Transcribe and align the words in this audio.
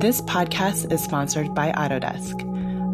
This 0.00 0.20
podcast 0.22 0.90
is 0.90 1.02
sponsored 1.02 1.54
by 1.54 1.72
Autodesk. 1.72 2.46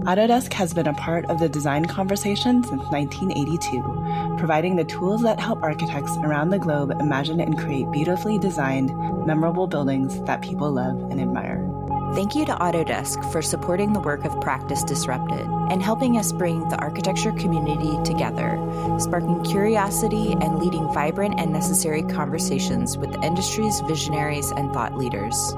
Autodesk 0.06 0.52
has 0.52 0.74
been 0.74 0.86
a 0.86 0.94
part 0.94 1.24
of 1.26 1.38
the 1.38 1.48
design 1.48 1.84
conversation 1.84 2.62
since 2.62 2.82
1982, 2.90 4.36
providing 4.38 4.76
the 4.76 4.84
tools 4.84 5.22
that 5.22 5.40
help 5.40 5.62
architects 5.62 6.16
around 6.18 6.50
the 6.50 6.58
globe 6.58 6.92
imagine 7.00 7.40
and 7.40 7.58
create 7.58 7.90
beautifully 7.90 8.38
designed, 8.38 8.88
memorable 9.26 9.66
buildings 9.66 10.20
that 10.22 10.42
people 10.42 10.70
love 10.70 10.96
and 11.10 11.20
admire. 11.20 11.75
Thank 12.14 12.34
you 12.34 12.46
to 12.46 12.54
Autodesk 12.54 13.30
for 13.30 13.42
supporting 13.42 13.92
the 13.92 14.00
work 14.00 14.24
of 14.24 14.40
Practice 14.40 14.82
Disrupted 14.82 15.46
and 15.70 15.82
helping 15.82 16.16
us 16.16 16.32
bring 16.32 16.68
the 16.68 16.76
architecture 16.76 17.32
community 17.32 17.98
together, 18.04 18.58
sparking 18.98 19.44
curiosity 19.44 20.32
and 20.32 20.58
leading 20.58 20.90
vibrant 20.92 21.38
and 21.38 21.52
necessary 21.52 22.02
conversations 22.02 22.96
with 22.96 23.12
the 23.12 23.20
industry's 23.22 23.80
visionaries 23.80 24.50
and 24.52 24.72
thought 24.72 24.96
leaders. 24.96 25.54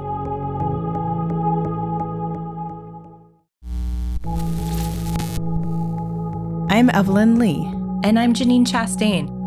I'm 6.70 6.90
Evelyn 6.90 7.38
Lee. 7.38 7.64
And 8.04 8.18
I'm 8.18 8.34
Janine 8.34 8.64
Chastain. 8.64 9.37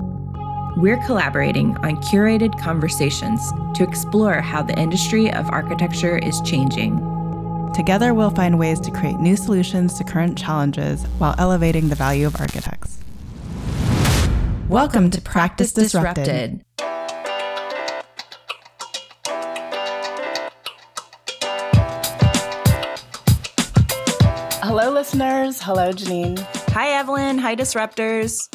We're 0.77 1.03
collaborating 1.05 1.75
on 1.79 1.97
curated 1.97 2.57
conversations 2.57 3.51
to 3.73 3.83
explore 3.83 4.35
how 4.39 4.63
the 4.63 4.73
industry 4.79 5.29
of 5.29 5.49
architecture 5.49 6.17
is 6.17 6.39
changing. 6.41 6.95
Together, 7.75 8.13
we'll 8.13 8.29
find 8.29 8.57
ways 8.57 8.79
to 8.79 8.91
create 8.91 9.19
new 9.19 9.35
solutions 9.35 9.95
to 9.95 10.05
current 10.05 10.37
challenges 10.37 11.03
while 11.17 11.35
elevating 11.37 11.89
the 11.89 11.95
value 11.95 12.25
of 12.25 12.39
architects. 12.39 12.99
Welcome 14.69 15.09
to 15.11 15.21
Practice 15.21 15.73
Disrupted. 15.73 16.63
Hello, 24.63 24.89
listeners. 24.89 25.61
Hello, 25.61 25.91
Janine. 25.91 26.39
Hi, 26.69 26.91
Evelyn. 26.97 27.39
Hi, 27.39 27.57
Disruptors. 27.57 28.47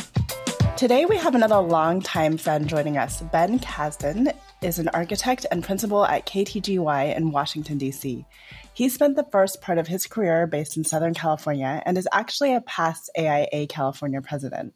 Today, 0.77 1.07
we 1.07 1.17
have 1.17 1.35
another 1.35 1.57
longtime 1.57 2.37
friend 2.37 2.69
joining 2.69 2.99
us. 2.99 3.23
Ben 3.23 3.59
Kasdan 3.61 4.37
is 4.61 4.79
an 4.79 4.89
architect 4.89 5.47
and 5.51 5.65
principal 5.65 6.05
at 6.05 6.27
KTGY 6.27 7.17
in 7.17 7.31
Washington, 7.31 7.79
D.C. 7.79 8.27
He 8.75 8.91
spent 8.91 9.17
the 9.17 9.27
first 9.33 9.63
part 9.63 9.79
of 9.79 9.87
his 9.87 10.07
career 10.07 10.47
based 10.47 10.77
in 10.77 10.85
Southern 10.85 11.15
California 11.15 11.83
and 11.87 11.97
is 11.97 12.07
actually 12.13 12.55
a 12.55 12.61
past 12.61 13.09
AIA 13.19 13.69
California 13.69 14.21
president. 14.21 14.75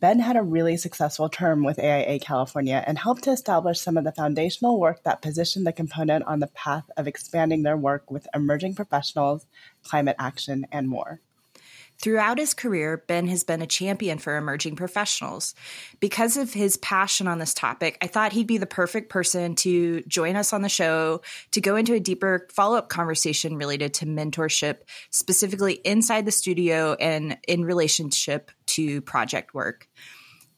Ben 0.00 0.18
had 0.18 0.34
a 0.34 0.42
really 0.42 0.76
successful 0.76 1.28
term 1.28 1.62
with 1.62 1.78
AIA 1.78 2.18
California 2.18 2.82
and 2.84 2.98
helped 2.98 3.22
to 3.22 3.30
establish 3.30 3.80
some 3.80 3.96
of 3.96 4.02
the 4.02 4.10
foundational 4.10 4.80
work 4.80 5.04
that 5.04 5.22
positioned 5.22 5.64
the 5.64 5.72
component 5.72 6.24
on 6.24 6.40
the 6.40 6.48
path 6.48 6.90
of 6.96 7.06
expanding 7.06 7.62
their 7.62 7.76
work 7.76 8.10
with 8.10 8.26
emerging 8.34 8.74
professionals, 8.74 9.46
climate 9.84 10.16
action, 10.18 10.66
and 10.72 10.88
more. 10.88 11.20
Throughout 12.00 12.38
his 12.38 12.54
career, 12.54 13.02
Ben 13.08 13.26
has 13.26 13.42
been 13.42 13.60
a 13.60 13.66
champion 13.66 14.18
for 14.18 14.36
emerging 14.36 14.76
professionals. 14.76 15.54
Because 15.98 16.36
of 16.36 16.52
his 16.52 16.76
passion 16.76 17.26
on 17.26 17.40
this 17.40 17.52
topic, 17.52 17.98
I 18.00 18.06
thought 18.06 18.32
he'd 18.32 18.46
be 18.46 18.58
the 18.58 18.66
perfect 18.66 19.10
person 19.10 19.56
to 19.56 20.02
join 20.02 20.36
us 20.36 20.52
on 20.52 20.62
the 20.62 20.68
show 20.68 21.22
to 21.50 21.60
go 21.60 21.74
into 21.74 21.94
a 21.94 22.00
deeper 22.00 22.46
follow 22.52 22.78
up 22.78 22.88
conversation 22.88 23.56
related 23.56 23.94
to 23.94 24.06
mentorship, 24.06 24.78
specifically 25.10 25.74
inside 25.84 26.24
the 26.24 26.30
studio 26.30 26.94
and 26.94 27.36
in 27.48 27.64
relationship 27.64 28.52
to 28.66 29.00
project 29.00 29.52
work 29.52 29.88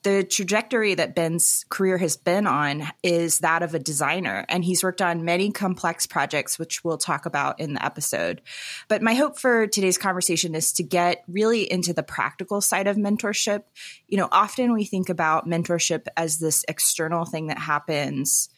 the 0.03 0.23
trajectory 0.23 0.95
that 0.95 1.15
Ben's 1.15 1.65
career 1.69 1.97
has 1.97 2.17
been 2.17 2.47
on 2.47 2.87
is 3.03 3.39
that 3.39 3.61
of 3.61 3.75
a 3.75 3.79
designer, 3.79 4.45
and 4.49 4.63
he's 4.63 4.83
worked 4.83 5.01
on 5.01 5.25
many 5.25 5.51
complex 5.51 6.05
projects, 6.05 6.57
which 6.57 6.83
we'll 6.83 6.97
talk 6.97 7.25
about 7.25 7.59
in 7.59 7.73
the 7.73 7.85
episode. 7.85 8.41
But 8.87 9.01
my 9.01 9.13
hope 9.13 9.37
for 9.37 9.67
today's 9.67 9.97
conversation 9.97 10.55
is 10.55 10.73
to 10.73 10.83
get 10.83 11.23
really 11.27 11.71
into 11.71 11.93
the 11.93 12.03
practical 12.03 12.61
side 12.61 12.87
of 12.87 12.97
mentorship. 12.97 13.63
You 14.07 14.17
know, 14.17 14.29
often 14.31 14.73
we 14.73 14.85
think 14.85 15.09
about 15.09 15.47
mentorship 15.47 16.07
as 16.17 16.39
this 16.39 16.65
external 16.67 17.25
thing 17.25 17.47
that 17.47 17.59
happens 17.59 18.49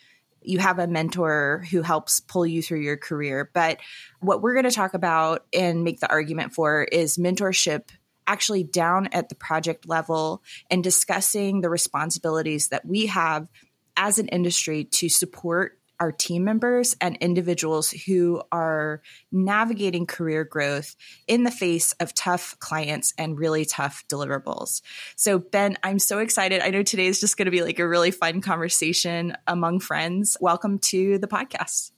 you 0.46 0.60
have 0.60 0.80
a 0.80 0.88
mentor 0.88 1.64
who 1.72 1.82
helps 1.82 2.20
pull 2.20 2.46
you 2.46 2.62
through 2.62 2.82
your 2.82 2.98
career. 2.98 3.50
But 3.54 3.80
what 4.20 4.42
we're 4.42 4.54
going 4.54 4.66
to 4.66 4.72
talk 4.72 4.94
about 4.94 5.46
and 5.54 5.84
make 5.84 6.00
the 6.00 6.10
argument 6.10 6.54
for 6.54 6.84
is 6.84 7.18
mentorship 7.18 7.90
actually 8.28 8.64
down 8.64 9.08
at 9.12 9.30
the 9.30 9.36
project 9.36 9.88
level 9.88 10.44
and 10.70 10.84
discussing 10.84 11.62
the 11.62 11.70
responsibilities 11.70 12.70
that 12.70 12.86
we 12.86 13.08
have 13.08 13.48
as 13.96 14.18
an 14.18 14.28
industry 14.28 14.86
to 14.86 15.10
support 15.10 15.78
our 16.00 16.12
team 16.12 16.44
members 16.44 16.98
and 17.00 17.16
individuals 17.18 17.92
who 17.92 18.42
are 18.52 19.02
navigating 19.32 20.06
career 20.06 20.44
growth 20.44 20.96
in 21.28 21.44
the 21.44 21.52
face 21.52 21.94
of 21.94 22.14
tough 22.14 22.58
clients 22.60 23.14
and 23.18 23.40
really 23.40 23.64
tough 23.64 24.04
deliverables. 24.12 24.82
So, 25.16 25.40
Ben, 25.40 25.78
I'm 25.84 26.00
so 26.00 26.20
excited. 26.20 26.62
I 26.62 26.72
know 26.72 26.84
today 26.84 27.06
is 27.06 27.22
just 27.22 27.38
going 27.38 27.46
to 27.46 27.52
be 27.52 27.62
like 27.62 27.80
a 27.80 27.88
really 27.88 28.12
fun 28.12 28.42
conversation 28.42 29.38
among 29.48 29.80
friends. 29.80 30.36
Welcome 30.42 30.80
to 30.80 31.20
the 31.20 31.28
podcast. 31.28 31.92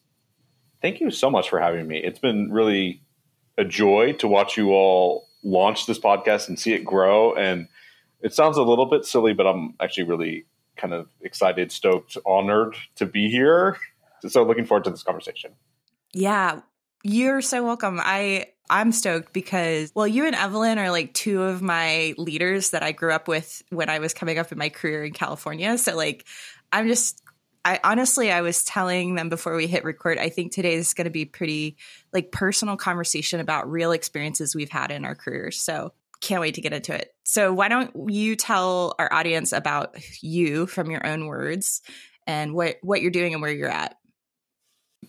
Thank 0.81 0.99
you 0.99 1.09
so 1.09 1.31
much 1.31 1.49
for 1.49 1.59
having 1.59 1.87
me. 1.87 1.97
It's 1.97 2.19
been 2.19 2.51
really 2.51 3.01
a 3.57 3.63
joy 3.63 4.13
to 4.19 4.27
watch 4.27 4.57
you 4.57 4.71
all 4.71 5.24
launch 5.45 5.85
this 5.85 5.99
podcast 5.99 6.49
and 6.49 6.59
see 6.59 6.73
it 6.73 6.83
grow. 6.83 7.33
And 7.33 7.69
it 8.21 8.33
sounds 8.33 8.57
a 8.57 8.63
little 8.63 8.87
bit 8.87 9.05
silly, 9.05 9.33
but 9.33 9.45
I'm 9.45 9.75
actually 9.79 10.03
really 10.05 10.45
kind 10.75 10.93
of 10.93 11.07
excited, 11.21 11.71
stoked, 11.71 12.17
honored 12.25 12.75
to 12.95 13.05
be 13.05 13.29
here. 13.29 13.77
So 14.27 14.43
looking 14.43 14.65
forward 14.65 14.83
to 14.85 14.89
this 14.89 15.03
conversation. 15.03 15.51
Yeah, 16.11 16.61
you're 17.03 17.41
so 17.41 17.63
welcome. 17.63 17.99
I 18.01 18.47
I'm 18.69 18.91
stoked 18.91 19.31
because 19.31 19.91
well, 19.93 20.07
you 20.07 20.25
and 20.25 20.35
Evelyn 20.35 20.79
are 20.79 20.89
like 20.89 21.13
two 21.13 21.43
of 21.43 21.61
my 21.61 22.15
leaders 22.17 22.71
that 22.71 22.81
I 22.81 22.91
grew 22.93 23.13
up 23.13 23.27
with 23.27 23.61
when 23.69 23.89
I 23.89 23.99
was 23.99 24.13
coming 24.13 24.39
up 24.39 24.51
in 24.51 24.57
my 24.57 24.69
career 24.69 25.05
in 25.05 25.13
California. 25.13 25.77
So 25.77 25.95
like 25.95 26.25
I'm 26.71 26.87
just 26.87 27.21
I 27.65 27.79
honestly, 27.83 28.31
I 28.31 28.41
was 28.41 28.63
telling 28.63 29.15
them 29.15 29.27
before 29.27 29.55
we 29.55 29.65
hit 29.65 29.83
record, 29.83 30.19
I 30.19 30.29
think 30.29 30.51
today 30.51 30.75
is 30.75 30.93
going 30.93 31.05
to 31.05 31.11
be 31.11 31.25
pretty 31.25 31.77
like 32.13 32.31
personal 32.31 32.77
conversation 32.77 33.39
about 33.39 33.69
real 33.69 33.91
experiences 33.91 34.55
we've 34.55 34.69
had 34.69 34.91
in 34.91 35.03
our 35.03 35.15
careers. 35.15 35.59
So 35.59 35.91
can't 36.21 36.41
wait 36.41 36.53
to 36.55 36.61
get 36.61 36.73
into 36.73 36.93
it. 36.93 37.13
So 37.23 37.51
why 37.53 37.67
don't 37.67 37.91
you 38.09 38.35
tell 38.35 38.93
our 38.99 39.11
audience 39.11 39.51
about 39.51 39.97
you 40.21 40.67
from 40.67 40.91
your 40.91 41.05
own 41.05 41.25
words 41.25 41.81
and 42.27 42.53
what, 42.53 42.77
what 42.83 43.01
you're 43.01 43.11
doing 43.11 43.33
and 43.33 43.41
where 43.41 43.51
you're 43.51 43.67
at? 43.67 43.97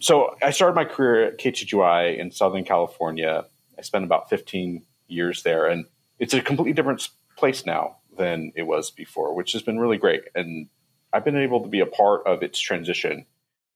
So 0.00 0.34
I 0.42 0.50
started 0.50 0.74
my 0.74 0.84
career 0.86 1.26
at 1.26 1.38
KTGY 1.38 2.18
in 2.18 2.30
Southern 2.30 2.64
California. 2.64 3.44
I 3.78 3.82
spent 3.82 4.04
about 4.04 4.30
15 4.30 4.82
years 5.08 5.42
there 5.42 5.66
and 5.66 5.84
it's 6.18 6.32
a 6.32 6.40
completely 6.40 6.72
different 6.72 7.08
place 7.36 7.66
now 7.66 7.96
than 8.16 8.52
it 8.56 8.62
was 8.62 8.90
before, 8.90 9.34
which 9.34 9.52
has 9.52 9.62
been 9.62 9.78
really 9.78 9.98
great. 9.98 10.22
And 10.34 10.68
I've 11.12 11.24
been 11.24 11.36
able 11.36 11.62
to 11.62 11.68
be 11.68 11.80
a 11.80 11.86
part 11.86 12.26
of 12.26 12.42
its 12.42 12.58
transition. 12.58 13.26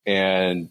And 0.07 0.71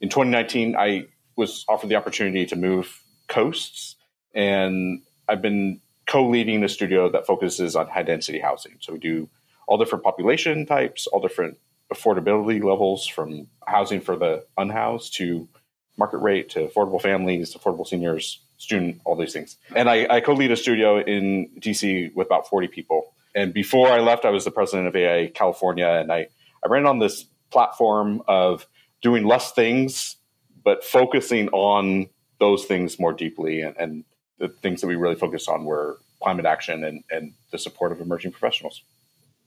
in 0.00 0.08
2019, 0.08 0.76
I 0.76 1.06
was 1.36 1.64
offered 1.68 1.88
the 1.88 1.96
opportunity 1.96 2.46
to 2.46 2.56
move 2.56 3.02
coasts, 3.28 3.96
and 4.34 5.02
I've 5.28 5.42
been 5.42 5.80
co-leading 6.06 6.60
the 6.60 6.68
studio 6.68 7.10
that 7.10 7.26
focuses 7.26 7.76
on 7.76 7.86
high 7.88 8.02
density 8.02 8.38
housing. 8.38 8.76
So 8.80 8.94
we 8.94 8.98
do 8.98 9.28
all 9.66 9.76
different 9.76 10.02
population 10.02 10.64
types, 10.66 11.06
all 11.06 11.20
different 11.20 11.58
affordability 11.92 12.62
levels, 12.62 13.06
from 13.06 13.48
housing 13.66 14.00
for 14.00 14.16
the 14.16 14.44
unhoused 14.56 15.14
to 15.16 15.48
market 15.98 16.18
rate 16.18 16.48
to 16.50 16.66
affordable 16.66 17.00
families, 17.00 17.54
affordable 17.54 17.86
seniors, 17.86 18.40
student, 18.56 19.00
all 19.04 19.16
these 19.16 19.32
things. 19.32 19.56
And 19.74 19.88
I, 19.88 20.06
I 20.08 20.20
co-lead 20.20 20.50
a 20.50 20.56
studio 20.56 21.00
in 21.00 21.50
DC 21.60 22.14
with 22.14 22.26
about 22.26 22.48
40 22.48 22.68
people. 22.68 23.12
And 23.34 23.52
before 23.52 23.88
I 23.88 24.00
left, 24.00 24.24
I 24.24 24.30
was 24.30 24.44
the 24.44 24.50
president 24.50 24.88
of 24.88 24.96
AIA 24.96 25.30
California, 25.30 25.86
and 25.86 26.12
I, 26.12 26.28
I 26.64 26.68
ran 26.68 26.86
on 26.86 26.98
this 26.98 27.26
platform 27.50 28.22
of 28.26 28.66
doing 29.02 29.24
less 29.24 29.52
things, 29.52 30.16
but 30.64 30.84
focusing 30.84 31.48
on 31.50 32.08
those 32.40 32.64
things 32.64 32.98
more 32.98 33.12
deeply. 33.12 33.62
And, 33.62 33.76
and 33.76 34.04
the 34.38 34.48
things 34.48 34.80
that 34.80 34.86
we 34.86 34.96
really 34.96 35.14
focused 35.14 35.48
on 35.48 35.64
were 35.64 35.98
climate 36.22 36.46
action 36.46 36.84
and, 36.84 37.04
and 37.10 37.32
the 37.52 37.58
support 37.58 37.92
of 37.92 38.00
emerging 38.00 38.32
professionals. 38.32 38.82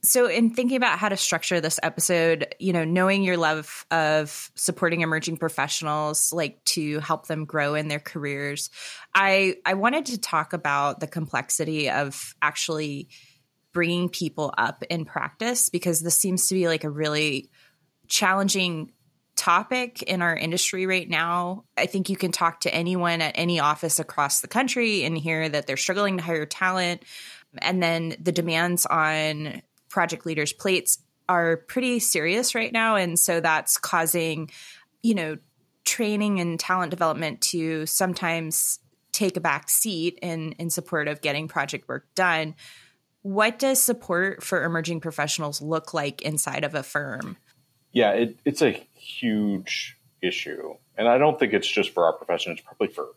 So, 0.04 0.26
in 0.26 0.50
thinking 0.50 0.76
about 0.76 0.98
how 0.98 1.08
to 1.08 1.16
structure 1.16 1.60
this 1.60 1.78
episode, 1.80 2.56
you 2.58 2.72
know, 2.72 2.84
knowing 2.84 3.22
your 3.22 3.36
love 3.36 3.86
of 3.92 4.50
supporting 4.56 5.02
emerging 5.02 5.36
professionals, 5.36 6.32
like 6.32 6.62
to 6.64 6.98
help 6.98 7.28
them 7.28 7.44
grow 7.44 7.76
in 7.76 7.86
their 7.86 8.00
careers, 8.00 8.70
I 9.14 9.58
I 9.64 9.74
wanted 9.74 10.06
to 10.06 10.18
talk 10.18 10.54
about 10.54 10.98
the 10.98 11.06
complexity 11.06 11.88
of 11.88 12.34
actually 12.42 13.10
bringing 13.72 14.08
people 14.08 14.52
up 14.56 14.82
in 14.90 15.04
practice 15.04 15.68
because 15.68 16.00
this 16.00 16.16
seems 16.16 16.48
to 16.48 16.54
be 16.54 16.68
like 16.68 16.84
a 16.84 16.90
really 16.90 17.50
challenging 18.08 18.92
topic 19.34 20.02
in 20.02 20.22
our 20.22 20.36
industry 20.36 20.86
right 20.86 21.08
now. 21.08 21.64
I 21.76 21.86
think 21.86 22.10
you 22.10 22.16
can 22.16 22.32
talk 22.32 22.60
to 22.60 22.74
anyone 22.74 23.22
at 23.22 23.32
any 23.36 23.60
office 23.60 23.98
across 23.98 24.40
the 24.40 24.48
country 24.48 25.04
and 25.04 25.16
hear 25.16 25.48
that 25.48 25.66
they're 25.66 25.76
struggling 25.76 26.18
to 26.18 26.22
hire 26.22 26.46
talent. 26.46 27.02
And 27.58 27.82
then 27.82 28.14
the 28.20 28.32
demands 28.32 28.86
on 28.86 29.62
project 29.88 30.26
leaders' 30.26 30.52
plates 30.52 30.98
are 31.28 31.56
pretty 31.56 31.98
serious 31.98 32.54
right 32.54 32.72
now. 32.72 32.96
And 32.96 33.18
so 33.18 33.40
that's 33.40 33.78
causing 33.78 34.50
you 35.02 35.14
know, 35.14 35.36
training 35.84 36.40
and 36.40 36.58
talent 36.58 36.90
development 36.90 37.40
to 37.40 37.86
sometimes 37.86 38.78
take 39.10 39.36
a 39.36 39.40
back 39.40 39.68
seat 39.68 40.18
in 40.22 40.52
in 40.52 40.70
support 40.70 41.08
of 41.08 41.20
getting 41.20 41.48
project 41.48 41.88
work 41.88 42.06
done. 42.14 42.54
What 43.22 43.58
does 43.58 43.80
support 43.80 44.42
for 44.42 44.64
emerging 44.64 45.00
professionals 45.00 45.62
look 45.62 45.94
like 45.94 46.22
inside 46.22 46.64
of 46.64 46.74
a 46.74 46.82
firm? 46.82 47.36
Yeah, 47.92 48.10
it, 48.12 48.38
it's 48.44 48.62
a 48.62 48.70
huge 48.94 49.96
issue. 50.20 50.74
And 50.96 51.08
I 51.08 51.18
don't 51.18 51.38
think 51.38 51.52
it's 51.52 51.68
just 51.68 51.90
for 51.90 52.04
our 52.04 52.12
profession, 52.12 52.52
it's 52.52 52.60
probably 52.60 52.88
for 52.88 53.08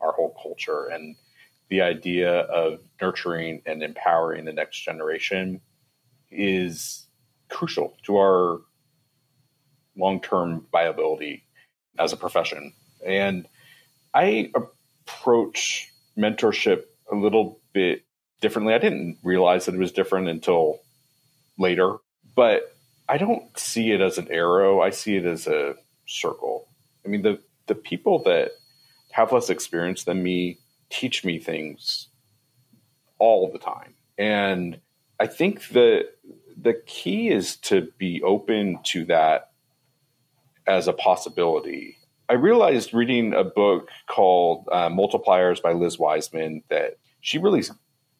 our 0.00 0.12
whole 0.12 0.36
culture. 0.40 0.86
And 0.86 1.16
the 1.68 1.82
idea 1.82 2.40
of 2.40 2.80
nurturing 3.00 3.62
and 3.66 3.82
empowering 3.82 4.44
the 4.44 4.52
next 4.52 4.80
generation 4.80 5.60
is 6.30 7.06
crucial 7.48 7.96
to 8.04 8.16
our 8.16 8.60
long 9.96 10.20
term 10.20 10.66
viability 10.70 11.44
as 11.98 12.12
a 12.12 12.16
profession. 12.16 12.72
And 13.04 13.48
I 14.14 14.50
approach 14.54 15.92
mentorship 16.16 16.84
a 17.10 17.16
little 17.16 17.60
bit 17.72 18.02
differently. 18.40 18.74
I 18.74 18.78
didn't 18.78 19.18
realize 19.22 19.66
that 19.66 19.74
it 19.74 19.78
was 19.78 19.92
different 19.92 20.28
until 20.28 20.80
later, 21.58 21.96
but 22.34 22.76
I 23.08 23.18
don't 23.18 23.56
see 23.58 23.92
it 23.92 24.00
as 24.00 24.18
an 24.18 24.28
arrow. 24.30 24.80
I 24.80 24.90
see 24.90 25.16
it 25.16 25.24
as 25.24 25.46
a 25.46 25.74
circle. 26.06 26.68
I 27.04 27.08
mean, 27.08 27.22
the, 27.22 27.40
the 27.66 27.74
people 27.74 28.22
that 28.24 28.52
have 29.12 29.32
less 29.32 29.50
experience 29.50 30.04
than 30.04 30.22
me 30.22 30.58
teach 30.90 31.24
me 31.24 31.38
things 31.38 32.08
all 33.18 33.50
the 33.50 33.58
time. 33.58 33.94
And 34.16 34.80
I 35.18 35.26
think 35.26 35.68
that 35.68 36.10
the 36.60 36.74
key 36.86 37.28
is 37.30 37.56
to 37.56 37.88
be 37.98 38.22
open 38.22 38.78
to 38.84 39.04
that 39.06 39.50
as 40.66 40.86
a 40.86 40.92
possibility. 40.92 41.96
I 42.28 42.34
realized 42.34 42.92
reading 42.92 43.32
a 43.32 43.44
book 43.44 43.90
called 44.06 44.68
uh, 44.70 44.90
Multipliers 44.90 45.62
by 45.62 45.72
Liz 45.72 45.98
Wiseman 45.98 46.62
that 46.68 46.98
she 47.20 47.38
really 47.38 47.62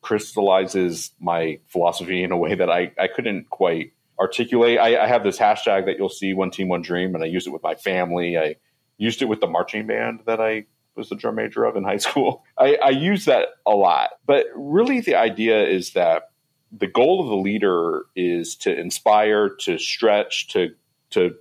crystallizes 0.08 1.10
my 1.20 1.58
philosophy 1.66 2.22
in 2.22 2.32
a 2.32 2.36
way 2.36 2.54
that 2.54 2.70
I, 2.70 2.92
I 2.98 3.08
couldn't 3.08 3.50
quite 3.50 3.92
articulate. 4.18 4.78
I, 4.78 5.04
I 5.04 5.06
have 5.06 5.22
this 5.22 5.38
hashtag 5.38 5.84
that 5.84 5.98
you'll 5.98 6.08
see 6.08 6.32
one 6.32 6.50
team, 6.50 6.68
one 6.68 6.80
dream, 6.80 7.14
and 7.14 7.22
I 7.22 7.26
use 7.26 7.46
it 7.46 7.50
with 7.50 7.62
my 7.62 7.74
family. 7.74 8.38
I 8.38 8.56
used 8.96 9.20
it 9.20 9.26
with 9.26 9.40
the 9.40 9.46
marching 9.46 9.86
band 9.86 10.20
that 10.24 10.40
I 10.40 10.64
was 10.94 11.10
the 11.10 11.14
drum 11.14 11.34
major 11.34 11.62
of 11.64 11.76
in 11.76 11.84
high 11.84 11.98
school. 11.98 12.42
I, 12.58 12.78
I 12.82 12.88
use 12.88 13.26
that 13.26 13.48
a 13.66 13.72
lot. 13.72 14.12
But 14.24 14.46
really, 14.54 15.00
the 15.00 15.16
idea 15.16 15.62
is 15.66 15.92
that 15.92 16.30
the 16.72 16.86
goal 16.86 17.20
of 17.20 17.28
the 17.28 17.36
leader 17.36 18.06
is 18.16 18.56
to 18.56 18.74
inspire, 18.74 19.50
to 19.60 19.76
stretch, 19.76 20.48
to 20.52 20.70
to 21.10 21.34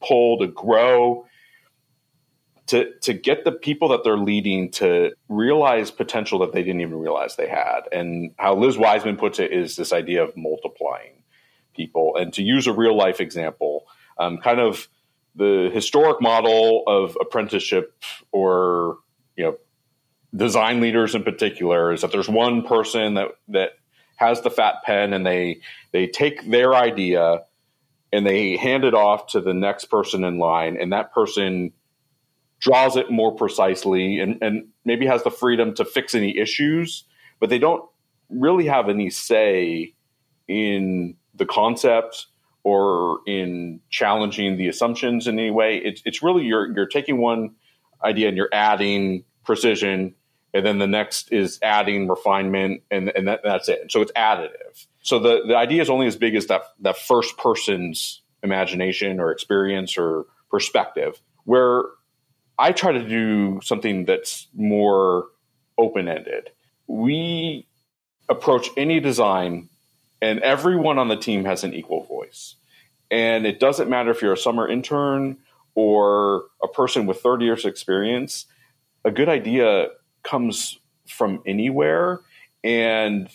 pull, 0.00 0.38
to 0.38 0.48
grow, 0.48 1.26
to 2.70 2.92
to 3.00 3.12
get 3.12 3.44
the 3.44 3.50
people 3.50 3.88
that 3.88 4.04
they're 4.04 4.16
leading 4.16 4.70
to 4.70 5.10
realize 5.28 5.90
potential 5.90 6.38
that 6.38 6.52
they 6.52 6.62
didn't 6.62 6.80
even 6.80 6.98
realize 6.98 7.34
they 7.34 7.48
had. 7.48 7.80
And 7.90 8.32
how 8.38 8.54
Liz 8.54 8.78
Wiseman 8.78 9.16
puts 9.16 9.40
it 9.40 9.52
is 9.52 9.74
this 9.74 9.92
idea 9.92 10.22
of 10.22 10.36
multiplying 10.36 11.24
people. 11.74 12.16
And 12.16 12.32
to 12.34 12.42
use 12.42 12.68
a 12.68 12.72
real 12.72 12.96
life 12.96 13.20
example, 13.20 13.86
um, 14.18 14.38
kind 14.38 14.60
of 14.60 14.88
the 15.34 15.68
historic 15.72 16.20
model 16.20 16.84
of 16.86 17.16
apprenticeship 17.20 17.92
or 18.30 18.98
you 19.36 19.44
know 19.44 19.56
design 20.34 20.80
leaders 20.80 21.16
in 21.16 21.24
particular 21.24 21.92
is 21.92 22.02
that 22.02 22.12
there's 22.12 22.28
one 22.28 22.62
person 22.62 23.14
that 23.14 23.28
that 23.48 23.70
has 24.14 24.42
the 24.42 24.50
fat 24.50 24.76
pen 24.84 25.12
and 25.12 25.26
they 25.26 25.60
they 25.90 26.06
take 26.06 26.48
their 26.48 26.72
idea 26.72 27.40
and 28.12 28.24
they 28.24 28.56
hand 28.56 28.84
it 28.84 28.94
off 28.94 29.28
to 29.28 29.40
the 29.40 29.54
next 29.54 29.86
person 29.86 30.22
in 30.22 30.38
line 30.38 30.76
and 30.80 30.92
that 30.92 31.12
person 31.12 31.72
draws 32.60 32.96
it 32.96 33.10
more 33.10 33.34
precisely 33.34 34.20
and, 34.20 34.38
and 34.42 34.68
maybe 34.84 35.06
has 35.06 35.22
the 35.22 35.30
freedom 35.30 35.74
to 35.74 35.84
fix 35.84 36.14
any 36.14 36.36
issues 36.38 37.04
but 37.40 37.48
they 37.48 37.58
don't 37.58 37.82
really 38.28 38.66
have 38.66 38.88
any 38.88 39.10
say 39.10 39.94
in 40.46 41.16
the 41.34 41.46
concept 41.46 42.26
or 42.62 43.20
in 43.26 43.80
challenging 43.88 44.56
the 44.56 44.68
assumptions 44.68 45.26
in 45.26 45.38
any 45.38 45.50
way. 45.50 45.76
It's 45.76 46.02
it's 46.04 46.22
really 46.22 46.44
you're 46.44 46.72
you're 46.74 46.86
taking 46.86 47.18
one 47.18 47.56
idea 48.04 48.28
and 48.28 48.36
you're 48.36 48.50
adding 48.52 49.24
precision, 49.44 50.14
and 50.52 50.66
then 50.66 50.78
the 50.78 50.86
next 50.86 51.32
is 51.32 51.58
adding 51.62 52.08
refinement, 52.08 52.82
and 52.90 53.10
and 53.16 53.28
that, 53.28 53.40
that's 53.42 53.68
it. 53.68 53.90
So 53.90 54.02
it's 54.02 54.12
additive. 54.12 54.86
So 55.02 55.18
the 55.18 55.42
the 55.48 55.56
idea 55.56 55.80
is 55.80 55.88
only 55.88 56.06
as 56.06 56.16
big 56.16 56.34
as 56.34 56.46
that 56.46 56.62
that 56.80 56.98
first 56.98 57.38
person's 57.38 58.22
imagination 58.42 59.20
or 59.20 59.32
experience 59.32 59.96
or 59.96 60.26
perspective. 60.50 61.20
Where 61.44 61.84
I 62.60 62.72
try 62.72 62.92
to 62.92 63.02
do 63.02 63.60
something 63.62 64.04
that's 64.04 64.46
more 64.54 65.28
open 65.78 66.08
ended. 66.08 66.50
We 66.86 67.66
approach 68.28 68.68
any 68.76 69.00
design 69.00 69.70
and 70.20 70.40
everyone 70.40 70.98
on 70.98 71.08
the 71.08 71.16
team 71.16 71.46
has 71.46 71.64
an 71.64 71.72
equal 71.72 72.04
voice. 72.04 72.56
And 73.10 73.46
it 73.46 73.58
doesn't 73.58 73.88
matter 73.88 74.10
if 74.10 74.20
you're 74.20 74.34
a 74.34 74.38
summer 74.38 74.68
intern 74.68 75.38
or 75.74 76.44
a 76.62 76.68
person 76.68 77.06
with 77.06 77.22
30 77.22 77.46
years 77.46 77.64
experience, 77.64 78.44
a 79.04 79.10
good 79.10 79.30
idea 79.30 79.88
comes 80.22 80.78
from 81.08 81.42
anywhere. 81.46 82.20
And 82.62 83.30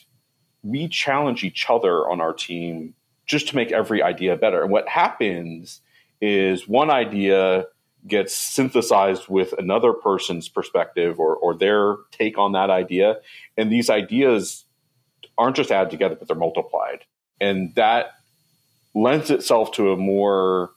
we 0.62 0.88
challenge 0.88 1.44
each 1.44 1.66
other 1.68 2.08
on 2.08 2.22
our 2.22 2.34
team 2.34 2.94
just 3.26 3.48
to 3.50 3.56
make 3.56 3.72
every 3.72 4.04
idea 4.04 4.36
better. 4.36 4.62
And 4.62 4.72
what 4.72 4.88
happens 4.88 5.82
is 6.22 6.68
one 6.68 6.92
idea 6.92 7.66
gets 8.08 8.34
synthesized 8.34 9.28
with 9.28 9.54
another 9.54 9.94
person's 9.94 10.48
perspective 10.48 11.20
or, 11.20 11.36
or 11.36 11.58
their 11.58 11.96
take 12.12 12.38
on 12.38 12.52
that 12.52 12.70
idea. 12.70 13.16
And 13.58 13.72
these 13.72 13.90
ideas 13.90 14.66
aren't 15.38 15.56
just 15.56 15.72
added 15.72 15.92
together, 15.92 16.16
but 16.16 16.28
they're 16.28 16.38
multiplied. 16.38 17.06
And 17.42 17.74
that 17.76 18.12
lends 18.94 19.30
itself 19.30 19.72
to 19.74 19.92
a 19.92 19.98
more 19.98 20.72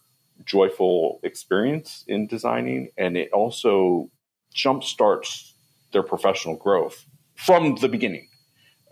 joyful 0.45 1.21
experience 1.23 2.05
in 2.09 2.27
designing. 2.27 2.91
And 2.97 3.17
it 3.17 3.31
also 3.33 4.11
jumpstarts 4.55 5.53
their 5.93 6.03
professional 6.03 6.57
growth 6.57 7.05
from 7.37 7.77
the 7.77 7.89
beginning 7.89 8.29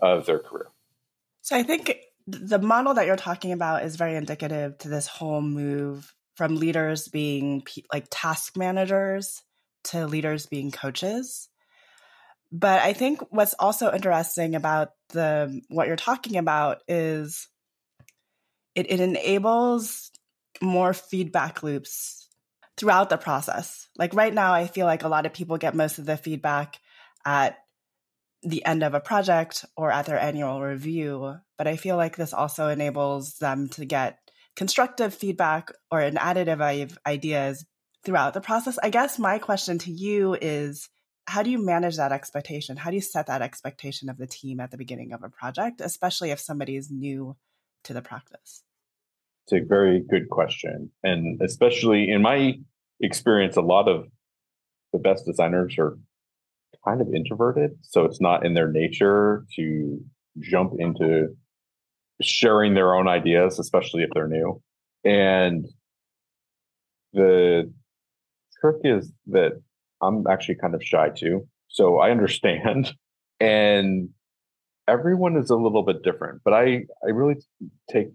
of 0.01 0.25
their 0.25 0.39
career. 0.39 0.67
So 1.41 1.55
I 1.55 1.63
think 1.63 1.95
the 2.27 2.59
model 2.59 2.93
that 2.93 3.05
you're 3.05 3.15
talking 3.15 3.51
about 3.51 3.83
is 3.83 3.95
very 3.95 4.15
indicative 4.15 4.77
to 4.79 4.89
this 4.89 5.07
whole 5.07 5.41
move 5.41 6.13
from 6.37 6.55
leaders 6.55 7.07
being 7.07 7.63
like 7.91 8.07
task 8.11 8.55
managers 8.55 9.41
to 9.85 10.05
leaders 10.05 10.45
being 10.45 10.71
coaches. 10.71 11.49
But 12.51 12.81
I 12.81 12.93
think 12.93 13.21
what's 13.29 13.55
also 13.59 13.91
interesting 13.91 14.55
about 14.55 14.91
the 15.09 15.61
what 15.67 15.87
you're 15.87 15.97
talking 15.97 16.37
about 16.37 16.81
is 16.87 17.49
it, 18.75 18.91
it 18.91 18.99
enables 18.99 20.11
more 20.61 20.93
feedback 20.93 21.63
loops 21.63 22.29
throughout 22.77 23.09
the 23.09 23.17
process. 23.17 23.89
Like 23.97 24.13
right 24.13 24.33
now, 24.33 24.53
I 24.53 24.67
feel 24.67 24.85
like 24.85 25.03
a 25.03 25.09
lot 25.09 25.25
of 25.25 25.33
people 25.33 25.57
get 25.57 25.75
most 25.75 25.97
of 25.97 26.05
the 26.05 26.15
feedback 26.15 26.79
at 27.25 27.57
the 28.43 28.63
end 28.65 28.83
of 28.83 28.93
a 28.93 28.99
project 28.99 29.65
or 29.75 29.91
at 29.91 30.05
their 30.05 30.19
annual 30.19 30.61
review. 30.61 31.37
But 31.57 31.67
I 31.67 31.75
feel 31.75 31.97
like 31.97 32.15
this 32.15 32.33
also 32.33 32.67
enables 32.67 33.39
them 33.39 33.67
to 33.69 33.83
get 33.83 34.19
constructive 34.57 35.13
feedback 35.13 35.71
or 35.91 36.01
an 36.01 36.15
additive 36.15 36.97
ideas 37.05 37.63
throughout 38.03 38.33
the 38.33 38.41
process. 38.41 38.77
I 38.81 38.89
guess 38.89 39.19
my 39.19 39.37
question 39.37 39.77
to 39.79 39.91
you 39.91 40.35
is 40.41 40.89
how 41.25 41.43
do 41.43 41.51
you 41.51 41.63
manage 41.63 41.97
that 41.97 42.11
expectation? 42.11 42.75
How 42.75 42.89
do 42.89 42.95
you 42.95 43.01
set 43.01 43.27
that 43.27 43.41
expectation 43.41 44.09
of 44.09 44.17
the 44.17 44.27
team 44.27 44.59
at 44.59 44.71
the 44.71 44.77
beginning 44.77 45.13
of 45.13 45.23
a 45.23 45.29
project, 45.29 45.81
especially 45.81 46.31
if 46.31 46.39
somebody 46.39 46.75
is 46.75 46.89
new 46.89 47.35
to 47.83 47.93
the 47.93 48.01
practice? 48.01 48.63
It's 49.45 49.53
a 49.53 49.65
very 49.65 50.03
good 50.09 50.29
question. 50.29 50.89
And 51.03 51.41
especially 51.41 52.09
in 52.09 52.21
my 52.21 52.53
experience, 52.99 53.57
a 53.57 53.61
lot 53.61 53.87
of 53.87 54.07
the 54.91 54.99
best 54.99 55.25
designers 55.25 55.75
are 55.77 55.97
kind 56.85 57.01
of 57.01 57.13
introverted. 57.13 57.71
So 57.81 58.05
it's 58.05 58.21
not 58.21 58.45
in 58.45 58.53
their 58.53 58.71
nature 58.71 59.45
to 59.55 59.99
jump 60.39 60.73
into 60.79 61.35
sharing 62.21 62.73
their 62.73 62.95
own 62.95 63.07
ideas, 63.07 63.59
especially 63.59 64.03
if 64.03 64.09
they're 64.13 64.27
new. 64.27 64.61
And 65.03 65.67
the 67.13 67.71
trick 68.59 68.77
is 68.83 69.11
that 69.27 69.61
I'm 70.01 70.25
actually 70.27 70.55
kind 70.55 70.75
of 70.75 70.83
shy 70.83 71.09
too. 71.09 71.47
So 71.67 71.99
I 71.99 72.11
understand. 72.11 72.93
And 73.39 74.09
everyone 74.87 75.37
is 75.37 75.51
a 75.51 75.55
little 75.55 75.83
bit 75.83 76.01
different, 76.01 76.41
but 76.43 76.55
I, 76.55 76.85
I 77.05 77.09
really 77.11 77.35
take 77.87 78.07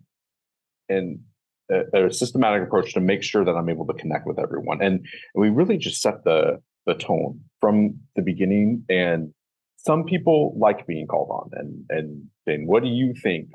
an, 0.88 1.23
a, 1.71 2.06
a 2.06 2.12
systematic 2.12 2.64
approach 2.64 2.94
to 2.94 3.00
make 3.00 3.23
sure 3.23 3.44
that 3.44 3.52
I'm 3.52 3.68
able 3.68 3.87
to 3.87 3.94
connect 3.94 4.26
with 4.26 4.40
everyone. 4.40 4.82
And 4.82 5.06
we 5.37 5.49
really 5.49 5.76
just 5.76 6.02
set 6.02 6.25
the, 6.25 6.61
the 6.87 6.94
tone 6.94 7.40
from 7.61 8.00
the 8.16 8.23
beginning. 8.23 8.85
And 8.88 9.32
some 9.76 10.04
people 10.04 10.56
like 10.59 10.87
being 10.87 11.06
called 11.06 11.30
on 11.30 11.50
and, 11.52 11.85
and 11.88 12.25
saying, 12.47 12.66
what 12.66 12.82
do 12.82 12.88
you 12.88 13.14
think, 13.14 13.50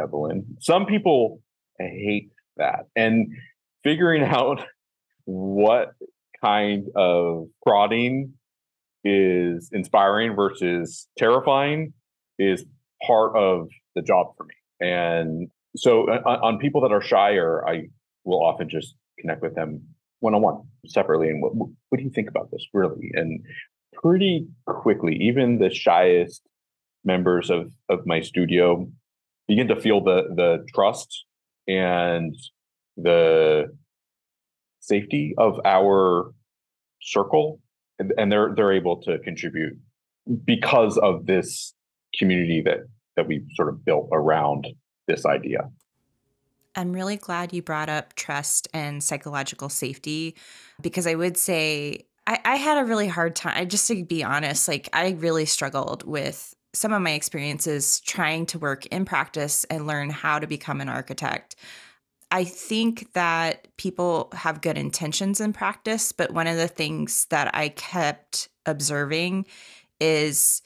Evelyn? 0.00 0.56
Some 0.60 0.86
people 0.86 1.40
hate 1.78 2.30
that. 2.56 2.86
And 2.96 3.28
figuring 3.82 4.22
out 4.24 4.64
what 5.24 5.92
kind 6.42 6.86
of 6.96 7.48
prodding 7.62 8.34
is 9.04 9.70
inspiring 9.72 10.34
versus 10.34 11.08
terrifying 11.18 11.92
is 12.38 12.64
part 13.06 13.36
of 13.36 13.68
the 13.94 14.02
job 14.02 14.34
for 14.36 14.44
me. 14.44 14.54
And 14.80 15.50
so 15.76 16.08
uh, 16.08 16.20
on, 16.26 16.54
on 16.54 16.58
people 16.58 16.80
that 16.82 16.92
are 16.92 17.00
shyer, 17.00 17.66
I 17.66 17.88
will 18.24 18.42
often 18.42 18.68
just 18.68 18.94
connect 19.18 19.42
with 19.42 19.54
them 19.54 19.82
one 20.20 20.34
on 20.34 20.42
one 20.42 20.62
separately. 20.86 21.28
And 21.28 21.42
what, 21.42 21.54
what 21.54 21.98
do 21.98 22.02
you 22.02 22.10
think 22.10 22.28
about 22.28 22.50
this 22.50 22.66
really? 22.72 23.10
And 23.14 23.40
pretty 23.92 24.46
quickly, 24.66 25.16
even 25.16 25.58
the 25.58 25.70
shyest 25.70 26.42
members 27.04 27.50
of, 27.50 27.72
of 27.88 28.06
my 28.06 28.20
studio 28.20 28.90
begin 29.50 29.66
to 29.66 29.80
feel 29.80 30.00
the, 30.00 30.22
the 30.36 30.64
trust 30.72 31.24
and 31.66 32.36
the 32.96 33.64
safety 34.78 35.34
of 35.38 35.58
our 35.64 36.32
circle 37.02 37.58
and, 37.98 38.12
and 38.16 38.30
they're 38.30 38.54
they're 38.54 38.72
able 38.72 39.02
to 39.02 39.18
contribute 39.18 39.76
because 40.44 40.96
of 40.98 41.26
this 41.26 41.74
community 42.16 42.62
that 42.64 42.78
that 43.16 43.26
we 43.26 43.42
sort 43.56 43.68
of 43.68 43.84
built 43.84 44.08
around 44.12 44.68
this 45.08 45.26
idea. 45.26 45.68
I'm 46.76 46.92
really 46.92 47.16
glad 47.16 47.52
you 47.52 47.60
brought 47.60 47.88
up 47.88 48.14
trust 48.14 48.68
and 48.72 49.02
psychological 49.02 49.68
safety 49.68 50.36
because 50.80 51.08
I 51.08 51.16
would 51.16 51.36
say 51.36 52.04
I, 52.28 52.38
I 52.44 52.56
had 52.56 52.78
a 52.78 52.84
really 52.84 53.08
hard 53.08 53.34
time. 53.34 53.68
Just 53.68 53.88
to 53.88 54.04
be 54.04 54.22
honest, 54.22 54.68
like 54.68 54.88
I 54.92 55.10
really 55.10 55.44
struggled 55.44 56.04
with 56.06 56.54
some 56.72 56.92
of 56.92 57.02
my 57.02 57.12
experiences 57.12 58.00
trying 58.00 58.46
to 58.46 58.58
work 58.58 58.86
in 58.86 59.04
practice 59.04 59.64
and 59.64 59.86
learn 59.86 60.10
how 60.10 60.38
to 60.38 60.46
become 60.46 60.80
an 60.80 60.88
architect. 60.88 61.56
I 62.30 62.44
think 62.44 63.12
that 63.14 63.66
people 63.76 64.30
have 64.32 64.60
good 64.60 64.78
intentions 64.78 65.40
in 65.40 65.52
practice, 65.52 66.12
but 66.12 66.32
one 66.32 66.46
of 66.46 66.56
the 66.56 66.68
things 66.68 67.26
that 67.30 67.54
I 67.54 67.70
kept 67.70 68.48
observing 68.66 69.46
is 70.00 70.62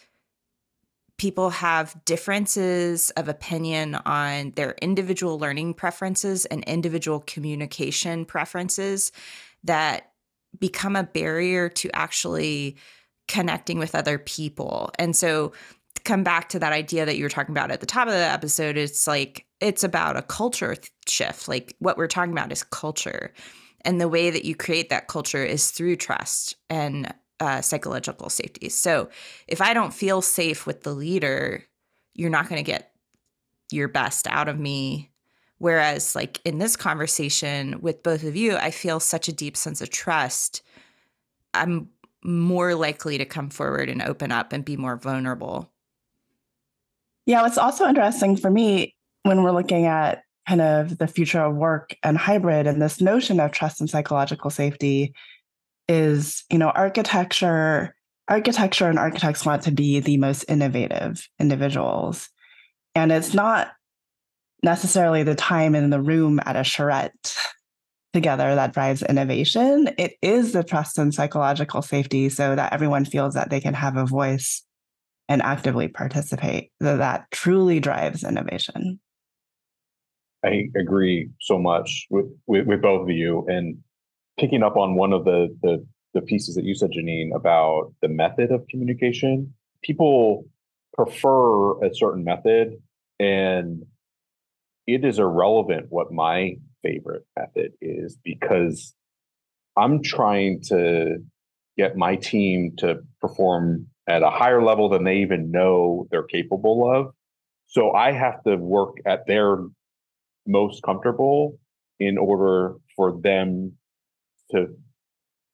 people 1.16 1.50
have 1.50 1.96
differences 2.04 3.10
of 3.10 3.28
opinion 3.28 3.94
on 3.94 4.50
their 4.56 4.74
individual 4.82 5.38
learning 5.38 5.72
preferences 5.74 6.44
and 6.46 6.64
individual 6.64 7.20
communication 7.20 8.24
preferences 8.24 9.10
that 9.62 10.10
become 10.58 10.96
a 10.96 11.04
barrier 11.04 11.68
to 11.68 11.90
actually 11.94 12.76
connecting 13.26 13.78
with 13.78 13.94
other 13.94 14.18
people. 14.18 14.90
And 14.98 15.16
so 15.16 15.52
come 16.04 16.22
back 16.22 16.50
to 16.50 16.58
that 16.58 16.72
idea 16.72 17.06
that 17.06 17.16
you 17.16 17.24
were 17.24 17.30
talking 17.30 17.54
about 17.54 17.70
at 17.70 17.80
the 17.80 17.86
top 17.86 18.06
of 18.06 18.12
the 18.12 18.18
episode, 18.18 18.76
it's 18.76 19.06
like 19.06 19.46
it's 19.60 19.84
about 19.84 20.16
a 20.16 20.22
culture 20.22 20.76
shift. 21.06 21.48
Like 21.48 21.74
what 21.78 21.96
we're 21.96 22.06
talking 22.06 22.32
about 22.32 22.52
is 22.52 22.62
culture. 22.62 23.32
And 23.82 24.00
the 24.00 24.08
way 24.08 24.30
that 24.30 24.44
you 24.44 24.54
create 24.54 24.90
that 24.90 25.08
culture 25.08 25.44
is 25.44 25.70
through 25.70 25.96
trust 25.96 26.56
and 26.70 27.12
uh, 27.40 27.60
psychological 27.60 28.30
safety. 28.30 28.68
So 28.68 29.08
if 29.48 29.60
I 29.60 29.74
don't 29.74 29.92
feel 29.92 30.22
safe 30.22 30.66
with 30.66 30.82
the 30.82 30.94
leader, 30.94 31.64
you're 32.14 32.30
not 32.30 32.48
going 32.48 32.62
to 32.62 32.70
get 32.70 32.92
your 33.70 33.88
best 33.88 34.26
out 34.28 34.48
of 34.48 34.58
me. 34.58 35.10
Whereas, 35.58 36.14
like 36.14 36.40
in 36.44 36.58
this 36.58 36.76
conversation 36.76 37.80
with 37.80 38.02
both 38.02 38.24
of 38.24 38.36
you, 38.36 38.56
I 38.56 38.70
feel 38.70 39.00
such 39.00 39.28
a 39.28 39.32
deep 39.32 39.56
sense 39.56 39.80
of 39.80 39.90
trust. 39.90 40.62
I'm 41.54 41.88
more 42.22 42.74
likely 42.74 43.18
to 43.18 43.24
come 43.24 43.50
forward 43.50 43.88
and 43.88 44.02
open 44.02 44.32
up 44.32 44.52
and 44.52 44.64
be 44.64 44.76
more 44.76 44.96
vulnerable. 44.96 45.70
Yeah, 47.26 47.42
what's 47.42 47.58
also 47.58 47.86
interesting 47.86 48.36
for 48.36 48.50
me 48.50 48.94
when 49.22 49.42
we're 49.42 49.52
looking 49.52 49.86
at 49.86 50.22
kind 50.46 50.60
of 50.60 50.98
the 50.98 51.06
future 51.06 51.40
of 51.40 51.56
work 51.56 51.96
and 52.02 52.18
hybrid 52.18 52.66
and 52.66 52.80
this 52.80 53.00
notion 53.00 53.40
of 53.40 53.50
trust 53.50 53.80
and 53.80 53.88
psychological 53.88 54.50
safety 54.50 55.14
is, 55.88 56.44
you 56.50 56.58
know, 56.58 56.68
architecture, 56.70 57.94
architecture 58.28 58.88
and 58.88 58.98
architects 58.98 59.46
want 59.46 59.62
to 59.62 59.70
be 59.70 60.00
the 60.00 60.18
most 60.18 60.44
innovative 60.48 61.26
individuals. 61.40 62.28
And 62.94 63.10
it's 63.10 63.32
not 63.32 63.72
necessarily 64.62 65.22
the 65.22 65.34
time 65.34 65.74
in 65.74 65.90
the 65.90 66.00
room 66.00 66.40
at 66.44 66.56
a 66.56 66.64
charrette 66.64 67.36
together 68.12 68.54
that 68.54 68.72
drives 68.72 69.02
innovation. 69.02 69.90
It 69.98 70.14
is 70.22 70.52
the 70.52 70.62
trust 70.62 70.98
and 70.98 71.12
psychological 71.12 71.82
safety 71.82 72.28
so 72.28 72.54
that 72.54 72.72
everyone 72.72 73.04
feels 73.04 73.34
that 73.34 73.50
they 73.50 73.60
can 73.60 73.74
have 73.74 73.96
a 73.96 74.06
voice 74.06 74.62
and 75.28 75.42
actively 75.42 75.88
participate 75.88 76.70
that 76.80 76.98
that 76.98 77.26
truly 77.30 77.80
drives 77.80 78.24
innovation. 78.24 79.00
I 80.44 80.68
agree 80.76 81.30
so 81.40 81.58
much 81.58 82.06
with, 82.10 82.26
with, 82.46 82.66
with 82.66 82.82
both 82.82 83.02
of 83.02 83.10
you 83.10 83.46
and 83.48 83.78
picking 84.38 84.62
up 84.62 84.76
on 84.76 84.94
one 84.94 85.12
of 85.12 85.24
the, 85.24 85.56
the 85.62 85.84
the 86.14 86.22
pieces 86.22 86.54
that 86.54 86.64
you 86.64 86.74
said 86.74 86.92
janine 86.92 87.34
about 87.34 87.92
the 88.00 88.08
method 88.08 88.50
of 88.50 88.66
communication 88.68 89.52
people 89.82 90.44
prefer 90.96 91.84
a 91.84 91.92
certain 91.92 92.24
method 92.24 92.74
and 93.18 93.82
it 94.86 95.04
is 95.04 95.18
irrelevant 95.18 95.86
what 95.90 96.12
my 96.12 96.54
favorite 96.82 97.26
method 97.36 97.72
is 97.80 98.16
because 98.24 98.94
i'm 99.76 100.02
trying 100.02 100.60
to 100.62 101.16
get 101.76 101.96
my 101.96 102.14
team 102.14 102.72
to 102.78 103.00
perform 103.20 103.86
at 104.08 104.22
a 104.22 104.30
higher 104.30 104.62
level 104.62 104.88
than 104.88 105.04
they 105.04 105.16
even 105.18 105.50
know 105.50 106.06
they're 106.10 106.24
capable 106.24 106.90
of. 106.92 107.14
So 107.66 107.92
I 107.92 108.12
have 108.12 108.42
to 108.44 108.56
work 108.56 108.96
at 109.06 109.26
their 109.26 109.58
most 110.46 110.82
comfortable 110.82 111.58
in 111.98 112.18
order 112.18 112.74
for 112.96 113.18
them 113.20 113.72
to 114.50 114.66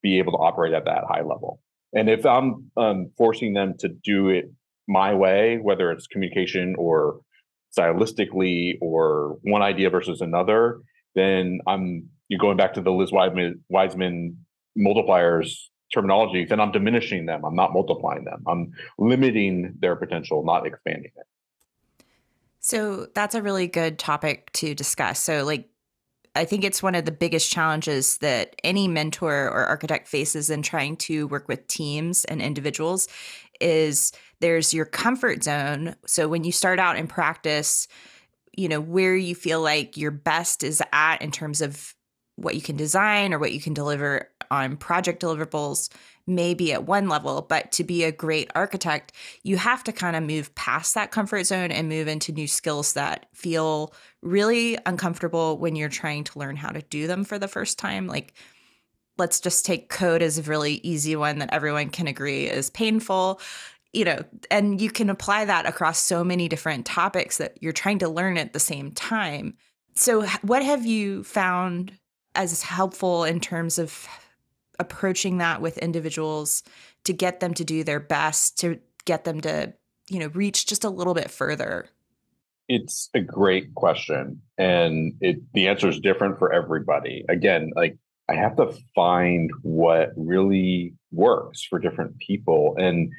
be 0.02 0.18
able 0.18 0.32
to 0.32 0.38
operate 0.38 0.72
at 0.72 0.84
that 0.86 1.04
high 1.08 1.22
level. 1.22 1.60
And 1.92 2.08
if 2.08 2.24
I'm 2.24 2.70
um, 2.76 3.10
forcing 3.16 3.54
them 3.54 3.74
to 3.80 3.88
do 3.88 4.28
it 4.28 4.46
my 4.88 5.14
way, 5.14 5.58
whether 5.62 5.90
it's 5.90 6.06
communication 6.06 6.74
or 6.78 7.20
stylistically 7.76 8.78
or 8.80 9.38
one 9.42 9.62
idea 9.62 9.90
versus 9.90 10.20
another, 10.20 10.80
then 11.14 11.60
I'm 11.66 12.08
you're 12.28 12.38
going 12.38 12.56
back 12.56 12.74
to 12.74 12.80
the 12.80 12.92
Liz 12.92 13.10
Wiseman, 13.10 13.64
Wiseman 13.68 14.36
multipliers 14.78 15.52
terminology, 15.92 16.44
then 16.44 16.60
I'm 16.60 16.72
diminishing 16.72 17.26
them. 17.26 17.44
I'm 17.44 17.54
not 17.54 17.72
multiplying 17.72 18.24
them. 18.24 18.42
I'm 18.46 18.72
limiting 18.98 19.74
their 19.80 19.96
potential, 19.96 20.44
not 20.44 20.66
expanding 20.66 21.12
it. 21.16 21.26
So 22.60 23.06
that's 23.14 23.34
a 23.34 23.42
really 23.42 23.66
good 23.66 23.98
topic 23.98 24.52
to 24.52 24.74
discuss. 24.74 25.18
So, 25.18 25.44
like, 25.44 25.68
I 26.36 26.44
think 26.44 26.62
it's 26.62 26.82
one 26.82 26.94
of 26.94 27.04
the 27.04 27.10
biggest 27.10 27.50
challenges 27.50 28.18
that 28.18 28.54
any 28.62 28.86
mentor 28.86 29.48
or 29.48 29.64
architect 29.66 30.06
faces 30.06 30.48
in 30.48 30.62
trying 30.62 30.96
to 30.98 31.26
work 31.26 31.48
with 31.48 31.66
teams 31.66 32.24
and 32.26 32.40
individuals 32.40 33.08
is 33.60 34.12
there's 34.40 34.72
your 34.72 34.84
comfort 34.84 35.42
zone. 35.42 35.96
So 36.06 36.28
when 36.28 36.44
you 36.44 36.52
start 36.52 36.78
out 36.78 36.96
in 36.96 37.08
practice, 37.08 37.88
you 38.56 38.68
know, 38.68 38.80
where 38.80 39.16
you 39.16 39.34
feel 39.34 39.60
like 39.60 39.96
your 39.96 40.10
best 40.12 40.62
is 40.62 40.82
at 40.92 41.20
in 41.20 41.30
terms 41.30 41.60
of 41.60 41.94
what 42.40 42.54
you 42.54 42.62
can 42.62 42.76
design 42.76 43.32
or 43.32 43.38
what 43.38 43.52
you 43.52 43.60
can 43.60 43.74
deliver 43.74 44.28
on 44.50 44.76
project 44.76 45.22
deliverables 45.22 45.90
may 46.26 46.54
be 46.54 46.72
at 46.72 46.84
one 46.84 47.08
level, 47.08 47.42
but 47.42 47.72
to 47.72 47.84
be 47.84 48.04
a 48.04 48.12
great 48.12 48.50
architect, 48.54 49.12
you 49.42 49.56
have 49.56 49.82
to 49.84 49.92
kind 49.92 50.16
of 50.16 50.22
move 50.22 50.54
past 50.54 50.94
that 50.94 51.10
comfort 51.10 51.44
zone 51.44 51.70
and 51.70 51.88
move 51.88 52.08
into 52.08 52.32
new 52.32 52.46
skills 52.46 52.92
that 52.92 53.26
feel 53.32 53.92
really 54.22 54.78
uncomfortable 54.86 55.58
when 55.58 55.76
you're 55.76 55.88
trying 55.88 56.24
to 56.24 56.38
learn 56.38 56.56
how 56.56 56.70
to 56.70 56.82
do 56.82 57.06
them 57.06 57.24
for 57.24 57.38
the 57.38 57.48
first 57.48 57.78
time. 57.78 58.06
Like, 58.06 58.34
let's 59.18 59.40
just 59.40 59.66
take 59.66 59.88
code 59.88 60.22
as 60.22 60.38
a 60.38 60.42
really 60.42 60.74
easy 60.82 61.16
one 61.16 61.38
that 61.38 61.52
everyone 61.52 61.90
can 61.90 62.06
agree 62.06 62.46
is 62.46 62.70
painful 62.70 63.40
you 63.92 64.04
know, 64.04 64.22
and 64.50 64.80
you 64.80 64.90
can 64.90 65.10
apply 65.10 65.44
that 65.44 65.66
across 65.66 65.98
so 65.98 66.22
many 66.22 66.48
different 66.48 66.86
topics 66.86 67.38
that 67.38 67.58
you're 67.60 67.72
trying 67.72 67.98
to 67.98 68.08
learn 68.08 68.38
at 68.38 68.52
the 68.52 68.60
same 68.60 68.92
time. 68.92 69.54
So, 69.96 70.26
what 70.42 70.62
have 70.62 70.86
you 70.86 71.24
found 71.24 71.92
as 72.34 72.62
helpful 72.62 73.24
in 73.24 73.40
terms 73.40 73.78
of 73.78 74.06
approaching 74.78 75.38
that 75.38 75.60
with 75.60 75.78
individuals 75.78 76.62
to 77.04 77.12
get 77.12 77.40
them 77.40 77.54
to 77.54 77.64
do 77.64 77.84
their 77.84 78.00
best 78.00 78.58
to 78.58 78.78
get 79.04 79.24
them 79.24 79.40
to 79.40 79.72
you 80.08 80.18
know 80.18 80.28
reach 80.28 80.66
just 80.66 80.84
a 80.84 80.90
little 80.90 81.14
bit 81.14 81.30
further? 81.30 81.88
It's 82.68 83.10
a 83.14 83.20
great 83.20 83.74
question 83.74 84.40
and 84.56 85.14
it 85.20 85.38
the 85.54 85.68
answer 85.68 85.88
is 85.88 86.00
different 86.00 86.38
for 86.38 86.52
everybody. 86.52 87.24
Again 87.28 87.70
like 87.76 87.98
i 88.30 88.34
have 88.34 88.56
to 88.56 88.72
find 88.94 89.50
what 89.62 90.10
really 90.16 90.94
works 91.12 91.64
for 91.64 91.78
different 91.78 92.16
people 92.18 92.74
and 92.78 93.10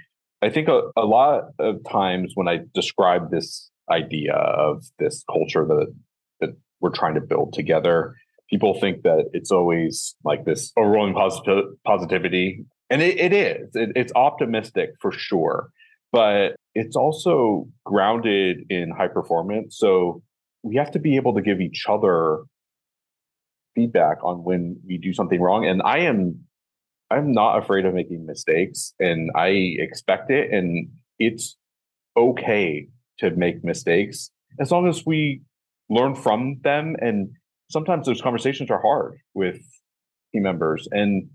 i 0.42 0.50
think 0.50 0.68
a, 0.68 0.82
a 0.96 1.06
lot 1.06 1.50
of 1.60 1.84
times 1.90 2.32
when 2.36 2.48
i 2.48 2.60
describe 2.74 3.30
this 3.30 3.70
idea 3.90 4.34
of 4.34 4.84
this 4.98 5.24
culture 5.30 5.66
that 5.66 5.94
that 6.40 6.50
we're 6.80 6.90
trying 6.90 7.16
to 7.16 7.22
build 7.22 7.54
together 7.54 8.16
people 8.52 8.80
think 8.80 9.04
that 9.04 9.30
it's 9.34 9.50
always 9.50 10.16
like 10.24 10.46
this 10.46 10.72
overwhelming 10.78 11.16
posit- 11.16 11.84
positivity. 11.86 12.66
And 12.90 13.02
it, 13.02 13.18
it 13.18 13.34
is. 13.34 13.70
It, 13.74 13.94
it's 13.96 14.12
optimistic 14.14 14.92
for 15.00 15.12
sure. 15.12 15.70
But 16.12 16.56
it's 16.76 16.98
also 16.98 17.70
grounded 17.86 18.66
in 18.70 18.92
high 18.92 19.08
performance. 19.08 19.78
So 19.78 20.22
we 20.64 20.76
have 20.76 20.92
to 20.92 21.00
be 21.00 21.16
able 21.16 21.34
to 21.36 21.42
give 21.42 21.62
each 21.62 21.86
other 21.88 22.40
feedback 23.74 24.18
on 24.24 24.44
when 24.44 24.78
we 24.86 24.98
do 24.98 25.14
something 25.14 25.40
wrong. 25.40 25.66
And 25.66 25.82
I 25.82 26.00
am 26.00 26.42
I'm 27.10 27.32
not 27.34 27.58
afraid 27.62 27.86
of 27.86 27.94
making 27.94 28.26
mistakes. 28.26 28.94
And 29.00 29.32
I 29.36 29.76
expect 29.80 30.30
it. 30.30 30.52
And 30.52 30.90
it's 31.20 31.58
okay 32.18 32.88
to 33.20 33.32
make 33.32 33.64
mistakes 33.64 34.32
as 34.60 34.72
long 34.72 34.88
as 34.88 35.06
we 35.06 35.42
learn 35.90 36.16
from 36.16 36.58
them 36.64 36.96
and 37.00 37.30
sometimes 37.72 38.06
those 38.06 38.22
conversations 38.22 38.70
are 38.70 38.82
hard 38.82 39.18
with 39.34 39.60
team 40.34 40.44
members 40.44 40.88
and 40.92 41.30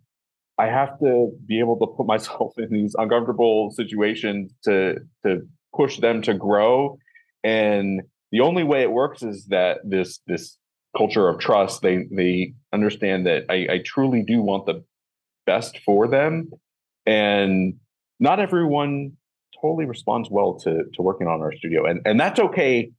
I 0.58 0.66
have 0.66 0.98
to 1.00 1.32
be 1.46 1.58
able 1.58 1.78
to 1.78 1.86
put 1.86 2.06
myself 2.14 2.54
in 2.58 2.70
these 2.70 2.94
uncomfortable 2.98 3.70
situations 3.70 4.52
to 4.64 4.96
to 5.24 5.42
push 5.74 5.98
them 5.98 6.22
to 6.22 6.34
grow. 6.34 6.98
And 7.44 8.02
the 8.32 8.40
only 8.40 8.64
way 8.64 8.82
it 8.82 8.90
works 8.90 9.22
is 9.22 9.46
that 9.46 9.78
this 9.84 10.20
this 10.26 10.56
culture 10.96 11.28
of 11.28 11.38
trust 11.38 11.82
they 11.82 12.06
they 12.10 12.54
understand 12.72 13.26
that 13.26 13.44
I, 13.50 13.66
I 13.70 13.82
truly 13.84 14.22
do 14.22 14.40
want 14.40 14.66
the 14.66 14.82
best 15.44 15.78
for 15.84 16.08
them. 16.08 16.50
And 17.04 17.74
not 18.18 18.40
everyone 18.40 19.12
totally 19.60 19.84
responds 19.84 20.30
well 20.30 20.54
to 20.60 20.84
to 20.94 21.02
working 21.02 21.26
on 21.26 21.40
our 21.40 21.52
studio 21.52 21.86
and 21.86 22.00
and 22.04 22.18
that's 22.18 22.40
okay 22.40 22.90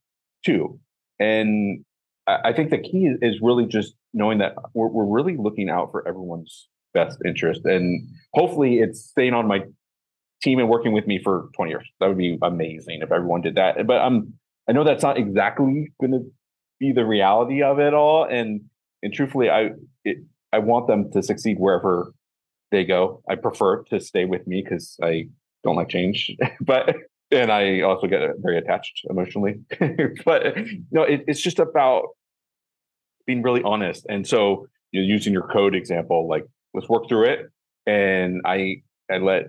too. 0.44 0.78
And 1.18 1.84
I, 2.28 2.52
think 2.52 2.70
the 2.70 2.78
key 2.78 3.08
is 3.22 3.40
really 3.40 3.66
just 3.66 3.94
knowing 4.12 4.38
that 4.38 4.54
we're, 4.74 4.88
we're 4.88 5.06
really 5.06 5.36
looking 5.36 5.70
out 5.70 5.90
for 5.90 6.06
everyone's 6.06 6.68
best 6.94 7.18
interest 7.24 7.64
and 7.64 8.06
hopefully 8.34 8.78
it's 8.78 9.00
staying 9.00 9.34
on 9.34 9.46
my 9.46 9.60
team 10.42 10.58
and 10.58 10.68
working 10.68 10.92
with 10.92 11.06
me 11.06 11.20
for 11.22 11.48
20 11.54 11.70
years. 11.70 11.88
That 12.00 12.08
would 12.08 12.18
be 12.18 12.38
amazing 12.42 13.00
if 13.02 13.12
everyone 13.12 13.40
did 13.40 13.56
that 13.56 13.86
but 13.86 14.00
i'm 14.00 14.34
i 14.68 14.72
know 14.72 14.84
that's 14.84 15.02
not 15.02 15.18
exactly 15.18 15.92
going 16.00 16.12
to 16.12 16.30
be 16.78 16.92
the 16.92 17.04
reality 17.04 17.62
of 17.62 17.78
it 17.78 17.94
all 17.94 18.24
and 18.24 18.62
and 19.02 19.12
truthfully 19.12 19.50
i 19.50 19.70
it, 20.04 20.18
i 20.52 20.58
want 20.58 20.86
them 20.86 21.10
to 21.12 21.22
succeed 21.22 21.58
wherever 21.58 22.12
they 22.70 22.84
go. 22.84 23.22
I 23.28 23.34
prefer 23.36 23.82
to 23.84 24.00
stay 24.00 24.24
with 24.24 24.46
me 24.46 24.62
because 24.62 24.96
i 25.02 25.28
don't 25.64 25.76
like 25.76 25.88
change 25.88 26.30
but 26.60 26.94
and 27.30 27.50
i 27.50 27.80
also 27.80 28.06
get 28.06 28.20
very 28.38 28.58
attached 28.58 29.02
emotionally 29.10 29.60
but 30.24 30.56
know 30.90 31.02
it, 31.02 31.24
it's 31.26 31.40
just 31.40 31.58
about 31.58 32.04
being 33.28 33.42
really 33.42 33.62
honest. 33.62 34.06
And 34.08 34.26
so 34.26 34.66
you 34.90 35.02
know, 35.02 35.06
using 35.06 35.34
your 35.34 35.46
code 35.46 35.74
example 35.76 36.26
like 36.26 36.44
let's 36.74 36.88
work 36.88 37.08
through 37.08 37.26
it. 37.26 37.40
And 37.86 38.40
i 38.44 38.82
i 39.10 39.18
let 39.18 39.44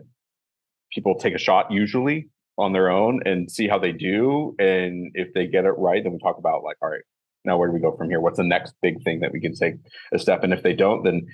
people 0.94 1.16
take 1.16 1.34
a 1.34 1.40
shot 1.40 1.72
usually 1.72 2.28
on 2.58 2.74
their 2.74 2.90
own 2.90 3.22
and 3.26 3.50
see 3.50 3.68
how 3.68 3.80
they 3.80 3.94
do. 3.94 4.54
And 4.60 5.12
if 5.16 5.34
they 5.34 5.48
get 5.48 5.66
it 5.66 5.72
right 5.78 6.04
then 6.04 6.12
we 6.12 6.20
talk 6.20 6.38
about 6.38 6.64
like 6.64 6.76
all 6.82 6.90
right 6.90 7.02
now 7.46 7.58
where 7.58 7.70
do 7.70 7.74
we 7.74 7.80
go 7.80 7.96
from 7.96 8.10
here? 8.10 8.20
What's 8.20 8.38
the 8.38 8.44
next 8.44 8.76
big 8.82 9.02
thing 9.04 9.22
that 9.22 9.32
we 9.32 9.40
can 9.40 9.56
take 9.56 9.76
a 10.14 10.20
step? 10.20 10.44
And 10.44 10.54
if 10.54 10.62
they 10.62 10.74
don't 10.74 11.04
then 11.04 11.26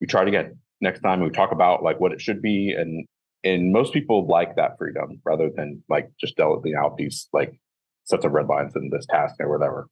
we 0.00 0.06
try 0.06 0.22
it 0.22 0.28
again 0.28 0.58
next 0.82 1.00
time 1.00 1.20
we 1.20 1.30
talk 1.30 1.52
about 1.52 1.82
like 1.82 1.98
what 2.00 2.12
it 2.12 2.20
should 2.20 2.42
be. 2.42 2.74
And 2.76 3.06
and 3.42 3.72
most 3.72 3.94
people 3.94 4.26
like 4.26 4.56
that 4.56 4.76
freedom 4.78 5.22
rather 5.24 5.48
than 5.56 5.82
like 5.88 6.10
just 6.20 6.36
delegating 6.36 6.78
out 6.78 6.98
these 6.98 7.28
like 7.32 7.58
sets 8.04 8.26
of 8.26 8.32
red 8.32 8.46
lines 8.46 8.76
in 8.76 8.90
this 8.90 9.06
task 9.06 9.36
or 9.40 9.50
whatever 9.50 9.88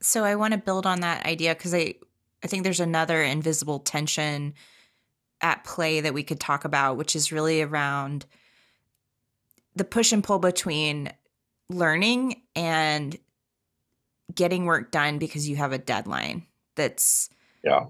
so 0.00 0.24
i 0.24 0.34
want 0.34 0.52
to 0.52 0.58
build 0.58 0.86
on 0.86 1.00
that 1.00 1.24
idea 1.26 1.54
because 1.54 1.74
i 1.74 1.94
i 2.42 2.46
think 2.46 2.64
there's 2.64 2.80
another 2.80 3.22
invisible 3.22 3.78
tension 3.78 4.54
at 5.40 5.64
play 5.64 6.00
that 6.00 6.14
we 6.14 6.22
could 6.22 6.40
talk 6.40 6.64
about 6.64 6.96
which 6.96 7.14
is 7.14 7.32
really 7.32 7.62
around 7.62 8.26
the 9.76 9.84
push 9.84 10.12
and 10.12 10.24
pull 10.24 10.38
between 10.38 11.12
learning 11.70 12.42
and 12.56 13.16
getting 14.34 14.64
work 14.64 14.90
done 14.90 15.18
because 15.18 15.48
you 15.48 15.56
have 15.56 15.72
a 15.72 15.78
deadline 15.78 16.44
that's 16.74 17.30
yeah 17.62 17.84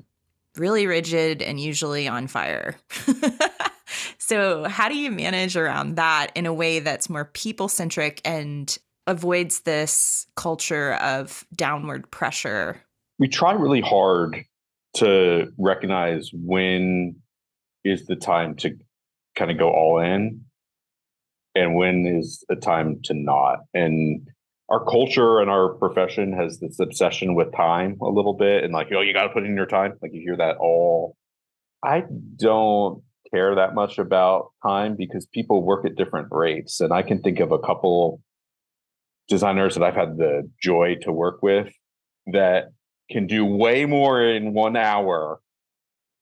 really 0.58 0.86
rigid 0.86 1.42
and 1.42 1.60
usually 1.60 2.08
on 2.08 2.26
fire. 2.26 2.76
so, 4.18 4.64
how 4.64 4.88
do 4.88 4.96
you 4.96 5.10
manage 5.10 5.56
around 5.56 5.96
that 5.96 6.32
in 6.34 6.46
a 6.46 6.52
way 6.52 6.80
that's 6.80 7.08
more 7.08 7.24
people 7.24 7.68
centric 7.68 8.20
and 8.24 8.76
avoids 9.08 9.60
this 9.60 10.26
culture 10.36 10.94
of 10.94 11.44
downward 11.56 12.08
pressure? 12.10 12.80
We 13.18 13.26
try 13.26 13.52
really 13.52 13.80
hard 13.80 14.44
to 14.96 15.52
recognize 15.58 16.30
when 16.32 17.16
is 17.84 18.06
the 18.06 18.16
time 18.16 18.54
to 18.56 18.76
kind 19.34 19.50
of 19.50 19.58
go 19.58 19.70
all 19.70 19.98
in 20.00 20.42
and 21.54 21.74
when 21.74 22.06
is 22.06 22.44
the 22.48 22.56
time 22.56 23.00
to 23.04 23.14
not. 23.14 23.60
And 23.72 24.28
our 24.68 24.84
culture 24.84 25.40
and 25.40 25.50
our 25.50 25.70
profession 25.74 26.34
has 26.34 26.60
this 26.60 26.78
obsession 26.78 27.34
with 27.34 27.54
time 27.56 27.96
a 28.02 28.10
little 28.10 28.34
bit 28.34 28.62
and 28.62 28.72
like, 28.72 28.88
oh, 28.94 29.00
you 29.00 29.14
got 29.14 29.22
to 29.22 29.30
put 29.30 29.44
in 29.44 29.56
your 29.56 29.66
time. 29.66 29.94
Like 30.02 30.12
you 30.12 30.20
hear 30.20 30.36
that 30.36 30.58
all. 30.58 31.16
I 31.82 32.04
don't 32.36 33.02
care 33.32 33.54
that 33.54 33.74
much 33.74 33.98
about 33.98 34.50
time 34.62 34.96
because 34.96 35.26
people 35.26 35.62
work 35.62 35.86
at 35.86 35.96
different 35.96 36.28
rates. 36.30 36.80
And 36.80 36.92
I 36.92 37.02
can 37.02 37.22
think 37.22 37.40
of 37.40 37.52
a 37.52 37.58
couple 37.58 38.20
designers 39.28 39.74
that 39.74 39.84
I've 39.84 39.94
had 39.94 40.16
the 40.16 40.48
joy 40.60 40.96
to 41.02 41.12
work 41.12 41.42
with 41.42 41.68
that 42.28 42.70
can 43.10 43.26
do 43.26 43.44
way 43.44 43.84
more 43.86 44.22
in 44.22 44.52
one 44.52 44.76
hour 44.76 45.40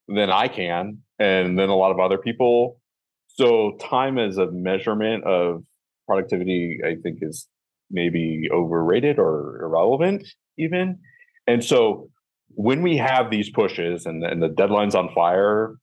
than 0.09 0.31
I 0.31 0.49
can, 0.49 0.99
and 1.19 1.59
then 1.59 1.69
a 1.69 1.77
lot 1.77 1.91
of 1.91 1.99
other 1.99 2.19
people. 2.19 2.81
So 3.29 3.77
time 3.81 4.19
as 4.19 4.39
a 4.39 4.51
measurement 4.51 5.25
of 5.25 5.63
productivity, 6.07 6.81
I 6.85 6.97
think 7.03 7.19
is 7.23 7.49
maybe 7.91 8.49
overrated 8.53 9.19
or 9.19 9.61
irrelevant 9.63 10.27
even. 10.59 10.99
And 11.47 11.63
so 11.63 12.09
when 12.49 12.83
we 12.83 12.97
have 12.97 13.31
these 13.31 13.51
pushes 13.51 14.07
and, 14.07 14.25
and 14.25 14.43
the 14.43 14.49
deadline's 14.49 14.95
on 14.95 15.13
fire, 15.15 15.77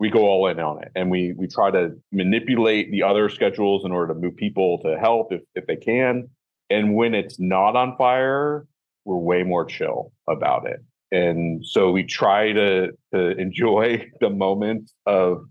we 0.00 0.10
go 0.10 0.26
all 0.26 0.46
in 0.48 0.60
on 0.60 0.82
it 0.82 0.92
and 0.94 1.10
we 1.10 1.34
we 1.36 1.48
try 1.48 1.70
to 1.70 1.90
manipulate 2.12 2.90
the 2.92 3.02
other 3.02 3.28
schedules 3.28 3.84
in 3.84 3.90
order 3.90 4.14
to 4.14 4.20
move 4.20 4.36
people 4.36 4.78
to 4.84 4.96
help 4.98 5.32
if, 5.32 5.42
if 5.54 5.66
they 5.66 5.76
can. 5.76 6.28
And 6.70 6.94
when 6.94 7.14
it's 7.14 7.38
not 7.38 7.76
on 7.76 7.96
fire, 7.96 8.66
we're 9.04 9.18
way 9.18 9.42
more 9.42 9.64
chill 9.64 10.12
about 10.28 10.66
it. 10.66 10.80
And 11.10 11.64
so 11.64 11.90
we 11.90 12.04
try 12.04 12.52
to 12.52 12.88
to 13.14 13.30
enjoy 13.38 14.10
the 14.20 14.30
moment 14.30 14.90
of 15.06 15.44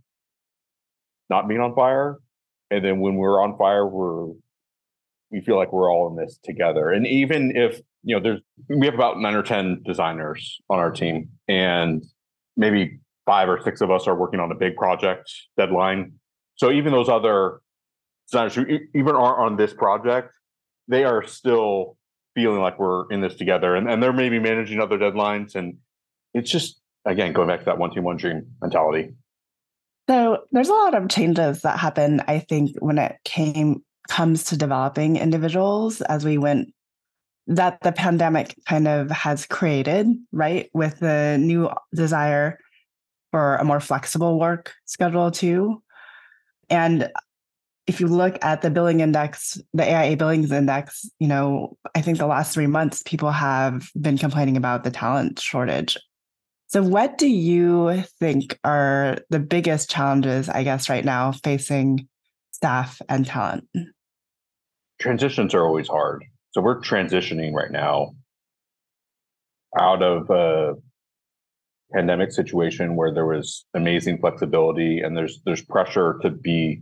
not 1.30 1.48
being 1.48 1.62
on 1.62 1.76
fire. 1.76 2.18
And 2.70 2.84
then 2.84 3.00
when 3.00 3.16
we're 3.16 3.42
on 3.42 3.58
fire, 3.58 3.88
we're 3.88 4.34
we 5.32 5.42
feel 5.42 5.58
like 5.58 5.74
we're 5.74 5.92
all 5.92 6.10
in 6.10 6.16
this 6.16 6.40
together. 6.44 6.90
And 6.90 7.06
even 7.06 7.56
if, 7.56 7.82
you 8.04 8.16
know, 8.16 8.22
there's, 8.22 8.42
we 8.70 8.86
have 8.86 8.96
about 8.96 9.20
nine 9.20 9.36
or 9.36 9.44
10 9.44 9.84
designers 9.86 10.60
on 10.70 10.80
our 10.80 10.92
team, 10.92 11.30
and 11.48 12.04
maybe 12.56 13.00
five 13.26 13.50
or 13.50 13.62
six 13.62 13.82
of 13.82 13.92
us 13.92 14.08
are 14.08 14.16
working 14.16 14.40
on 14.40 14.52
a 14.52 14.56
big 14.56 14.76
project 14.76 15.30
deadline. 15.58 16.14
So 16.56 16.72
even 16.72 16.94
those 16.94 17.10
other 17.10 17.60
designers 18.30 18.56
who 18.56 18.66
even 18.96 19.16
aren't 19.16 19.40
on 19.40 19.58
this 19.58 19.74
project, 19.74 20.34
they 20.88 21.04
are 21.04 21.26
still 21.26 21.98
feeling 22.36 22.62
like 22.62 22.80
we're 22.80 23.10
in 23.12 23.22
this 23.22 23.36
together 23.36 23.76
and, 23.76 23.90
and 23.90 24.02
they're 24.02 24.14
maybe 24.14 24.40
managing 24.40 24.80
other 24.80 24.98
deadlines. 24.98 25.56
And 25.56 25.78
it's 26.34 26.52
just, 26.52 26.80
again, 27.06 27.34
going 27.34 27.48
back 27.48 27.60
to 27.60 27.66
that 27.66 27.78
one 27.78 27.92
team, 27.92 28.04
one 28.04 28.18
dream 28.18 28.46
mentality. 28.62 29.14
So 30.10 30.44
there's 30.52 30.70
a 30.70 30.74
lot 30.74 30.96
of 30.96 31.10
changes 31.10 31.64
that 31.64 31.80
happen, 31.80 32.22
I 32.28 32.40
think, 32.40 32.78
when 32.80 32.98
it 32.98 33.18
came 33.26 33.84
comes 34.08 34.46
to 34.46 34.58
developing 34.58 35.18
individuals 35.18 36.00
as 36.02 36.24
we 36.24 36.38
went 36.38 36.74
that 37.48 37.80
the 37.82 37.92
pandemic 37.92 38.56
kind 38.66 38.88
of 38.88 39.10
has 39.10 39.46
created, 39.46 40.08
right? 40.32 40.70
With 40.74 41.00
the 41.00 41.38
new 41.40 41.70
desire 41.96 42.60
for 43.32 43.56
a 43.56 43.64
more 43.64 43.80
flexible 43.80 44.40
work 44.40 44.74
schedule, 44.86 45.32
too. 45.32 45.82
And 46.70 47.10
if 47.88 48.00
you 48.00 48.08
look 48.08 48.38
at 48.44 48.62
the 48.62 48.70
billing 48.70 49.00
index, 49.00 49.60
the 49.74 49.84
AIA 49.84 50.18
billings 50.18 50.52
index, 50.52 51.10
you 51.20 51.28
know, 51.28 51.78
I 51.96 52.02
think 52.02 52.18
the 52.18 52.28
last 52.28 52.54
three 52.54 52.68
months, 52.68 53.02
people 53.04 53.32
have 53.32 53.90
been 54.00 54.18
complaining 54.18 54.58
about 54.58 54.84
the 54.84 54.92
talent 54.92 55.40
shortage. 55.40 55.98
So, 56.68 56.84
what 56.84 57.18
do 57.18 57.28
you 57.28 58.04
think 58.20 58.60
are 58.64 59.20
the 59.30 59.40
biggest 59.40 59.90
challenges, 59.90 60.50
I 60.50 60.64
guess, 60.64 60.90
right 60.90 61.06
now 61.06 61.32
facing 61.32 62.08
staff 62.52 63.02
and 63.08 63.26
talent? 63.26 63.70
transitions 65.00 65.54
are 65.54 65.66
always 65.66 65.88
hard. 65.88 66.24
So 66.52 66.62
we're 66.62 66.82
transitioning 66.82 67.54
right 67.54 67.72
now 67.72 68.16
out 69.80 70.02
of 70.02 70.30
a 70.30 70.76
pandemic 71.94 72.32
situation 72.32 72.96
where 72.96 73.14
there 73.14 73.26
was 73.26 73.66
amazing 73.74 74.18
flexibility 74.20 75.02
and 75.02 75.16
there's 75.16 75.42
there's 75.46 75.62
pressure 75.62 76.20
to 76.22 76.30
be 76.30 76.82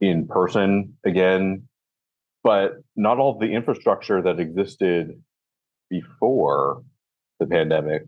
in 0.00 0.26
person 0.26 0.94
again 1.04 1.62
but 2.42 2.74
not 2.94 3.18
all 3.18 3.38
the 3.38 3.46
infrastructure 3.46 4.22
that 4.22 4.38
existed 4.38 5.20
before 5.90 6.82
the 7.40 7.46
pandemic 7.46 8.02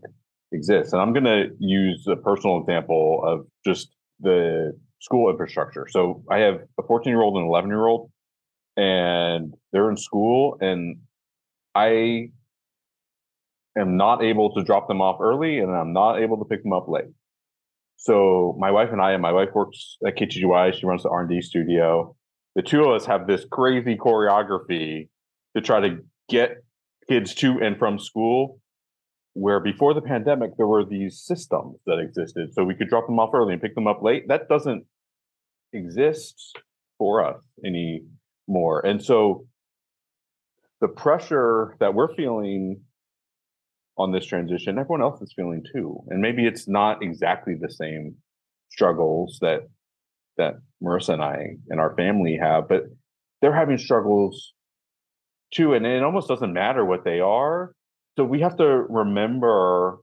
exists 0.51 0.93
and 0.93 1.01
i'm 1.01 1.13
going 1.13 1.23
to 1.23 1.49
use 1.59 2.05
a 2.07 2.15
personal 2.15 2.59
example 2.59 3.21
of 3.23 3.45
just 3.65 3.89
the 4.19 4.71
school 4.99 5.29
infrastructure 5.29 5.87
so 5.89 6.23
i 6.29 6.37
have 6.37 6.61
a 6.79 6.83
14 6.83 7.11
year 7.11 7.21
old 7.21 7.37
and 7.37 7.47
11 7.47 7.69
year 7.69 7.85
old 7.85 8.11
and 8.79 9.53
they're 9.73 9.89
in 9.89 9.97
school 9.97 10.57
and 10.61 10.97
I 11.75 12.31
am 13.77 13.97
not 13.97 14.23
able 14.23 14.53
to 14.55 14.63
drop 14.63 14.87
them 14.87 15.01
off 15.01 15.19
early 15.21 15.59
and 15.59 15.69
I'm 15.71 15.93
not 15.93 16.19
able 16.19 16.37
to 16.37 16.45
pick 16.45 16.63
them 16.63 16.73
up 16.73 16.87
late. 16.87 17.11
So 18.01 18.55
my 18.57 18.71
wife 18.71 18.89
and 18.93 19.01
I, 19.01 19.11
and 19.11 19.21
my 19.21 19.33
wife 19.33 19.49
works 19.53 19.97
at 20.07 20.15
KTGY. 20.15 20.73
She 20.73 20.85
runs 20.85 21.03
the 21.03 21.09
R&D 21.09 21.41
studio. 21.41 22.15
The 22.55 22.61
two 22.61 22.81
of 22.81 22.95
us 22.95 23.05
have 23.05 23.27
this 23.27 23.45
crazy 23.51 23.97
choreography 23.97 25.09
to 25.53 25.61
try 25.61 25.81
to 25.81 25.97
get 26.29 26.63
kids 27.09 27.35
to 27.35 27.59
and 27.61 27.77
from 27.77 27.99
school 27.99 28.61
where 29.33 29.59
before 29.59 29.93
the 29.93 30.01
pandemic 30.01 30.55
there 30.57 30.67
were 30.67 30.85
these 30.85 31.19
systems 31.19 31.77
that 31.85 31.97
existed 31.99 32.53
so 32.53 32.63
we 32.63 32.75
could 32.75 32.87
drop 32.87 33.05
them 33.07 33.19
off 33.19 33.31
early 33.33 33.53
and 33.53 33.61
pick 33.61 33.73
them 33.73 33.87
up 33.87 34.01
late 34.01 34.27
that 34.27 34.47
doesn't 34.47 34.85
exist 35.73 36.55
for 36.97 37.25
us 37.25 37.41
anymore 37.65 38.85
and 38.85 39.03
so 39.03 39.45
the 40.81 40.87
pressure 40.87 41.75
that 41.79 41.93
we're 41.93 42.13
feeling 42.15 42.81
on 43.99 44.13
this 44.13 44.25
transition, 44.25 44.79
everyone 44.79 45.01
else 45.01 45.21
is 45.21 45.33
feeling 45.35 45.61
too. 45.73 45.99
And 46.07 46.21
maybe 46.21 46.47
it's 46.47 46.67
not 46.67 47.03
exactly 47.03 47.53
the 47.59 47.69
same 47.69 48.15
struggles 48.71 49.37
that 49.41 49.67
that 50.37 50.53
Marissa 50.81 51.13
and 51.13 51.21
I 51.21 51.57
and 51.67 51.81
our 51.81 51.93
family 51.95 52.39
have, 52.41 52.69
but 52.69 52.83
they're 53.41 53.53
having 53.53 53.77
struggles 53.77 54.53
too. 55.53 55.73
And 55.73 55.85
it 55.85 56.01
almost 56.01 56.29
doesn't 56.29 56.53
matter 56.53 56.85
what 56.85 57.03
they 57.03 57.19
are. 57.19 57.73
So 58.17 58.23
we 58.23 58.39
have 58.39 58.55
to 58.57 58.65
remember 58.65 59.97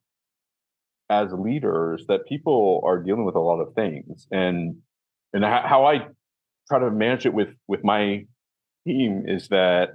as 1.09 1.33
leaders 1.33 2.05
that 2.09 2.27
people 2.29 2.83
are 2.85 2.99
dealing 2.99 3.25
with 3.25 3.35
a 3.35 3.41
lot 3.41 3.61
of 3.61 3.75
things. 3.75 4.27
And 4.31 4.77
and 5.33 5.43
how 5.43 5.87
I 5.87 6.07
try 6.69 6.81
to 6.81 6.91
manage 6.91 7.25
it 7.25 7.33
with 7.33 7.49
with 7.67 7.83
my 7.83 8.27
team 8.87 9.25
is 9.27 9.49
that 9.49 9.91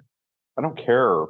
I 0.58 0.64
don't 0.64 0.78
care 0.78 1.26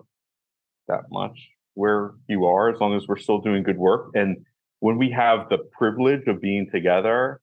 that 0.88 1.03
much 1.12 1.38
where 1.73 2.12
you 2.27 2.45
are 2.45 2.69
as 2.69 2.79
long 2.79 2.95
as 2.95 3.07
we're 3.07 3.17
still 3.17 3.39
doing 3.39 3.63
good 3.63 3.77
work. 3.77 4.10
And 4.13 4.45
when 4.79 4.97
we 4.97 5.12
have 5.12 5.49
the 5.49 5.60
privilege 5.77 6.27
of 6.27 6.41
being 6.41 6.67
together, 6.71 7.39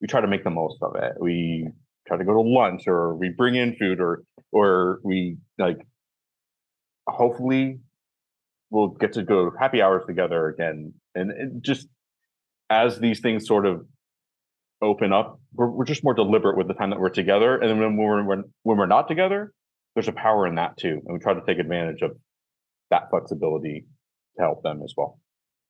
we 0.00 0.06
try 0.06 0.20
to 0.20 0.26
make 0.26 0.44
the 0.44 0.50
most 0.50 0.78
of 0.82 0.96
it. 0.96 1.12
We 1.20 1.68
try 2.06 2.16
to 2.16 2.24
go 2.24 2.34
to 2.34 2.40
lunch 2.40 2.86
or 2.86 3.14
we 3.14 3.30
bring 3.30 3.54
in 3.54 3.76
food 3.76 4.00
or 4.00 4.22
or 4.52 5.00
we 5.02 5.38
like 5.58 5.78
hopefully 7.08 7.80
we'll 8.70 8.88
get 8.88 9.12
to 9.14 9.22
go 9.22 9.52
happy 9.58 9.80
hours 9.80 10.02
together 10.06 10.48
again. 10.48 10.92
And, 11.14 11.62
just 11.62 11.88
as 12.70 12.98
these 12.98 13.20
things 13.20 13.46
sort 13.46 13.66
of 13.66 13.86
open 14.82 15.12
up, 15.12 15.40
we're, 15.54 15.70
we're 15.70 15.84
just 15.84 16.02
more 16.02 16.14
deliberate 16.14 16.56
with 16.56 16.66
the 16.66 16.74
time 16.74 16.90
that 16.90 16.98
we're 16.98 17.08
together. 17.10 17.56
And 17.56 17.70
then 17.70 17.78
when 17.78 17.96
we're 17.96 18.24
when, 18.24 18.44
when 18.62 18.76
we're 18.76 18.86
not 18.86 19.08
together, 19.08 19.52
there's 19.94 20.08
a 20.08 20.12
power 20.12 20.46
in 20.46 20.56
that 20.56 20.76
too. 20.76 21.00
And 21.04 21.14
we 21.14 21.18
try 21.18 21.34
to 21.34 21.42
take 21.46 21.58
advantage 21.58 22.02
of 22.02 22.12
that 22.94 23.10
flexibility 23.10 23.86
to 24.36 24.42
help 24.42 24.62
them 24.62 24.80
as 24.84 24.94
well. 24.96 25.18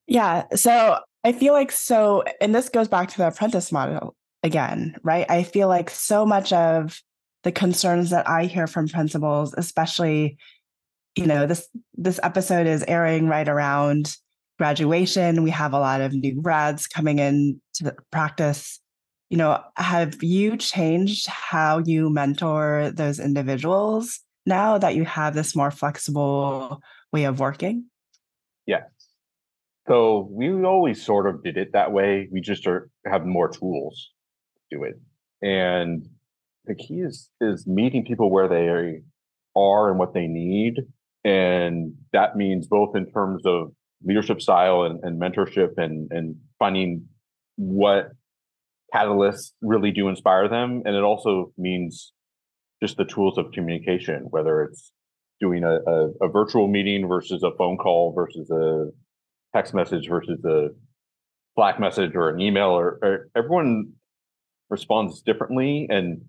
Yeah. 0.06 0.44
So 0.54 0.98
I 1.24 1.32
feel 1.32 1.54
like 1.54 1.72
so, 1.72 2.22
and 2.40 2.54
this 2.54 2.68
goes 2.68 2.88
back 2.88 3.08
to 3.08 3.18
the 3.18 3.28
apprentice 3.28 3.72
model 3.72 4.14
again, 4.42 4.96
right? 5.02 5.26
I 5.30 5.42
feel 5.42 5.68
like 5.68 5.88
so 5.88 6.26
much 6.26 6.52
of 6.52 7.00
the 7.42 7.52
concerns 7.52 8.10
that 8.10 8.28
I 8.28 8.44
hear 8.44 8.66
from 8.66 8.88
principals, 8.88 9.54
especially, 9.56 10.36
you 11.14 11.26
know, 11.26 11.46
this 11.46 11.68
this 11.94 12.20
episode 12.22 12.66
is 12.66 12.84
airing 12.86 13.28
right 13.28 13.48
around 13.48 14.16
graduation. 14.58 15.42
We 15.42 15.50
have 15.50 15.72
a 15.72 15.78
lot 15.78 16.00
of 16.00 16.12
new 16.12 16.40
grads 16.40 16.86
coming 16.86 17.18
in 17.18 17.60
to 17.74 17.94
practice. 18.10 18.80
You 19.30 19.38
know, 19.38 19.62
have 19.76 20.22
you 20.22 20.56
changed 20.56 21.26
how 21.26 21.78
you 21.78 22.10
mentor 22.10 22.92
those 22.94 23.18
individuals 23.18 24.20
now 24.46 24.76
that 24.78 24.94
you 24.94 25.04
have 25.04 25.34
this 25.34 25.56
more 25.56 25.70
flexible 25.70 26.82
way 27.14 27.24
of 27.24 27.38
working? 27.38 27.86
Yes. 28.66 28.82
So 29.86 30.28
we 30.30 30.50
always 30.64 31.04
sort 31.04 31.28
of 31.28 31.44
did 31.44 31.56
it 31.56 31.72
that 31.72 31.92
way. 31.92 32.28
We 32.32 32.40
just 32.40 32.66
are, 32.66 32.90
have 33.06 33.24
more 33.24 33.48
tools 33.48 34.10
to 34.56 34.76
do 34.76 34.84
it. 34.84 34.96
And 35.40 36.08
the 36.64 36.74
key 36.74 37.00
is 37.00 37.30
is 37.40 37.66
meeting 37.66 38.04
people 38.04 38.30
where 38.30 38.48
they 38.48 38.66
are 39.54 39.90
and 39.90 39.98
what 39.98 40.12
they 40.12 40.26
need. 40.26 40.80
And 41.24 41.94
that 42.12 42.36
means 42.36 42.66
both 42.66 42.96
in 42.96 43.06
terms 43.12 43.42
of 43.46 43.72
leadership 44.02 44.42
style 44.42 44.82
and, 44.82 44.98
and 45.04 45.20
mentorship 45.20 45.72
and, 45.76 46.10
and 46.10 46.36
finding 46.58 47.06
what 47.56 48.10
catalysts 48.92 49.52
really 49.62 49.92
do 49.92 50.08
inspire 50.08 50.48
them. 50.48 50.82
And 50.84 50.96
it 50.96 51.02
also 51.02 51.52
means 51.56 52.12
just 52.82 52.96
the 52.96 53.04
tools 53.04 53.38
of 53.38 53.52
communication, 53.52 54.26
whether 54.30 54.62
it's 54.64 54.92
doing 55.40 55.64
a, 55.64 55.76
a, 55.90 56.08
a, 56.22 56.28
virtual 56.28 56.68
meeting 56.68 57.08
versus 57.08 57.42
a 57.42 57.50
phone 57.58 57.76
call 57.76 58.12
versus 58.14 58.50
a 58.50 58.86
text 59.54 59.74
message 59.74 60.08
versus 60.08 60.42
a 60.44 60.68
Slack 61.54 61.78
message 61.78 62.12
or 62.14 62.30
an 62.30 62.40
email 62.40 62.68
or, 62.68 62.98
or 63.02 63.28
everyone 63.36 63.92
responds 64.70 65.22
differently. 65.22 65.86
And 65.90 66.22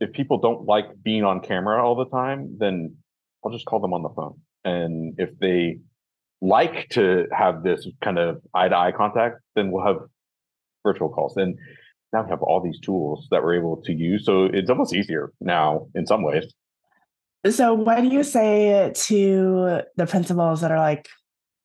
if 0.00 0.12
people 0.12 0.38
don't 0.38 0.66
like 0.66 0.86
being 1.02 1.24
on 1.24 1.40
camera 1.40 1.84
all 1.84 1.96
the 1.96 2.08
time, 2.08 2.56
then 2.58 2.96
I'll 3.44 3.52
just 3.52 3.66
call 3.66 3.80
them 3.80 3.92
on 3.92 4.02
the 4.02 4.10
phone. 4.10 4.40
And 4.64 5.14
if 5.18 5.30
they 5.40 5.78
like 6.40 6.88
to 6.90 7.26
have 7.32 7.62
this 7.62 7.86
kind 8.02 8.18
of 8.18 8.40
eye 8.54 8.68
to 8.68 8.76
eye 8.76 8.92
contact, 8.92 9.40
then 9.56 9.70
we'll 9.70 9.84
have 9.84 9.96
virtual 10.86 11.08
calls. 11.08 11.36
And 11.36 11.58
now 12.12 12.22
we 12.22 12.30
have 12.30 12.42
all 12.42 12.62
these 12.62 12.80
tools 12.80 13.26
that 13.30 13.42
we're 13.42 13.56
able 13.58 13.82
to 13.84 13.92
use. 13.92 14.24
So 14.24 14.44
it's 14.44 14.70
almost 14.70 14.94
easier 14.94 15.32
now 15.40 15.88
in 15.94 16.06
some 16.06 16.22
ways. 16.22 16.44
So, 17.46 17.72
what 17.72 18.00
do 18.00 18.08
you 18.08 18.24
say 18.24 18.92
to 18.92 19.82
the 19.96 20.06
principals 20.06 20.60
that 20.60 20.72
are 20.72 20.78
like, 20.78 21.08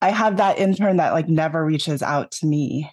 I 0.02 0.12
have 0.12 0.38
that 0.38 0.60
intern 0.60 0.98
that 0.98 1.14
like 1.14 1.28
never 1.28 1.66
reaches 1.66 2.04
out 2.04 2.32
to 2.32 2.46
me, 2.46 2.92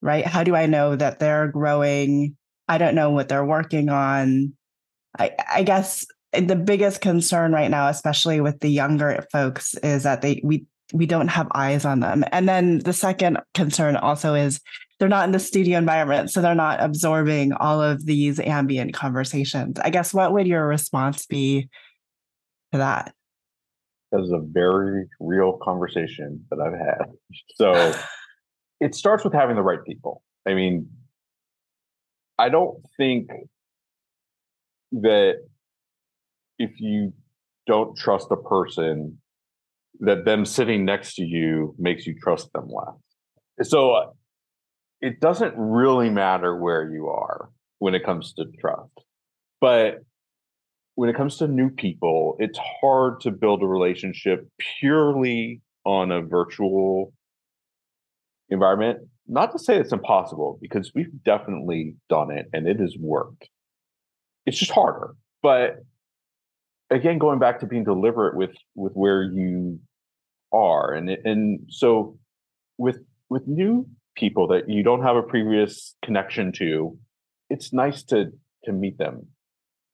right? 0.00 0.24
How 0.24 0.44
do 0.44 0.54
I 0.54 0.66
know 0.66 0.94
that 0.94 1.18
they're 1.18 1.48
growing? 1.48 2.36
I 2.68 2.78
don't 2.78 2.94
know 2.94 3.10
what 3.10 3.28
they're 3.28 3.44
working 3.44 3.88
on. 3.88 4.52
I, 5.18 5.32
I 5.50 5.62
guess 5.64 6.06
eh, 6.32 6.42
the 6.42 6.54
biggest 6.54 7.00
concern 7.00 7.52
right 7.52 7.70
now, 7.70 7.88
especially 7.88 8.40
with 8.40 8.60
the 8.60 8.68
younger 8.68 9.26
folks, 9.32 9.74
is 9.76 10.04
that 10.04 10.22
they 10.22 10.40
we 10.44 10.66
we 10.92 11.06
don't 11.06 11.28
have 11.28 11.48
eyes 11.54 11.84
on 11.84 12.00
them. 12.00 12.24
And 12.30 12.48
then 12.48 12.78
the 12.78 12.92
second 12.92 13.38
concern 13.54 13.96
also 13.96 14.34
is 14.34 14.60
they're 14.98 15.08
not 15.08 15.26
in 15.26 15.32
the 15.32 15.38
studio 15.38 15.78
environment, 15.78 16.30
so 16.30 16.40
they're 16.40 16.54
not 16.54 16.80
absorbing 16.80 17.52
all 17.52 17.82
of 17.82 18.06
these 18.06 18.38
ambient 18.40 18.94
conversations. 18.94 19.78
I 19.80 19.90
guess 19.90 20.14
what 20.14 20.32
would 20.32 20.46
your 20.46 20.66
response 20.66 21.26
be 21.26 21.68
to 22.72 22.78
that? 22.78 23.14
That 24.12 24.20
is 24.20 24.32
a 24.32 24.40
very 24.40 25.06
real 25.20 25.58
conversation 25.62 26.44
that 26.50 26.60
I've 26.60 26.78
had. 26.78 27.12
So 27.56 27.94
it 28.80 28.94
starts 28.94 29.24
with 29.24 29.34
having 29.34 29.56
the 29.56 29.62
right 29.62 29.84
people. 29.86 30.22
I 30.46 30.54
mean, 30.54 30.88
I 32.38 32.48
don't 32.48 32.78
think 32.96 33.28
that 34.92 35.40
if 36.58 36.80
you 36.80 37.12
don't 37.66 37.96
trust 37.96 38.28
a 38.30 38.36
person, 38.36 39.18
that 40.00 40.24
them 40.24 40.44
sitting 40.44 40.84
next 40.84 41.16
to 41.16 41.24
you 41.24 41.74
makes 41.78 42.06
you 42.06 42.14
trust 42.22 42.52
them 42.52 42.68
less. 42.68 43.68
So 43.68 43.92
uh, 43.92 44.06
it 45.00 45.20
doesn't 45.20 45.54
really 45.56 46.10
matter 46.10 46.56
where 46.56 46.90
you 46.90 47.08
are 47.08 47.50
when 47.78 47.94
it 47.94 48.04
comes 48.04 48.32
to 48.34 48.44
trust. 48.60 48.92
But 49.60 50.04
when 50.98 51.08
it 51.08 51.14
comes 51.14 51.36
to 51.36 51.46
new 51.46 51.70
people, 51.70 52.34
it's 52.40 52.58
hard 52.80 53.20
to 53.20 53.30
build 53.30 53.62
a 53.62 53.66
relationship 53.66 54.48
purely 54.80 55.60
on 55.84 56.10
a 56.10 56.20
virtual 56.20 57.12
environment. 58.48 58.98
Not 59.28 59.52
to 59.52 59.60
say 59.60 59.76
it's 59.76 59.92
impossible, 59.92 60.58
because 60.60 60.90
we've 60.96 61.12
definitely 61.22 61.94
done 62.08 62.32
it 62.32 62.46
and 62.52 62.66
it 62.66 62.80
has 62.80 62.96
worked. 62.98 63.48
It's 64.44 64.58
just 64.58 64.72
harder. 64.72 65.14
But 65.40 65.84
again, 66.90 67.18
going 67.18 67.38
back 67.38 67.60
to 67.60 67.66
being 67.66 67.84
deliberate 67.84 68.34
with 68.34 68.56
with 68.74 68.94
where 68.94 69.22
you 69.22 69.78
are, 70.52 70.94
and 70.94 71.10
and 71.10 71.60
so 71.68 72.18
with 72.76 72.98
with 73.28 73.46
new 73.46 73.86
people 74.16 74.48
that 74.48 74.68
you 74.68 74.82
don't 74.82 75.04
have 75.04 75.14
a 75.14 75.22
previous 75.22 75.94
connection 76.04 76.50
to, 76.54 76.98
it's 77.50 77.72
nice 77.72 78.02
to 78.02 78.32
to 78.64 78.72
meet 78.72 78.98
them 78.98 79.28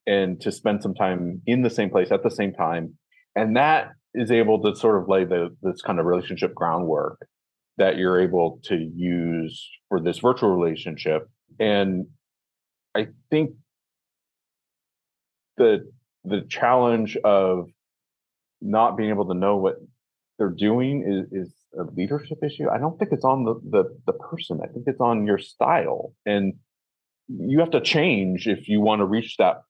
and 0.06 0.40
to 0.40 0.52
spend 0.52 0.82
some 0.82 0.94
time 0.94 1.40
in 1.46 1.62
the 1.62 1.70
same 1.70 1.90
place 1.90 2.10
at 2.10 2.22
the 2.22 2.30
same 2.30 2.52
time. 2.52 2.94
And 3.34 3.56
that 3.56 3.92
is 4.14 4.30
able 4.30 4.62
to 4.62 4.76
sort 4.76 5.00
of 5.00 5.08
lay 5.08 5.24
the 5.24 5.54
this 5.62 5.82
kind 5.82 5.98
of 5.98 6.06
relationship 6.06 6.54
groundwork 6.54 7.26
that 7.76 7.96
you're 7.96 8.20
able 8.20 8.60
to 8.64 8.76
use 8.76 9.68
for 9.88 10.00
this 10.00 10.18
virtual 10.18 10.54
relationship. 10.56 11.28
And 11.58 12.06
I 12.94 13.08
think 13.30 13.52
the 15.56 15.90
the 16.24 16.42
challenge 16.42 17.16
of 17.24 17.68
not 18.60 18.96
being 18.96 19.10
able 19.10 19.28
to 19.28 19.34
know 19.34 19.56
what 19.56 19.76
they're 20.38 20.48
doing 20.48 21.26
is, 21.32 21.46
is 21.46 21.54
a 21.78 21.84
leadership 21.94 22.38
issue. 22.42 22.68
I 22.68 22.78
don't 22.78 22.98
think 22.98 23.12
it's 23.12 23.24
on 23.24 23.44
the, 23.44 23.54
the 23.68 23.84
the 24.06 24.12
person. 24.12 24.60
I 24.62 24.68
think 24.68 24.84
it's 24.86 25.00
on 25.00 25.26
your 25.26 25.38
style. 25.38 26.12
And 26.24 26.54
you 27.28 27.60
have 27.60 27.70
to 27.70 27.80
change 27.80 28.46
if 28.46 28.68
you 28.68 28.80
want 28.80 29.00
to 29.00 29.06
reach 29.06 29.36
that 29.38 29.62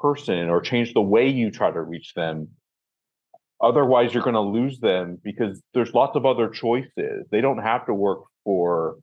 person 0.00 0.48
or 0.48 0.60
change 0.60 0.94
the 0.94 1.00
way 1.00 1.28
you 1.28 1.50
try 1.50 1.70
to 1.70 1.82
reach 1.82 2.14
them 2.14 2.48
Otherwise, 3.60 4.12
you're 4.12 4.22
going 4.22 4.34
to 4.34 4.40
lose 4.40 4.78
them 4.80 5.18
because 5.24 5.62
there's 5.72 5.94
lots 5.94 6.14
of 6.14 6.26
other 6.26 6.48
choices. 6.48 7.26
They 7.30 7.40
don't 7.40 7.58
have 7.58 7.86
to 7.86 7.94
work 7.94 8.20
for 8.44 8.98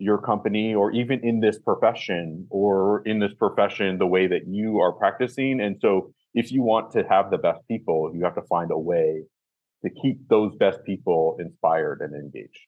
your 0.00 0.18
company 0.18 0.74
or 0.74 0.90
even 0.90 1.20
in 1.20 1.38
this 1.38 1.58
profession 1.60 2.48
or 2.50 3.02
in 3.06 3.20
this 3.20 3.32
profession 3.34 3.98
the 3.98 4.08
way 4.08 4.26
that 4.26 4.48
you 4.48 4.80
are 4.80 4.92
practicing. 4.92 5.60
And 5.60 5.76
so, 5.80 6.12
if 6.34 6.50
you 6.50 6.62
want 6.62 6.90
to 6.92 7.04
have 7.04 7.30
the 7.30 7.38
best 7.38 7.60
people, 7.68 8.10
you 8.12 8.24
have 8.24 8.34
to 8.34 8.42
find 8.42 8.72
a 8.72 8.78
way 8.78 9.22
to 9.84 9.90
keep 10.02 10.28
those 10.28 10.56
best 10.56 10.82
people 10.84 11.36
inspired 11.38 12.00
and 12.00 12.12
engaged. 12.12 12.58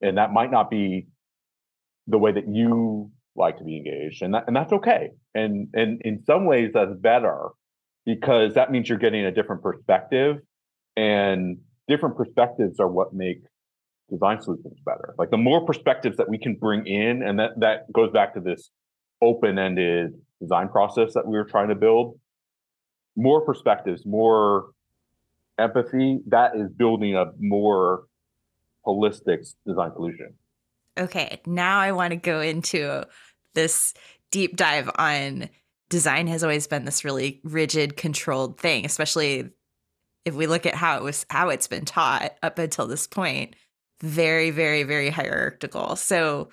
And 0.00 0.18
that 0.18 0.32
might 0.32 0.50
not 0.50 0.70
be 0.70 1.06
the 2.08 2.18
way 2.18 2.32
that 2.32 2.48
you 2.48 3.12
like 3.34 3.58
to 3.58 3.64
be 3.64 3.76
engaged, 3.76 4.22
and 4.22 4.34
that, 4.34 4.44
and 4.46 4.54
that's 4.54 4.72
okay. 4.72 5.10
And 5.34 5.68
and 5.74 6.00
in 6.02 6.22
some 6.24 6.44
ways, 6.44 6.70
that's 6.74 6.94
better 7.00 7.48
because 8.04 8.54
that 8.54 8.70
means 8.70 8.88
you're 8.88 8.98
getting 8.98 9.24
a 9.24 9.32
different 9.32 9.62
perspective, 9.62 10.38
and 10.96 11.58
different 11.88 12.16
perspectives 12.16 12.78
are 12.80 12.88
what 12.88 13.14
make 13.14 13.42
design 14.10 14.40
solutions 14.40 14.78
better. 14.84 15.14
Like 15.18 15.30
the 15.30 15.38
more 15.38 15.64
perspectives 15.64 16.16
that 16.18 16.28
we 16.28 16.38
can 16.38 16.54
bring 16.54 16.86
in, 16.86 17.22
and 17.22 17.38
that 17.38 17.58
that 17.60 17.92
goes 17.92 18.10
back 18.10 18.34
to 18.34 18.40
this 18.40 18.70
open-ended 19.22 20.12
design 20.40 20.68
process 20.68 21.14
that 21.14 21.26
we 21.26 21.36
were 21.36 21.44
trying 21.44 21.68
to 21.68 21.74
build. 21.74 22.18
More 23.16 23.44
perspectives, 23.44 24.04
more 24.04 24.70
empathy. 25.58 26.20
That 26.26 26.56
is 26.56 26.68
building 26.70 27.14
a 27.14 27.26
more 27.38 28.04
holistic 28.86 29.48
design 29.66 29.92
solution. 29.94 30.34
Okay, 30.98 31.40
now 31.46 31.78
I 31.80 31.92
want 31.92 32.10
to 32.10 32.16
go 32.16 32.40
into 32.40 33.04
this 33.54 33.94
deep 34.30 34.56
dive 34.56 34.90
on 34.96 35.48
design 35.90 36.26
has 36.26 36.42
always 36.42 36.66
been 36.66 36.86
this 36.86 37.04
really 37.04 37.38
rigid 37.44 37.98
controlled 37.98 38.58
thing 38.58 38.86
especially 38.86 39.50
if 40.24 40.32
we 40.32 40.46
look 40.46 40.64
at 40.64 40.74
how 40.74 40.96
it 40.96 41.02
was 41.02 41.26
how 41.28 41.50
it's 41.50 41.66
been 41.66 41.84
taught 41.84 42.32
up 42.42 42.58
until 42.58 42.86
this 42.86 43.06
point 43.06 43.54
very 44.00 44.50
very 44.50 44.84
very 44.84 45.10
hierarchical. 45.10 45.96
So 45.96 46.48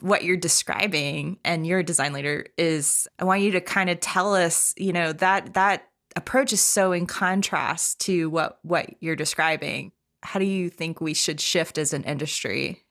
what 0.00 0.22
you're 0.22 0.36
describing 0.36 1.38
and 1.44 1.66
you're 1.66 1.80
a 1.80 1.84
design 1.84 2.14
leader 2.14 2.46
is 2.56 3.06
i 3.18 3.24
want 3.24 3.42
you 3.42 3.50
to 3.50 3.60
kind 3.60 3.90
of 3.90 4.00
tell 4.00 4.34
us 4.34 4.72
you 4.78 4.90
know 4.90 5.12
that 5.12 5.52
that 5.52 5.88
approach 6.16 6.52
is 6.52 6.62
so 6.62 6.92
in 6.92 7.06
contrast 7.06 8.00
to 8.00 8.28
what 8.30 8.58
what 8.62 8.90
you're 9.00 9.14
describing. 9.14 9.92
How 10.22 10.40
do 10.40 10.46
you 10.46 10.70
think 10.70 11.00
we 11.00 11.14
should 11.14 11.40
shift 11.40 11.78
as 11.78 11.92
an 11.92 12.02
industry 12.02 12.85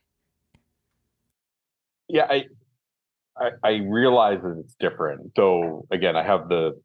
yeah 2.07 2.25
i 2.29 2.45
I, 3.37 3.49
I 3.63 3.71
realize 3.87 4.41
that 4.41 4.57
it's 4.59 4.75
different. 4.79 5.31
So 5.35 5.85
again, 5.91 6.15
I 6.15 6.23
have 6.23 6.47
the 6.47 6.79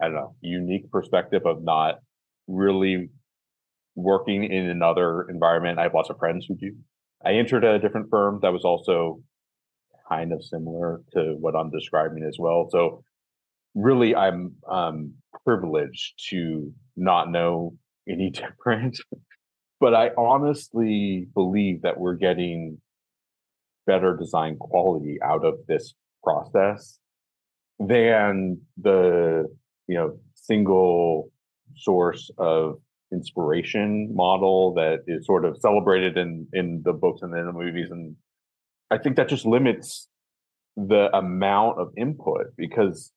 I 0.00 0.06
don't 0.06 0.14
know 0.14 0.34
unique 0.40 0.90
perspective 0.90 1.42
of 1.46 1.62
not 1.62 1.96
really 2.46 3.10
working 3.94 4.44
in 4.44 4.68
another 4.68 5.28
environment. 5.28 5.78
I 5.78 5.82
have 5.82 5.94
lots 5.94 6.10
of 6.10 6.18
friends 6.18 6.46
who 6.48 6.56
do. 6.56 6.74
I 7.24 7.34
entered 7.34 7.64
a 7.64 7.78
different 7.78 8.10
firm 8.10 8.40
that 8.42 8.52
was 8.52 8.64
also 8.64 9.20
kind 10.08 10.32
of 10.32 10.44
similar 10.44 11.00
to 11.12 11.36
what 11.38 11.54
I'm 11.54 11.70
describing 11.70 12.24
as 12.24 12.36
well. 12.38 12.68
So 12.70 13.04
really, 13.74 14.14
I'm 14.14 14.54
um, 14.68 15.14
privileged 15.44 16.14
to 16.30 16.72
not 16.96 17.30
know 17.30 17.76
any 18.08 18.30
different. 18.30 18.98
but 19.80 19.94
I 19.94 20.10
honestly 20.18 21.28
believe 21.34 21.82
that 21.82 21.98
we're 21.98 22.14
getting 22.16 22.80
better 23.86 24.16
design 24.16 24.56
quality 24.58 25.18
out 25.22 25.44
of 25.44 25.54
this 25.68 25.94
process 26.22 26.98
than 27.78 28.60
the 28.80 29.44
you 29.86 29.94
know 29.94 30.18
single 30.34 31.30
source 31.76 32.30
of 32.38 32.76
inspiration 33.12 34.14
model 34.14 34.74
that 34.74 35.00
is 35.06 35.26
sort 35.26 35.44
of 35.44 35.56
celebrated 35.60 36.16
in 36.16 36.46
in 36.52 36.82
the 36.84 36.92
books 36.92 37.22
and 37.22 37.36
in 37.36 37.46
the 37.46 37.52
movies. 37.52 37.90
And 37.90 38.16
i 38.90 38.98
think 38.98 39.16
that 39.16 39.28
just 39.28 39.46
limits 39.46 40.08
the 40.76 41.14
amount 41.16 41.78
of 41.78 41.88
input 41.96 42.46
because 42.56 43.12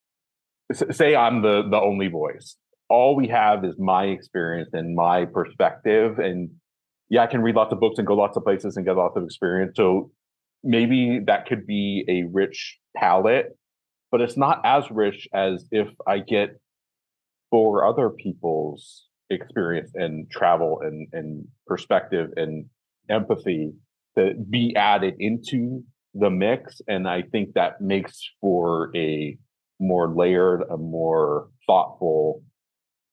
say 0.92 1.16
i'm 1.16 1.42
the 1.42 1.64
the 1.70 1.80
only 1.80 2.08
voice. 2.08 2.58
All 2.90 3.16
we 3.16 3.28
have 3.28 3.66
is 3.66 3.76
my 3.78 4.06
experience 4.06 4.70
and 4.72 4.96
my 4.96 5.26
perspective. 5.26 6.20
And 6.20 6.50
yeah 7.10 7.24
i 7.24 7.28
can 7.28 7.42
read 7.42 7.56
lots 7.56 7.74
of 7.74 7.80
books 7.80 7.98
and 7.98 8.08
go 8.08 8.16
lots 8.16 8.38
of 8.38 8.44
places 8.44 8.78
and 8.78 8.86
get 8.86 8.96
lots 8.96 9.18
of 9.18 9.24
experience. 9.24 9.74
So 9.76 10.12
maybe 10.64 11.20
that 11.26 11.46
could 11.46 11.66
be 11.66 12.06
a 12.08 12.24
rich 12.32 12.78
palette, 12.96 13.58
but 14.12 14.22
it's 14.22 14.38
not 14.38 14.62
as 14.64 14.90
rich 14.92 15.28
as 15.34 15.66
if 15.72 15.88
I 16.06 16.20
get 16.20 16.60
for 17.50 17.86
other 17.86 18.10
people's 18.10 19.08
experience 19.30 19.92
and 19.96 20.30
travel 20.30 20.80
and, 20.82 21.08
and 21.14 21.48
perspective 21.66 22.30
and 22.36 22.66
empathy 23.10 23.72
to 24.18 24.34
be 24.50 24.76
added 24.76 25.16
into 25.20 25.84
the 26.14 26.30
mix. 26.30 26.82
And 26.88 27.08
I 27.08 27.22
think 27.22 27.54
that 27.54 27.82
makes 27.82 28.22
for 28.42 28.92
a 28.96 29.38
more 29.80 30.14
layered, 30.14 30.64
a 30.70 30.78
more 30.78 31.50
thoughtful 31.68 32.44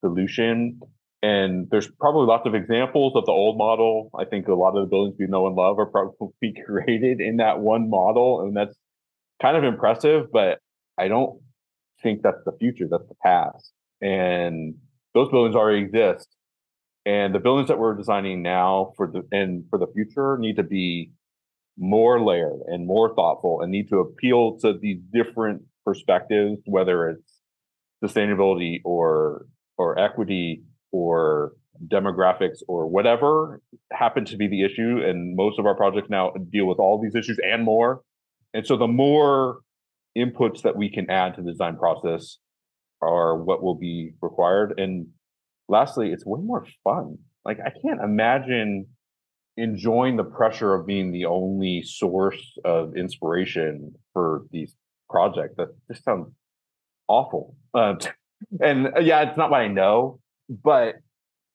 solution 0.01 0.81
and 1.25 1.71
there's 1.71 1.89
probably 1.99 2.27
lots 2.27 2.47
of 2.47 2.55
examples 2.55 3.15
of 3.17 3.25
the 3.25 3.33
old 3.33 3.57
model. 3.57 4.11
I 4.19 4.27
think 4.27 4.47
a 4.47 4.53
lot 4.53 4.77
of 4.77 4.85
the 4.85 4.91
buildings 4.91 5.17
we 5.19 5.27
know 5.27 5.47
and 5.47 5.57
love 5.57 5.79
are 5.79 5.87
probably 5.87 6.55
created 6.67 7.19
in 7.19 7.39
that 7.39 7.61
one 7.61 7.89
model. 7.89 8.43
And 8.43 8.55
that's 8.55 8.77
kind 9.41 9.57
of 9.57 9.65
impressive, 9.65 10.27
but 10.31 10.59
I 10.99 11.09
don't 11.09 11.41
think 12.03 12.21
that's 12.23 12.45
the 12.45 12.53
future, 12.61 12.89
that's 12.91 13.09
the 13.09 13.15
past. 13.23 13.73
And 14.03 14.75
those 15.15 15.31
buildings 15.31 15.57
already 15.57 15.79
exist. 15.79 16.29
And 17.07 17.35
the 17.35 17.39
buildings 17.39 17.69
that 17.69 17.79
we're 17.79 17.95
designing 17.95 18.43
now 18.43 18.93
for 18.95 19.07
the 19.07 19.23
and 19.33 19.65
for 19.71 19.79
the 19.79 19.87
future 19.95 20.37
need 20.39 20.57
to 20.57 20.63
be 20.63 21.11
more 21.79 22.23
layered 22.23 22.61
and 22.67 22.87
more 22.87 23.15
thoughtful 23.15 23.63
and 23.63 23.73
need 23.73 23.89
to 23.89 24.01
appeal 24.01 24.59
to 24.59 24.75
these 24.79 25.01
different 25.11 25.63
perspectives, 25.87 26.61
whether 26.67 27.09
it's 27.09 27.41
sustainability 28.05 28.81
or 28.85 29.47
or 29.79 29.99
equity 29.99 30.63
or 30.95 31.55
demographics 31.89 32.59
or 32.69 32.87
whatever 32.87 33.61
happen 33.93 34.25
to 34.25 34.37
be 34.37 34.47
the 34.47 34.63
issue. 34.63 35.03
And 35.05 35.35
most 35.35 35.59
of 35.59 35.67
our 35.67 35.75
projects 35.75 36.09
now 36.09 36.33
deal 36.53 36.67
with 36.67 36.79
all 36.79 37.03
these 37.03 37.17
issues 37.17 37.39
and 37.43 37.65
more. 37.65 38.03
And 38.55 38.65
so 38.65 38.77
the 38.77 38.87
more 38.87 39.59
inputs 40.17 40.63
that 40.63 40.77
we 40.77 40.89
can 40.89 41.11
add 41.11 41.35
to 41.35 41.43
the 41.43 41.51
design 41.51 41.77
process 41.77 42.39
are 43.03 43.37
what 43.37 43.61
will 43.61 43.75
be 43.75 44.13
required. 44.23 44.79
And 44.79 45.09
lastly, 45.69 46.13
it's 46.13 46.25
way 46.25 46.41
more 46.41 46.65
fun. 46.85 47.19
Like 47.45 47.59
I 47.59 47.71
can't 47.71 48.01
imagine 48.01 48.87
enjoying 49.57 50.17
the 50.17 50.25
pressure 50.25 50.75
of 50.75 50.87
being 50.87 51.11
the 51.11 51.25
only 51.25 51.83
source 51.83 52.57
of 52.65 52.97
inspiration 52.97 53.95
for 54.13 54.47
these 54.53 54.77
projects. 55.11 55.55
That 55.57 55.69
just 55.91 56.05
sounds 56.05 56.29
awful. 57.09 57.57
Uh, 57.75 57.97
and 58.61 58.87
uh, 58.97 59.01
yeah, 59.01 59.23
it's 59.23 59.37
not 59.37 59.51
what 59.51 59.61
I 59.61 59.69
know, 59.69 60.21
but 60.49 60.97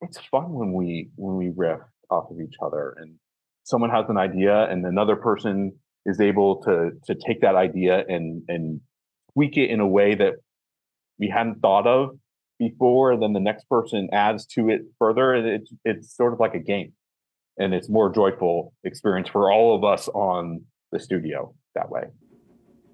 it's 0.01 0.19
fun 0.31 0.51
when 0.53 0.73
we 0.73 1.09
when 1.15 1.35
we 1.35 1.51
riff 1.55 1.79
off 2.09 2.31
of 2.31 2.39
each 2.39 2.55
other 2.61 2.95
and 2.97 3.15
someone 3.63 3.89
has 3.89 4.05
an 4.09 4.17
idea 4.17 4.69
and 4.69 4.85
another 4.85 5.15
person 5.15 5.73
is 6.05 6.19
able 6.19 6.61
to 6.63 6.91
to 7.05 7.15
take 7.27 7.41
that 7.41 7.55
idea 7.55 8.03
and 8.07 8.43
and 8.47 8.81
tweak 9.33 9.57
it 9.57 9.69
in 9.69 9.79
a 9.79 9.87
way 9.87 10.15
that 10.15 10.33
we 11.19 11.29
hadn't 11.29 11.59
thought 11.59 11.85
of 11.85 12.17
before 12.57 13.17
then 13.17 13.33
the 13.33 13.39
next 13.39 13.67
person 13.69 14.09
adds 14.11 14.45
to 14.45 14.69
it 14.69 14.81
further 14.97 15.33
and 15.33 15.47
it's 15.47 15.71
it's 15.85 16.15
sort 16.15 16.33
of 16.33 16.39
like 16.39 16.55
a 16.55 16.59
game 16.59 16.93
and 17.57 17.73
it's 17.73 17.89
more 17.89 18.11
joyful 18.11 18.73
experience 18.83 19.29
for 19.29 19.51
all 19.51 19.75
of 19.75 19.83
us 19.83 20.07
on 20.09 20.61
the 20.91 20.99
studio 20.99 21.53
that 21.75 21.89
way. 21.89 22.03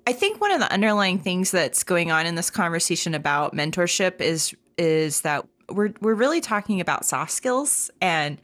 I 0.08 0.14
think 0.14 0.42
one 0.42 0.52
of 0.52 0.60
the 0.60 0.72
underlying 0.72 1.20
things 1.20 1.52
that's 1.52 1.84
going 1.84 2.12
on 2.12 2.26
in 2.26 2.36
this 2.36 2.50
conversation 2.50 3.14
about 3.14 3.56
mentorship 3.56 4.22
is 4.22 4.54
is 4.78 5.22
that 5.22 5.46
we're 5.69 5.93
we're 6.01 6.15
really 6.15 6.41
talking 6.41 6.80
about 6.80 7.06
soft 7.06 7.32
skills 7.32 7.89
and 8.01 8.39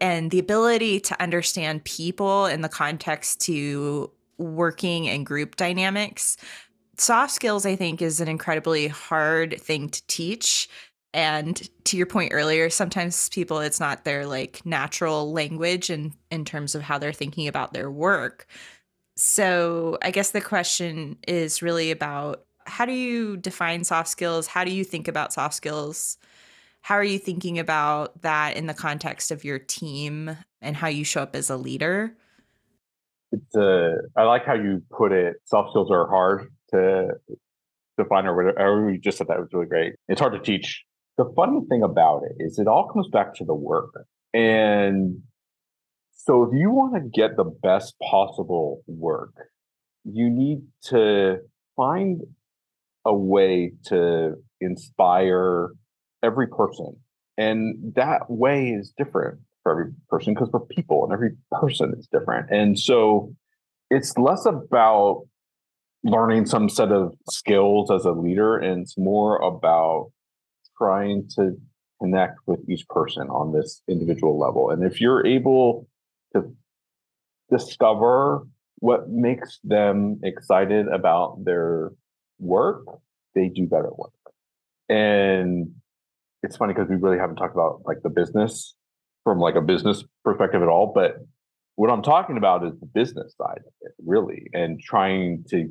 and 0.00 0.30
the 0.30 0.38
ability 0.38 1.00
to 1.00 1.20
understand 1.22 1.84
people 1.84 2.46
in 2.46 2.60
the 2.60 2.68
context 2.68 3.40
to 3.42 4.10
working 4.38 5.08
and 5.08 5.24
group 5.24 5.56
dynamics. 5.56 6.36
Soft 6.98 7.32
skills, 7.32 7.64
I 7.64 7.76
think, 7.76 8.02
is 8.02 8.20
an 8.20 8.28
incredibly 8.28 8.88
hard 8.88 9.60
thing 9.60 9.88
to 9.88 10.06
teach. 10.06 10.68
And 11.14 11.68
to 11.84 11.96
your 11.96 12.06
point 12.06 12.32
earlier, 12.34 12.68
sometimes 12.68 13.30
people 13.30 13.60
it's 13.60 13.80
not 13.80 14.04
their 14.04 14.26
like 14.26 14.64
natural 14.64 15.32
language 15.32 15.90
in 15.90 16.14
in 16.30 16.44
terms 16.44 16.74
of 16.74 16.82
how 16.82 16.98
they're 16.98 17.12
thinking 17.12 17.48
about 17.48 17.72
their 17.72 17.90
work. 17.90 18.46
So 19.16 19.96
I 20.02 20.10
guess 20.10 20.32
the 20.32 20.42
question 20.42 21.16
is 21.26 21.62
really 21.62 21.90
about 21.90 22.44
how 22.66 22.84
do 22.84 22.92
you 22.92 23.36
define 23.36 23.84
soft 23.84 24.08
skills? 24.08 24.46
How 24.46 24.64
do 24.64 24.70
you 24.70 24.84
think 24.84 25.08
about 25.08 25.32
soft 25.32 25.54
skills? 25.54 26.18
How 26.86 26.94
are 26.94 27.02
you 27.02 27.18
thinking 27.18 27.58
about 27.58 28.22
that 28.22 28.56
in 28.56 28.68
the 28.68 28.72
context 28.72 29.32
of 29.32 29.42
your 29.42 29.58
team 29.58 30.36
and 30.60 30.76
how 30.76 30.86
you 30.86 31.02
show 31.02 31.20
up 31.20 31.34
as 31.34 31.50
a 31.50 31.56
leader? 31.56 32.14
It's 33.32 33.56
uh, 33.56 33.90
I 34.16 34.22
like 34.22 34.46
how 34.46 34.54
you 34.54 34.84
put 34.96 35.10
it. 35.10 35.34
Soft 35.46 35.70
skills 35.70 35.90
are 35.90 36.06
hard 36.06 36.46
to 36.70 37.08
define, 37.98 38.26
or 38.26 38.36
whatever. 38.36 38.88
You 38.88 39.00
just 39.00 39.18
said 39.18 39.26
that 39.26 39.40
was 39.40 39.48
really 39.52 39.66
great. 39.66 39.94
It's 40.06 40.20
hard 40.20 40.34
to 40.34 40.38
teach 40.38 40.84
the 41.18 41.24
funny 41.34 41.58
thing 41.68 41.82
about 41.82 42.22
it 42.22 42.36
is 42.38 42.56
it 42.60 42.68
all 42.68 42.88
comes 42.92 43.08
back 43.08 43.34
to 43.38 43.44
the 43.44 43.52
work. 43.52 43.92
And 44.32 45.22
so 46.12 46.44
if 46.44 46.50
you 46.52 46.70
want 46.70 46.94
to 46.94 47.00
get 47.00 47.36
the 47.36 47.50
best 47.64 47.96
possible 47.98 48.82
work, 48.86 49.34
you 50.04 50.30
need 50.30 50.60
to 50.84 51.38
find 51.74 52.20
a 53.04 53.12
way 53.12 53.72
to 53.86 54.34
inspire 54.60 55.70
every 56.26 56.48
person. 56.48 56.96
And 57.38 57.94
that 57.94 58.28
way 58.28 58.70
is 58.70 58.92
different 58.98 59.38
for 59.62 59.72
every 59.72 59.92
person 60.08 60.34
because 60.34 60.50
we're 60.52 60.60
people 60.60 61.04
and 61.04 61.12
every 61.12 61.30
person 61.52 61.94
is 61.98 62.08
different. 62.10 62.50
And 62.50 62.78
so 62.78 63.34
it's 63.90 64.16
less 64.18 64.46
about 64.46 65.26
learning 66.02 66.46
some 66.46 66.68
set 66.68 66.92
of 66.92 67.14
skills 67.30 67.90
as 67.90 68.04
a 68.04 68.12
leader 68.12 68.56
and 68.56 68.82
it's 68.82 68.96
more 68.98 69.38
about 69.38 70.10
trying 70.78 71.28
to 71.36 71.56
connect 72.00 72.38
with 72.46 72.60
each 72.68 72.86
person 72.88 73.28
on 73.28 73.52
this 73.52 73.82
individual 73.88 74.38
level. 74.38 74.70
And 74.70 74.84
if 74.84 75.00
you're 75.00 75.26
able 75.26 75.88
to 76.34 76.54
discover 77.50 78.46
what 78.78 79.08
makes 79.08 79.58
them 79.64 80.20
excited 80.22 80.86
about 80.88 81.44
their 81.44 81.92
work, 82.38 82.84
they 83.34 83.48
do 83.48 83.66
better 83.66 83.90
work. 83.96 84.12
And 84.88 85.74
it's 86.46 86.56
funny 86.56 86.72
because 86.72 86.88
we 86.88 86.96
really 86.96 87.18
haven't 87.18 87.36
talked 87.36 87.54
about 87.54 87.82
like 87.84 87.98
the 88.02 88.08
business 88.08 88.74
from 89.24 89.40
like 89.40 89.56
a 89.56 89.60
business 89.60 90.04
perspective 90.24 90.62
at 90.62 90.68
all. 90.68 90.92
But 90.94 91.16
what 91.74 91.90
I'm 91.90 92.02
talking 92.02 92.36
about 92.36 92.64
is 92.64 92.72
the 92.78 92.86
business 92.86 93.34
side 93.36 93.58
of 93.66 93.72
it, 93.80 93.92
really, 94.04 94.48
and 94.54 94.80
trying 94.80 95.44
to 95.50 95.68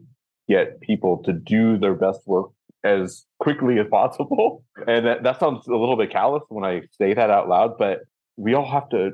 get 0.50 0.82
people 0.82 1.24
to 1.24 1.32
do 1.32 1.78
their 1.78 1.96
best 1.96 2.20
work 2.26 2.50
as 2.84 3.26
quickly 3.40 3.80
as 3.80 3.88
possible. 3.90 4.64
And 4.86 5.06
that, 5.06 5.24
that 5.24 5.40
sounds 5.40 5.66
a 5.68 5.76
little 5.76 5.96
bit 5.96 6.12
callous 6.12 6.44
when 6.50 6.66
I 6.66 6.82
say 6.92 7.14
that 7.14 7.30
out 7.30 7.48
loud, 7.48 7.78
but 7.80 8.02
we 8.36 8.54
all 8.54 8.70
have 8.70 8.90
to 8.90 9.12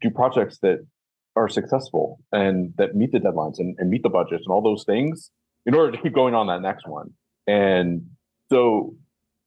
do 0.00 0.10
projects 0.10 0.58
that 0.62 0.86
are 1.34 1.48
successful 1.48 2.20
and 2.30 2.72
that 2.76 2.94
meet 2.94 3.10
the 3.10 3.18
deadlines 3.18 3.58
and, 3.58 3.74
and 3.78 3.90
meet 3.90 4.04
the 4.04 4.08
budgets 4.08 4.44
and 4.46 4.52
all 4.52 4.62
those 4.62 4.84
things 4.84 5.30
in 5.66 5.74
order 5.74 5.90
to 5.90 6.00
keep 6.00 6.14
going 6.14 6.34
on 6.34 6.46
that 6.46 6.62
next 6.62 6.86
one. 6.86 7.10
And 7.46 8.06
so 8.50 8.94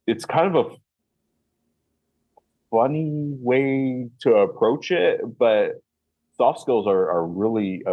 it's 0.05 0.25
kind 0.25 0.53
of 0.53 0.65
a 0.65 0.75
funny 2.75 3.33
way 3.39 4.09
to 4.21 4.35
approach 4.35 4.91
it, 4.91 5.21
but 5.39 5.81
soft 6.35 6.59
skills 6.59 6.87
are, 6.87 7.09
are 7.09 7.25
really 7.25 7.83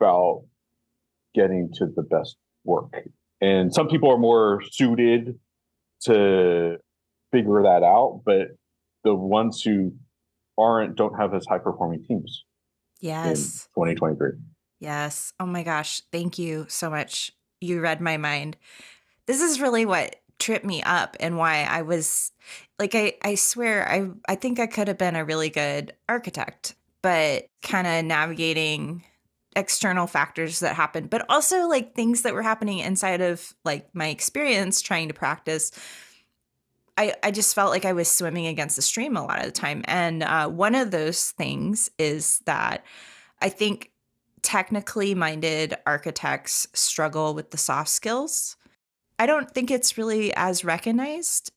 about 0.00 0.44
getting 1.34 1.70
to 1.74 1.86
the 1.94 2.02
best 2.02 2.36
work. 2.64 2.92
And 3.40 3.72
some 3.72 3.88
people 3.88 4.10
are 4.10 4.18
more 4.18 4.60
suited 4.72 5.38
to 6.04 6.76
figure 7.32 7.62
that 7.62 7.82
out, 7.82 8.22
but 8.24 8.48
the 9.04 9.14
ones 9.14 9.62
who 9.62 9.94
aren't 10.58 10.96
don't 10.96 11.14
have 11.18 11.34
as 11.34 11.44
high 11.48 11.58
performing 11.58 12.04
teams. 12.04 12.44
Yes. 13.00 13.68
2023. 13.74 14.30
Yes. 14.80 15.32
Oh 15.38 15.46
my 15.46 15.62
gosh. 15.62 16.02
Thank 16.10 16.38
you 16.38 16.66
so 16.68 16.90
much. 16.90 17.32
You 17.60 17.80
read 17.80 18.00
my 18.00 18.16
mind. 18.16 18.56
This 19.26 19.40
is 19.40 19.60
really 19.60 19.86
what 19.86 20.16
tripped 20.38 20.64
me 20.64 20.82
up 20.82 21.16
and 21.20 21.36
why 21.36 21.62
I 21.64 21.82
was 21.82 22.32
like 22.78 22.94
I 22.94 23.14
I 23.22 23.34
swear 23.34 23.88
I 23.88 24.08
I 24.28 24.34
think 24.34 24.58
I 24.58 24.66
could 24.66 24.88
have 24.88 24.98
been 24.98 25.16
a 25.16 25.24
really 25.24 25.50
good 25.50 25.94
architect, 26.08 26.74
but 27.02 27.46
kind 27.62 27.86
of 27.86 28.04
navigating 28.04 29.04
external 29.56 30.06
factors 30.06 30.60
that 30.60 30.76
happened, 30.76 31.08
but 31.10 31.24
also 31.30 31.66
like 31.66 31.94
things 31.94 32.22
that 32.22 32.34
were 32.34 32.42
happening 32.42 32.78
inside 32.78 33.22
of 33.22 33.54
like 33.64 33.88
my 33.94 34.08
experience 34.08 34.82
trying 34.82 35.08
to 35.08 35.14
practice. 35.14 35.72
I, 36.98 37.14
I 37.22 37.30
just 37.30 37.54
felt 37.54 37.70
like 37.70 37.84
I 37.84 37.92
was 37.92 38.08
swimming 38.08 38.46
against 38.46 38.76
the 38.76 38.82
stream 38.82 39.16
a 39.16 39.24
lot 39.24 39.38
of 39.38 39.46
the 39.46 39.52
time. 39.52 39.82
And 39.86 40.22
uh, 40.22 40.48
one 40.48 40.74
of 40.74 40.90
those 40.90 41.30
things 41.32 41.90
is 41.98 42.40
that 42.46 42.84
I 43.40 43.48
think 43.48 43.90
technically 44.42 45.14
minded 45.14 45.74
architects 45.86 46.68
struggle 46.72 47.34
with 47.34 47.50
the 47.50 47.58
soft 47.58 47.88
skills. 47.88 48.56
I 49.18 49.26
don't 49.26 49.50
think 49.50 49.70
it's 49.70 49.96
really 49.96 50.34
as 50.34 50.64
recognized. 50.64 51.50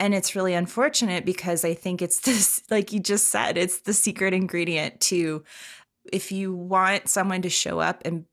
And 0.00 0.14
it's 0.14 0.34
really 0.34 0.54
unfortunate 0.54 1.24
because 1.24 1.64
I 1.64 1.74
think 1.74 2.02
it's 2.02 2.20
this, 2.22 2.62
like 2.70 2.92
you 2.92 3.00
just 3.00 3.28
said, 3.28 3.56
it's 3.56 3.80
the 3.80 3.94
secret 3.94 4.34
ingredient 4.34 5.00
to 5.02 5.44
if 6.12 6.32
you 6.32 6.52
want 6.52 7.08
someone 7.08 7.42
to 7.42 7.50
show 7.50 7.78
up 7.78 8.02
and 8.04 8.24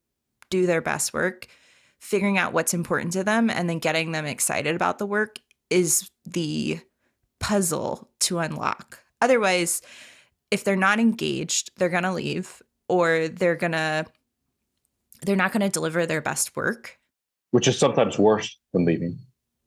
do 0.50 0.66
their 0.66 0.82
best 0.82 1.14
work, 1.14 1.48
figuring 2.00 2.38
out 2.38 2.54
what's 2.54 2.74
important 2.74 3.14
to 3.14 3.24
them 3.24 3.50
and 3.50 3.70
then 3.70 3.78
getting 3.78 4.12
them 4.12 4.26
excited 4.26 4.76
about 4.76 4.98
the 4.98 5.06
work 5.06 5.40
is 5.70 6.10
the 6.26 6.80
puzzle 7.40 8.10
to 8.20 8.40
unlock. 8.40 9.04
Otherwise, 9.22 9.82
if 10.50 10.64
they're 10.64 10.76
not 10.76 11.00
engaged, 11.00 11.72
they're 11.78 11.90
going 11.90 12.04
to 12.04 12.14
leave 12.14 12.62
or 12.88 13.28
they're 13.28 13.56
going 13.56 13.74
to 13.74 14.06
they're 15.22 15.36
not 15.36 15.52
going 15.52 15.62
to 15.62 15.70
deliver 15.70 16.06
their 16.06 16.22
best 16.22 16.56
work, 16.56 16.98
which 17.52 17.68
is 17.68 17.78
sometimes 17.78 18.18
worse 18.18 18.58
than 18.74 18.86
leaving. 18.86 19.20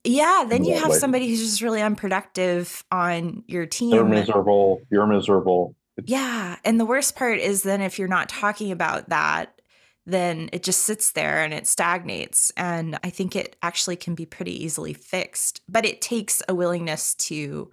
Yeah, 0.04 0.44
then 0.48 0.64
you 0.64 0.76
have 0.76 0.92
somebody 0.94 1.28
who's 1.28 1.40
just 1.40 1.62
really 1.62 1.80
unproductive 1.80 2.82
on 2.90 3.44
your 3.46 3.66
team. 3.66 3.90
They're 3.90 4.04
miserable. 4.04 4.80
You're 4.90 5.06
miserable. 5.06 5.76
Yeah. 6.04 6.56
And 6.64 6.80
the 6.80 6.84
worst 6.84 7.14
part 7.14 7.38
is 7.38 7.62
then 7.62 7.80
if 7.80 7.98
you're 7.98 8.08
not 8.08 8.28
talking 8.28 8.72
about 8.72 9.10
that, 9.10 9.60
then 10.04 10.48
it 10.52 10.64
just 10.64 10.82
sits 10.82 11.12
there 11.12 11.44
and 11.44 11.54
it 11.54 11.68
stagnates. 11.68 12.50
And 12.56 12.98
I 13.04 13.10
think 13.10 13.36
it 13.36 13.54
actually 13.62 13.94
can 13.94 14.16
be 14.16 14.26
pretty 14.26 14.64
easily 14.64 14.92
fixed, 14.92 15.60
but 15.68 15.84
it 15.84 16.00
takes 16.00 16.42
a 16.48 16.54
willingness 16.54 17.14
to 17.14 17.70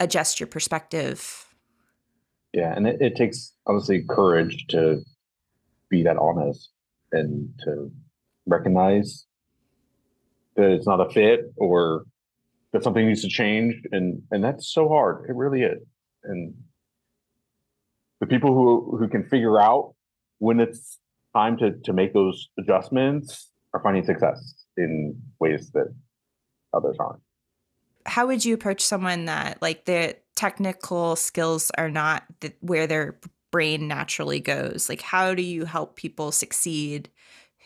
adjust 0.00 0.40
your 0.40 0.48
perspective. 0.48 1.46
Yeah. 2.52 2.74
And 2.74 2.88
it, 2.88 3.00
it 3.00 3.14
takes 3.14 3.52
obviously 3.66 4.04
courage 4.08 4.66
to 4.70 5.02
be 5.88 6.02
that 6.02 6.16
honest 6.16 6.70
and 7.12 7.50
to 7.64 7.92
recognize 8.46 9.26
that 10.56 10.70
it's 10.70 10.86
not 10.86 11.00
a 11.00 11.10
fit 11.10 11.40
or 11.56 12.04
that 12.72 12.82
something 12.82 13.06
needs 13.06 13.22
to 13.22 13.28
change. 13.28 13.74
And, 13.92 14.22
and 14.30 14.42
that's 14.42 14.72
so 14.72 14.88
hard. 14.88 15.28
It 15.28 15.34
really 15.34 15.62
is. 15.62 15.82
And 16.24 16.54
the 18.20 18.26
people 18.26 18.54
who 18.54 18.96
who 18.98 19.08
can 19.08 19.24
figure 19.24 19.60
out 19.60 19.94
when 20.38 20.60
it's 20.60 20.98
time 21.34 21.56
to 21.58 21.72
to 21.84 21.92
make 21.92 22.12
those 22.12 22.48
adjustments 22.58 23.50
are 23.74 23.80
finding 23.82 24.04
success 24.04 24.54
in 24.76 25.20
ways 25.38 25.70
that 25.72 25.94
others 26.72 26.96
aren't. 26.98 27.20
How 28.06 28.26
would 28.26 28.44
you 28.44 28.54
approach 28.54 28.80
someone 28.80 29.26
that 29.26 29.60
like 29.60 29.84
their 29.84 30.14
technical 30.34 31.16
skills 31.16 31.70
are 31.76 31.90
not 31.90 32.24
the, 32.40 32.52
where 32.60 32.86
their 32.86 33.18
brain 33.50 33.88
naturally 33.88 34.40
goes? 34.40 34.88
Like 34.88 35.02
how 35.02 35.34
do 35.34 35.42
you 35.42 35.64
help 35.64 35.96
people 35.96 36.32
succeed 36.32 37.10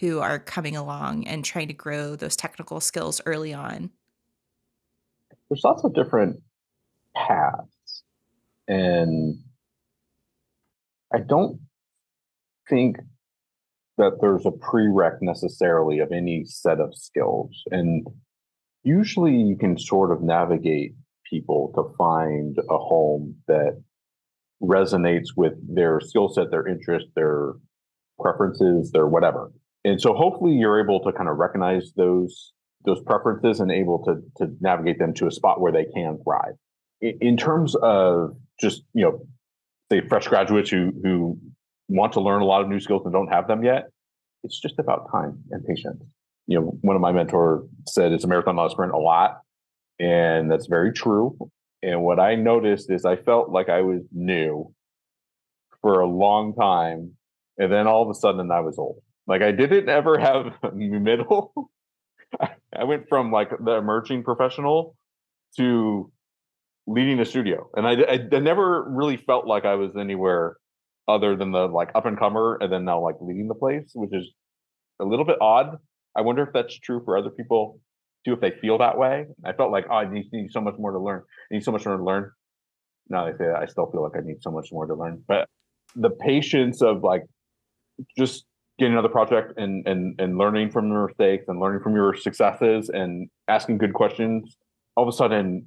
who 0.01 0.19
are 0.19 0.39
coming 0.39 0.77
along 0.77 1.27
and 1.27 1.45
trying 1.45 1.69
to 1.69 1.75
grow 1.75 2.17
those 2.17 2.37
technical 2.37 2.81
skills 2.81 3.21
early 3.27 3.55
on? 3.55 3.91
There's 5.49 5.63
lots 5.65 5.85
of 5.85 5.95
different 5.95 6.41
paths 7.15 8.03
and 8.67 9.39
I 11.13 11.19
don't 11.19 11.61
think 12.69 12.99
that 13.99 14.19
there's 14.21 14.47
a 14.47 14.51
prereq 14.51 15.19
necessarily 15.21 15.99
of 15.99 16.13
any 16.13 16.45
set 16.45 16.81
of 16.81 16.95
skills. 16.95 17.65
And 17.71 18.07
usually 18.85 19.35
you 19.35 19.57
can 19.57 19.77
sort 19.77 20.13
of 20.13 20.23
navigate 20.23 20.95
people 21.29 21.73
to 21.75 21.95
find 21.99 22.57
a 22.59 22.79
home 22.79 23.37
that 23.49 23.83
resonates 24.63 25.37
with 25.37 25.55
their 25.75 26.01
skill 26.01 26.29
set, 26.29 26.51
their 26.51 26.67
interest, 26.67 27.07
their 27.17 27.55
preferences, 28.21 28.93
their 28.93 29.07
whatever. 29.07 29.51
And 29.85 30.01
so 30.01 30.15
hopefully 30.15 30.53
you're 30.53 30.83
able 30.83 31.01
to 31.01 31.13
kind 31.13 31.29
of 31.29 31.37
recognize 31.37 31.93
those 31.97 32.53
those 32.85 33.01
preferences 33.03 33.61
and 33.61 33.71
able 33.71 34.03
to 34.05 34.23
to 34.37 34.53
navigate 34.61 34.99
them 34.99 35.15
to 35.15 35.27
a 35.27 35.31
spot 35.31 35.61
where 35.61 35.73
they 35.73 35.85
can 35.85 36.19
thrive. 36.23 36.55
In, 37.01 37.19
in 37.21 37.37
terms 37.37 37.75
of 37.77 38.37
just, 38.61 38.83
you 38.95 39.05
know, 39.05 39.27
say 39.91 40.07
fresh 40.09 40.29
graduates 40.29 40.71
who 40.71 40.93
who 41.03 41.39
want 41.89 42.13
to 42.15 42.21
learn 42.21 42.43
a 42.43 42.45
lot 42.45 42.63
of 42.63 42.69
new 42.69 42.81
skills 42.81 43.03
and 43.05 43.13
don't 43.13 43.29
have 43.29 43.49
them 43.49 43.65
yet, 43.65 43.89
it's 44.45 44.61
just 44.61 44.79
about 44.79 45.11
time 45.11 45.43
and 45.51 45.65
patience. 45.67 46.03
You 46.47 46.61
know, 46.61 46.79
one 46.81 46.97
of 46.97 47.03
my 47.03 47.13
mentors 47.13 47.63
said 47.89 48.13
it's 48.13 48.25
a 48.25 48.29
marathon, 48.29 48.57
not 48.57 48.67
a 48.67 48.71
sprint 48.71 48.93
a 48.93 48.99
lot. 48.99 49.41
And 49.99 50.51
that's 50.51 50.67
very 50.67 50.93
true. 50.93 51.37
And 51.83 52.03
what 52.03 52.19
I 52.19 52.35
noticed 52.35 52.91
is 52.91 53.05
I 53.05 53.17
felt 53.17 53.51
like 53.51 53.69
I 53.69 53.83
was 53.83 54.03
new 54.13 54.73
for 55.81 56.01
a 56.01 56.07
long 56.07 56.55
time. 56.55 57.13
And 57.59 57.73
then 57.73 57.87
all 57.87 58.03
of 58.03 58.11
a 58.11 58.15
sudden 58.15 58.51
I 58.51 58.61
was 58.61 58.79
old. 58.79 59.03
Like 59.31 59.43
I 59.43 59.53
didn't 59.53 59.89
ever 59.89 60.19
have 60.19 60.47
middle. 60.75 61.71
I 62.77 62.83
went 62.83 63.09
from 63.09 63.31
like 63.31 63.51
the 63.65 63.77
emerging 63.77 64.25
professional 64.25 64.97
to 65.57 66.11
leading 66.89 67.21
a 67.21 67.25
studio, 67.25 67.71
and 67.77 67.87
I, 67.87 67.93
I, 67.93 68.19
I 68.33 68.39
never 68.41 68.91
really 68.91 69.17
felt 69.17 69.47
like 69.47 69.65
I 69.65 69.77
was 69.77 69.93
anywhere 69.97 70.57
other 71.07 71.37
than 71.37 71.53
the 71.53 71.69
like 71.69 71.91
up 71.95 72.07
and 72.07 72.19
comer, 72.19 72.59
and 72.61 72.73
then 72.73 72.85
now 72.85 73.01
like 73.01 73.15
leading 73.21 73.47
the 73.47 73.55
place, 73.55 73.93
which 73.95 74.11
is 74.13 74.29
a 75.01 75.05
little 75.05 75.25
bit 75.25 75.37
odd. 75.41 75.79
I 76.17 76.23
wonder 76.23 76.43
if 76.43 76.53
that's 76.53 76.77
true 76.81 77.01
for 77.05 77.17
other 77.17 77.31
people 77.31 77.79
too 78.25 78.33
if 78.33 78.41
they 78.41 78.51
feel 78.51 78.79
that 78.79 78.99
way. 78.99 79.27
I 79.45 79.53
felt 79.53 79.71
like, 79.71 79.87
oh, 79.89 79.95
I 79.95 80.13
need, 80.13 80.27
need 80.33 80.51
so 80.51 80.61
much 80.61 80.75
more 80.77 80.91
to 80.91 80.99
learn. 80.99 81.23
I 81.51 81.55
need 81.55 81.65
so 81.65 81.71
much 81.71 81.87
more 81.87 81.97
to 81.97 82.03
learn. 82.03 82.33
Now 83.09 83.27
they 83.27 83.33
say 83.33 83.47
that, 83.47 83.63
I 83.63 83.67
still 83.67 83.89
feel 83.93 84.03
like 84.03 84.17
I 84.17 84.27
need 84.27 84.43
so 84.43 84.51
much 84.51 84.71
more 84.73 84.87
to 84.87 84.95
learn. 84.95 85.23
But 85.29 85.49
the 85.95 86.11
patience 86.11 86.83
of 86.83 87.05
like 87.05 87.23
just 88.19 88.45
getting 88.81 88.95
another 88.95 89.09
project 89.09 89.53
and 89.57 89.87
and 89.87 90.19
and 90.19 90.39
learning 90.39 90.71
from 90.71 90.89
your 90.89 91.07
mistakes 91.07 91.45
and 91.47 91.61
learning 91.61 91.83
from 91.83 91.95
your 91.95 92.15
successes 92.15 92.89
and 92.89 93.29
asking 93.47 93.79
good 93.79 93.95
questions, 93.95 94.57
all 94.97 95.07
of 95.07 95.15
a 95.15 95.17
sudden 95.17 95.67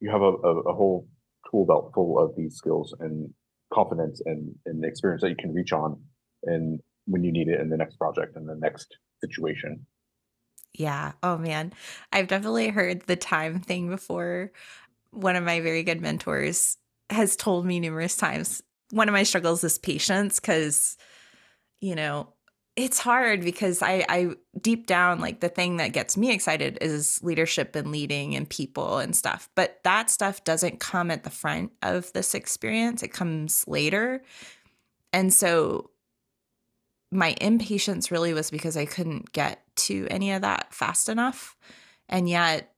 you 0.00 0.10
have 0.10 0.22
a, 0.22 0.32
a, 0.32 0.60
a 0.62 0.74
whole 0.74 1.06
tool 1.50 1.66
belt 1.66 1.92
full 1.94 2.18
of 2.18 2.34
these 2.36 2.56
skills 2.56 2.94
and 3.00 3.32
confidence 3.72 4.20
and, 4.24 4.54
and 4.66 4.84
experience 4.84 5.22
that 5.22 5.28
you 5.28 5.36
can 5.36 5.52
reach 5.54 5.72
on 5.72 6.00
and 6.44 6.80
when 7.06 7.22
you 7.22 7.30
need 7.30 7.48
it 7.48 7.60
in 7.60 7.68
the 7.68 7.76
next 7.76 7.96
project 7.96 8.34
and 8.36 8.48
the 8.48 8.56
next 8.56 8.96
situation. 9.20 9.86
Yeah. 10.74 11.12
Oh 11.22 11.36
man. 11.36 11.72
I've 12.12 12.28
definitely 12.28 12.68
heard 12.68 13.02
the 13.02 13.16
time 13.16 13.60
thing 13.60 13.88
before. 13.88 14.52
One 15.10 15.36
of 15.36 15.44
my 15.44 15.60
very 15.60 15.82
good 15.82 16.00
mentors 16.00 16.76
has 17.10 17.36
told 17.36 17.66
me 17.66 17.80
numerous 17.80 18.16
times. 18.16 18.62
One 18.90 19.08
of 19.08 19.12
my 19.12 19.24
struggles 19.24 19.62
is 19.64 19.78
patience 19.78 20.40
because, 20.40 20.96
you 21.80 21.94
know, 21.94 22.34
it's 22.76 22.98
hard 22.98 23.42
because 23.42 23.82
I, 23.82 24.04
I 24.08 24.30
deep 24.60 24.86
down 24.86 25.20
like 25.20 25.40
the 25.40 25.48
thing 25.48 25.78
that 25.78 25.92
gets 25.92 26.16
me 26.16 26.32
excited 26.32 26.78
is 26.80 27.20
leadership 27.22 27.74
and 27.74 27.90
leading 27.90 28.36
and 28.36 28.48
people 28.48 28.98
and 28.98 29.14
stuff 29.14 29.50
but 29.56 29.80
that 29.82 30.08
stuff 30.08 30.44
doesn't 30.44 30.78
come 30.78 31.10
at 31.10 31.24
the 31.24 31.30
front 31.30 31.72
of 31.82 32.10
this 32.12 32.32
experience 32.32 33.02
it 33.02 33.12
comes 33.12 33.64
later 33.66 34.22
and 35.12 35.34
so 35.34 35.90
my 37.12 37.34
impatience 37.40 38.10
really 38.10 38.32
was 38.32 38.50
because 38.50 38.76
I 38.76 38.84
couldn't 38.84 39.32
get 39.32 39.62
to 39.76 40.06
any 40.10 40.32
of 40.32 40.42
that 40.42 40.72
fast 40.72 41.08
enough. 41.08 41.56
And 42.08 42.28
yet 42.28 42.72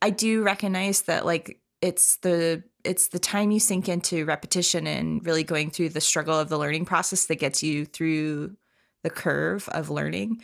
I 0.00 0.10
do 0.10 0.42
recognize 0.42 1.02
that 1.02 1.26
like 1.26 1.60
it's 1.82 2.16
the 2.18 2.62
it's 2.84 3.08
the 3.08 3.18
time 3.18 3.50
you 3.50 3.60
sink 3.60 3.88
into 3.88 4.24
repetition 4.24 4.86
and 4.86 5.24
really 5.26 5.44
going 5.44 5.70
through 5.70 5.90
the 5.90 6.00
struggle 6.00 6.38
of 6.38 6.48
the 6.48 6.58
learning 6.58 6.84
process 6.84 7.26
that 7.26 7.36
gets 7.36 7.62
you 7.62 7.84
through 7.84 8.56
the 9.02 9.10
curve 9.10 9.68
of 9.70 9.90
learning. 9.90 10.40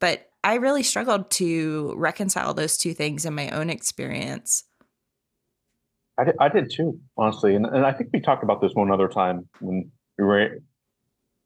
But 0.00 0.30
I 0.42 0.54
really 0.54 0.82
struggled 0.82 1.30
to 1.32 1.92
reconcile 1.96 2.54
those 2.54 2.78
two 2.78 2.94
things 2.94 3.24
in 3.24 3.34
my 3.34 3.50
own 3.50 3.68
experience. 3.68 4.64
I 6.18 6.24
did, 6.24 6.34
I 6.40 6.48
did 6.48 6.70
too, 6.70 6.98
honestly. 7.16 7.54
And, 7.54 7.66
and 7.66 7.84
I 7.84 7.92
think 7.92 8.10
we 8.12 8.20
talked 8.20 8.42
about 8.42 8.60
this 8.60 8.72
one 8.74 8.90
other 8.90 9.08
time 9.08 9.48
when 9.60 9.90
we 10.18 10.24
were 10.24 10.58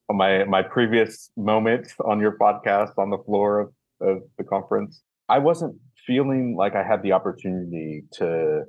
on 0.09 0.16
my 0.16 0.45
my 0.45 0.62
previous 0.62 1.30
moments 1.36 1.95
on 2.05 2.20
your 2.20 2.36
podcast 2.38 2.93
on 2.99 3.11
the 3.11 3.18
floor 3.18 3.61
of, 3.61 3.72
of 4.01 4.22
the 4.36 4.45
conference, 4.45 5.03
I 5.28 5.38
wasn't 5.38 5.76
feeling 6.07 6.57
like 6.57 6.74
I 6.74 6.82
had 6.82 7.03
the 7.03 7.12
opportunity 7.12 8.05
to 8.12 8.64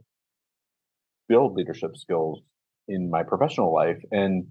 build 1.31 1.55
leadership 1.55 1.95
skills 1.95 2.41
in 2.89 3.09
my 3.09 3.23
professional 3.23 3.73
life. 3.73 4.01
And 4.11 4.47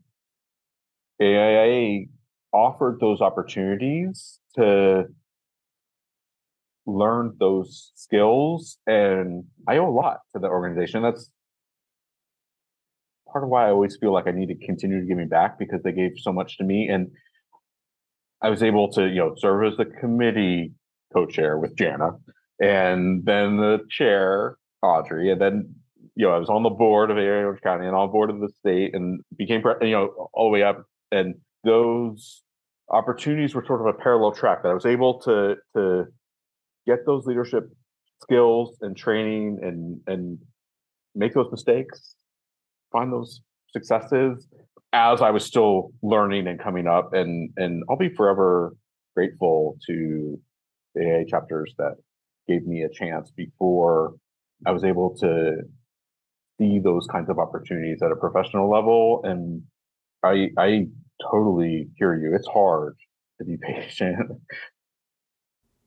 AIA 1.21 2.07
offered 2.53 2.99
those 3.01 3.21
opportunities 3.21 4.39
to 4.57 5.05
learn 6.87 7.37
those 7.39 7.93
skills. 7.95 8.79
And 8.87 9.45
I 9.69 9.77
owe 9.77 9.89
a 9.89 9.97
lot 10.05 10.21
to 10.33 10.39
the 10.41 10.49
organization. 10.49 11.03
That's 11.03 11.31
part 13.31 13.45
of 13.45 13.51
why 13.51 13.67
I 13.67 13.71
always 13.71 13.99
feel 14.01 14.15
like 14.15 14.27
I 14.27 14.33
need 14.33 14.49
to 14.49 14.67
continue 14.67 15.01
to 15.01 15.07
give 15.07 15.19
me 15.19 15.27
back 15.27 15.59
because 15.59 15.83
they 15.83 15.93
gave 15.93 16.13
so 16.17 16.33
much 16.33 16.57
to 16.59 16.65
me. 16.65 16.89
And 16.89 17.11
I 18.41 18.49
was 18.49 18.63
able 18.63 18.91
to, 18.93 19.07
you 19.07 19.17
know, 19.17 19.35
serve 19.37 19.73
as 19.73 19.77
the 19.77 19.85
committee 19.85 20.73
co-chair 21.13 21.59
with 21.59 21.77
Jana 21.77 22.13
and 22.59 23.25
then 23.25 23.57
the 23.57 23.81
chair, 23.91 24.57
Audrey, 24.83 25.31
and 25.31 25.41
then, 25.41 25.75
you 26.15 26.27
know, 26.27 26.33
I 26.33 26.39
was 26.39 26.49
on 26.49 26.63
the 26.63 26.71
board 26.71 27.11
of 27.11 27.17
Orange 27.17 27.61
County 27.63 27.87
and 27.87 27.95
on 27.95 28.11
board 28.11 28.31
of 28.31 28.41
the 28.41 28.49
state 28.61 28.95
and 28.95 29.21
became, 29.37 29.63
you 29.81 29.91
know, 29.91 30.29
all 30.33 30.47
the 30.47 30.51
way 30.51 30.63
up. 30.63 30.85
And 31.13 31.35
those 31.65 32.43
opportunities 32.91 33.55
were 33.55 33.65
sort 33.65 33.81
of 33.81 33.87
a 33.87 33.99
parallel 33.99 34.33
track 34.33 34.63
that 34.63 34.71
I 34.71 34.75
was 34.75 34.87
able 34.87 35.21
to, 35.23 35.57
to 35.77 36.05
get 36.87 37.07
those 37.07 37.27
leadership 37.27 37.71
skills 38.23 38.77
and 38.81 38.97
training 38.97 39.59
and, 39.63 40.01
and 40.07 40.39
make 41.15 41.35
those 41.35 41.51
mistakes 41.51 42.17
find 42.93 43.13
those 43.13 43.41
successes 43.73 44.47
as 44.93 45.23
I 45.23 45.31
was 45.31 45.45
still 45.45 45.93
learning 46.03 46.47
and 46.47 46.59
coming 46.59 46.87
up. 46.87 47.13
And 47.13 47.51
and 47.57 47.83
I'll 47.89 47.97
be 47.97 48.09
forever 48.15 48.75
grateful 49.15 49.79
to 49.87 50.39
the 50.95 51.03
AIA 51.03 51.27
chapters 51.27 51.75
that 51.79 51.95
gave 52.49 52.67
me 52.67 52.83
a 52.83 52.89
chance 52.89 53.31
before 53.31 54.15
I 54.67 54.73
was 54.73 54.85
able 54.85 55.17
to 55.19 55.59
see 56.61 56.79
those 56.79 57.07
kinds 57.11 57.31
of 57.31 57.39
opportunities 57.39 58.03
at 58.03 58.13
a 58.13 58.17
professional 58.17 58.71
level. 58.71 59.23
And 59.25 59.63
I 60.23 60.51
I 60.59 60.87
totally 61.31 61.89
hear 61.97 62.15
you. 62.15 62.35
It's 62.35 62.47
hard 62.47 62.97
to 63.39 63.45
be 63.45 63.57
patient. 63.63 64.41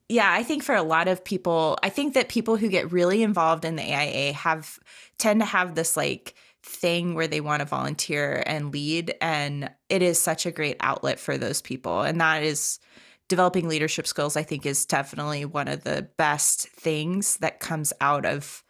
Yeah, 0.09 0.31
I 0.31 0.43
think 0.43 0.63
for 0.63 0.75
a 0.75 0.83
lot 0.83 1.07
of 1.07 1.23
people, 1.23 1.77
I 1.81 1.89
think 1.89 2.13
that 2.13 2.27
people 2.27 2.57
who 2.57 2.67
get 2.67 2.91
really 2.91 3.23
involved 3.23 3.63
in 3.63 3.77
the 3.77 3.83
AIA 3.83 4.33
have 4.33 4.77
tend 5.17 5.39
to 5.39 5.45
have 5.45 5.75
this 5.75 5.95
like 5.95 6.35
thing 6.61 7.13
where 7.13 7.27
they 7.27 7.41
want 7.41 7.61
to 7.61 7.65
volunteer 7.65 8.43
and 8.45 8.71
lead. 8.71 9.15
And 9.21 9.69
it 9.89 10.01
is 10.01 10.19
such 10.19 10.45
a 10.45 10.51
great 10.51 10.77
outlet 10.79 11.19
for 11.19 11.37
those 11.37 11.61
people. 11.61 12.01
And 12.01 12.19
that 12.21 12.43
is 12.43 12.79
developing 13.27 13.67
leadership 13.67 14.07
skills, 14.07 14.35
I 14.35 14.43
think, 14.43 14.65
is 14.65 14.85
definitely 14.85 15.45
one 15.45 15.67
of 15.67 15.83
the 15.83 16.07
best 16.17 16.67
things 16.69 17.37
that 17.37 17.59
comes 17.59 17.91
out 18.01 18.25
of 18.25 18.62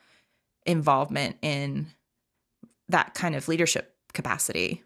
involvement 0.65 1.37
in 1.41 1.87
that 2.89 3.13
kind 3.13 3.35
of 3.35 3.47
leadership 3.47 3.95
capacity. 4.13 4.83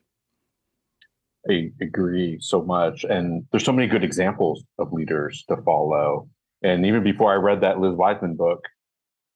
I 1.49 1.71
agree 1.81 2.37
so 2.41 2.61
much. 2.61 3.03
And 3.03 3.45
there's 3.51 3.63
so 3.63 3.71
many 3.71 3.87
good 3.87 4.03
examples 4.03 4.63
of 4.79 4.91
leaders 4.91 5.43
to 5.49 5.57
follow. 5.57 6.27
And 6.63 6.85
even 6.85 7.03
before 7.03 7.31
I 7.31 7.35
read 7.35 7.61
that 7.61 7.79
Liz 7.79 7.93
Wiseman 7.93 8.35
book, 8.35 8.63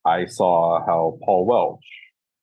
I 0.06 0.26
saw 0.26 0.84
how 0.86 1.20
Paul 1.24 1.46
Welch 1.46 1.86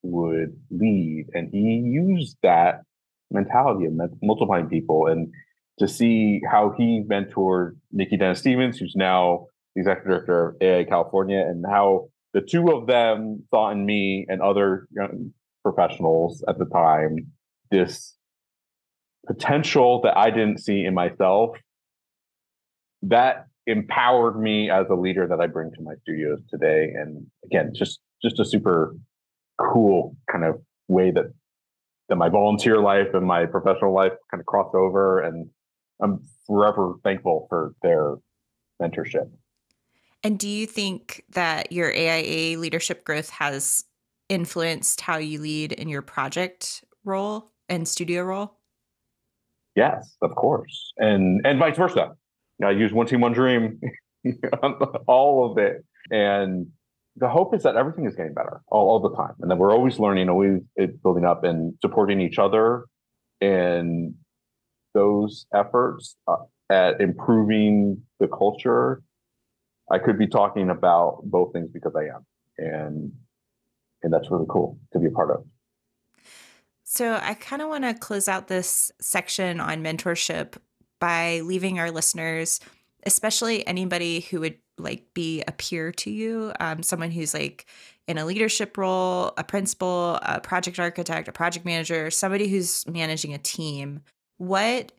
would 0.03 0.57
lead. 0.70 1.26
And 1.34 1.51
he 1.53 1.59
used 1.59 2.36
that 2.42 2.82
mentality 3.30 3.86
of 3.86 3.92
multiplying 4.22 4.68
people 4.68 5.07
and 5.07 5.32
to 5.78 5.86
see 5.86 6.40
how 6.51 6.74
he 6.76 7.03
mentored 7.03 7.76
Nicki 7.92 8.16
Dennis 8.16 8.40
Stephens, 8.40 8.78
who's 8.78 8.96
now 8.96 9.46
the 9.74 9.80
executive 9.80 10.09
director 10.09 10.49
of 10.49 10.57
AIA 10.62 10.86
California, 10.86 11.38
and 11.38 11.64
how 11.68 12.09
the 12.35 12.41
two 12.41 12.70
of 12.70 12.87
them 12.87 13.45
saw 13.51 13.70
in 13.70 13.85
me 13.87 14.26
and 14.29 14.43
other 14.43 14.87
young 14.91 15.33
professionals 15.62 16.45
at 16.49 16.59
the 16.59 16.66
time 16.66 17.16
this 17.70 18.14
potential 19.26 20.01
that 20.03 20.16
I 20.16 20.31
didn't 20.31 20.59
see 20.59 20.85
in 20.85 20.95
myself. 20.95 21.57
That 23.03 23.47
empowered 23.66 24.41
me 24.41 24.70
as 24.70 24.87
a 24.91 24.95
leader 24.95 25.26
that 25.29 25.41
I 25.41 25.47
bring 25.47 25.70
to 25.72 25.83
my 25.83 25.95
studios 26.03 26.41
today. 26.51 26.93
And 26.95 27.26
again, 27.45 27.72
just 27.74 28.01
just 28.22 28.41
a 28.41 28.45
super 28.45 28.97
cool 29.59 30.16
kind 30.31 30.45
of 30.45 30.61
way 30.89 31.11
that 31.11 31.26
that 32.09 32.16
my 32.16 32.29
volunteer 32.29 32.81
life 32.81 33.09
and 33.12 33.26
my 33.26 33.47
professional 33.47 33.95
life 33.95 34.12
kind 34.31 34.41
of 34.41 34.47
crossed 34.47 34.74
over 34.74 35.20
and 35.20 35.49
i'm 36.03 36.20
forever 36.47 36.95
thankful 37.05 37.47
for 37.49 37.74
their 37.83 38.14
mentorship 38.81 39.29
and 40.23 40.39
do 40.39 40.49
you 40.49 40.66
think 40.66 41.25
that 41.31 41.73
your 41.73 41.93
aia 41.93 42.57
leadership 42.59 43.05
growth 43.05 43.31
has 43.31 43.85
influenced 44.29 45.01
how 45.01 45.16
you 45.16 45.41
lead 45.41 45.73
in 45.73 45.89
your 45.89 46.03
project 46.03 46.85
role 47.05 47.51
and 47.69 47.87
studio 47.87 48.23
role? 48.23 48.59
Yes 49.75 50.16
of 50.23 50.35
course. 50.35 50.93
And 50.97 51.41
and 51.45 51.59
vice 51.59 51.77
versa. 51.77 52.12
I 52.64 52.71
use 52.71 52.93
one 52.93 53.07
team 53.07 53.21
one 53.21 53.33
dream 53.33 53.81
all 55.07 55.51
of 55.51 55.59
it. 55.59 55.85
And 56.11 56.69
the 57.16 57.29
hope 57.29 57.55
is 57.55 57.62
that 57.64 57.77
everything 57.77 58.07
is 58.07 58.14
getting 58.14 58.35
better 58.35 58.61
all, 58.69 58.89
all 58.89 59.01
the 59.01 59.14
time 59.14 59.35
and 59.41 59.51
that 59.51 59.57
we're 59.57 59.73
always 59.73 59.99
learning 59.99 60.29
always 60.29 60.61
building 61.03 61.25
up 61.25 61.45
and 61.45 61.75
supporting 61.81 62.21
each 62.21 62.39
other 62.39 62.85
and 63.41 64.14
those 64.95 65.47
efforts 65.55 66.16
uh, 66.27 66.37
at 66.71 67.01
improving 67.01 68.03
the 68.21 68.29
culture 68.29 69.03
i 69.91 69.99
could 69.99 70.18
be 70.18 70.26
talking 70.26 70.70
about 70.70 71.20
both 71.24 71.53
things 71.53 71.70
because 71.72 71.95
i 71.97 72.05
am. 72.05 72.24
And 72.59 73.12
and 74.03 74.12
that's 74.12 74.30
really 74.30 74.47
cool 74.49 74.78
to 74.93 74.99
be 74.99 75.07
a 75.07 75.11
part 75.11 75.30
of. 75.30 75.45
So 76.84 77.18
i 77.22 77.34
kind 77.34 77.62
of 77.62 77.68
want 77.68 77.84
to 77.84 77.95
close 77.95 78.28
out 78.28 78.49
this 78.49 78.91
section 79.01 79.61
on 79.61 79.82
mentorship 79.82 80.55
by 81.01 81.41
leaving 81.41 81.78
our 81.78 81.91
listeners 81.91 82.61
especially 83.07 83.66
anybody 83.66 84.20
who 84.20 84.41
would 84.41 84.59
like 84.78 85.12
be 85.14 85.43
a 85.47 85.53
peer 85.53 85.93
to 85.93 86.11
you, 86.11 86.53
um, 86.61 86.82
someone 86.82 87.11
who's 87.11 87.34
like 87.34 87.66
in 88.07 88.18
a 88.18 88.24
leadership 88.24 88.76
role, 88.76 89.32
a 89.36 89.45
principal, 89.45 90.18
a 90.22 90.41
project 90.41 90.78
architect, 90.78 91.28
a 91.28 91.32
project 91.32 91.64
manager, 91.64 92.11
somebody 92.11 92.49
who's 92.49 92.86
managing 92.86 93.34
a 93.34 93.39
team, 93.39 94.01
what 94.39 94.93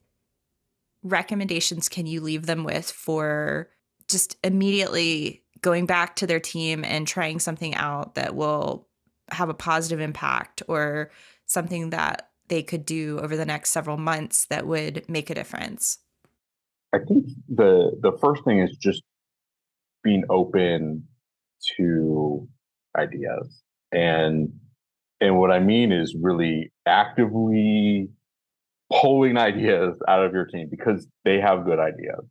recommendations 1.01 1.87
can 1.87 2.05
you 2.05 2.19
leave 2.19 2.45
them 2.45 2.63
with 2.63 2.91
for 2.91 3.69
just 4.09 4.37
immediately 4.43 5.43
going 5.61 5.85
back 5.85 6.15
to 6.17 6.27
their 6.27 6.39
team 6.39 6.83
and 6.83 7.07
trying 7.07 7.39
something 7.39 7.75
out 7.75 8.15
that 8.15 8.35
will 8.35 8.87
have 9.31 9.49
a 9.49 9.53
positive 9.53 9.99
impact 9.99 10.63
or 10.67 11.11
something 11.45 11.91
that 11.91 12.29
they 12.47 12.63
could 12.63 12.85
do 12.85 13.19
over 13.19 13.37
the 13.37 13.45
next 13.45 13.71
several 13.71 13.97
months 13.97 14.45
that 14.49 14.67
would 14.67 15.07
make 15.07 15.29
a 15.29 15.35
difference? 15.35 15.99
I 16.93 16.97
think 17.07 17.27
the 17.47 17.91
the 18.01 18.17
first 18.19 18.43
thing 18.43 18.59
is 18.59 18.75
just 18.77 19.03
being 20.03 20.23
open 20.29 21.07
to 21.77 22.47
ideas. 22.97 23.61
And 23.91 24.49
and 25.21 25.37
what 25.37 25.51
I 25.51 25.59
mean 25.59 25.91
is 25.91 26.15
really 26.19 26.71
actively 26.85 28.09
pulling 28.91 29.37
ideas 29.49 29.95
out 30.07 30.25
of 30.25 30.33
your 30.33 30.45
team 30.45 30.67
because 30.69 31.07
they 31.25 31.39
have 31.39 31.65
good 31.65 31.79
ideas. 31.79 32.25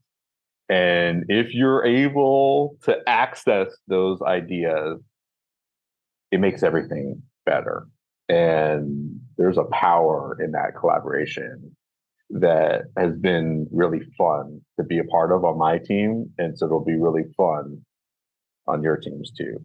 And 0.69 1.25
if 1.29 1.55
you're 1.55 1.85
able 1.85 2.77
to 2.83 2.99
access 3.07 3.69
those 3.87 4.21
ideas, 4.23 5.01
it 6.31 6.41
makes 6.41 6.63
everything 6.63 7.23
better. 7.47 7.87
And 8.29 9.19
there's 9.39 9.57
a 9.57 9.65
power 9.65 10.37
in 10.43 10.53
that 10.53 10.75
collaboration 10.79 11.75
that 12.31 12.83
has 12.99 13.17
been 13.17 13.67
really 13.73 14.01
fun 14.19 14.61
to 14.79 14.85
be 14.85 14.99
a 14.99 15.05
part 15.05 15.33
of 15.33 15.45
on 15.45 15.57
my 15.57 15.79
team. 15.79 16.31
And 16.37 16.59
so 16.59 16.67
it'll 16.67 16.85
be 16.85 16.97
really 16.97 17.25
fun 17.37 17.83
on 18.67 18.83
your 18.83 18.99
teams 18.99 19.31
too. 19.31 19.59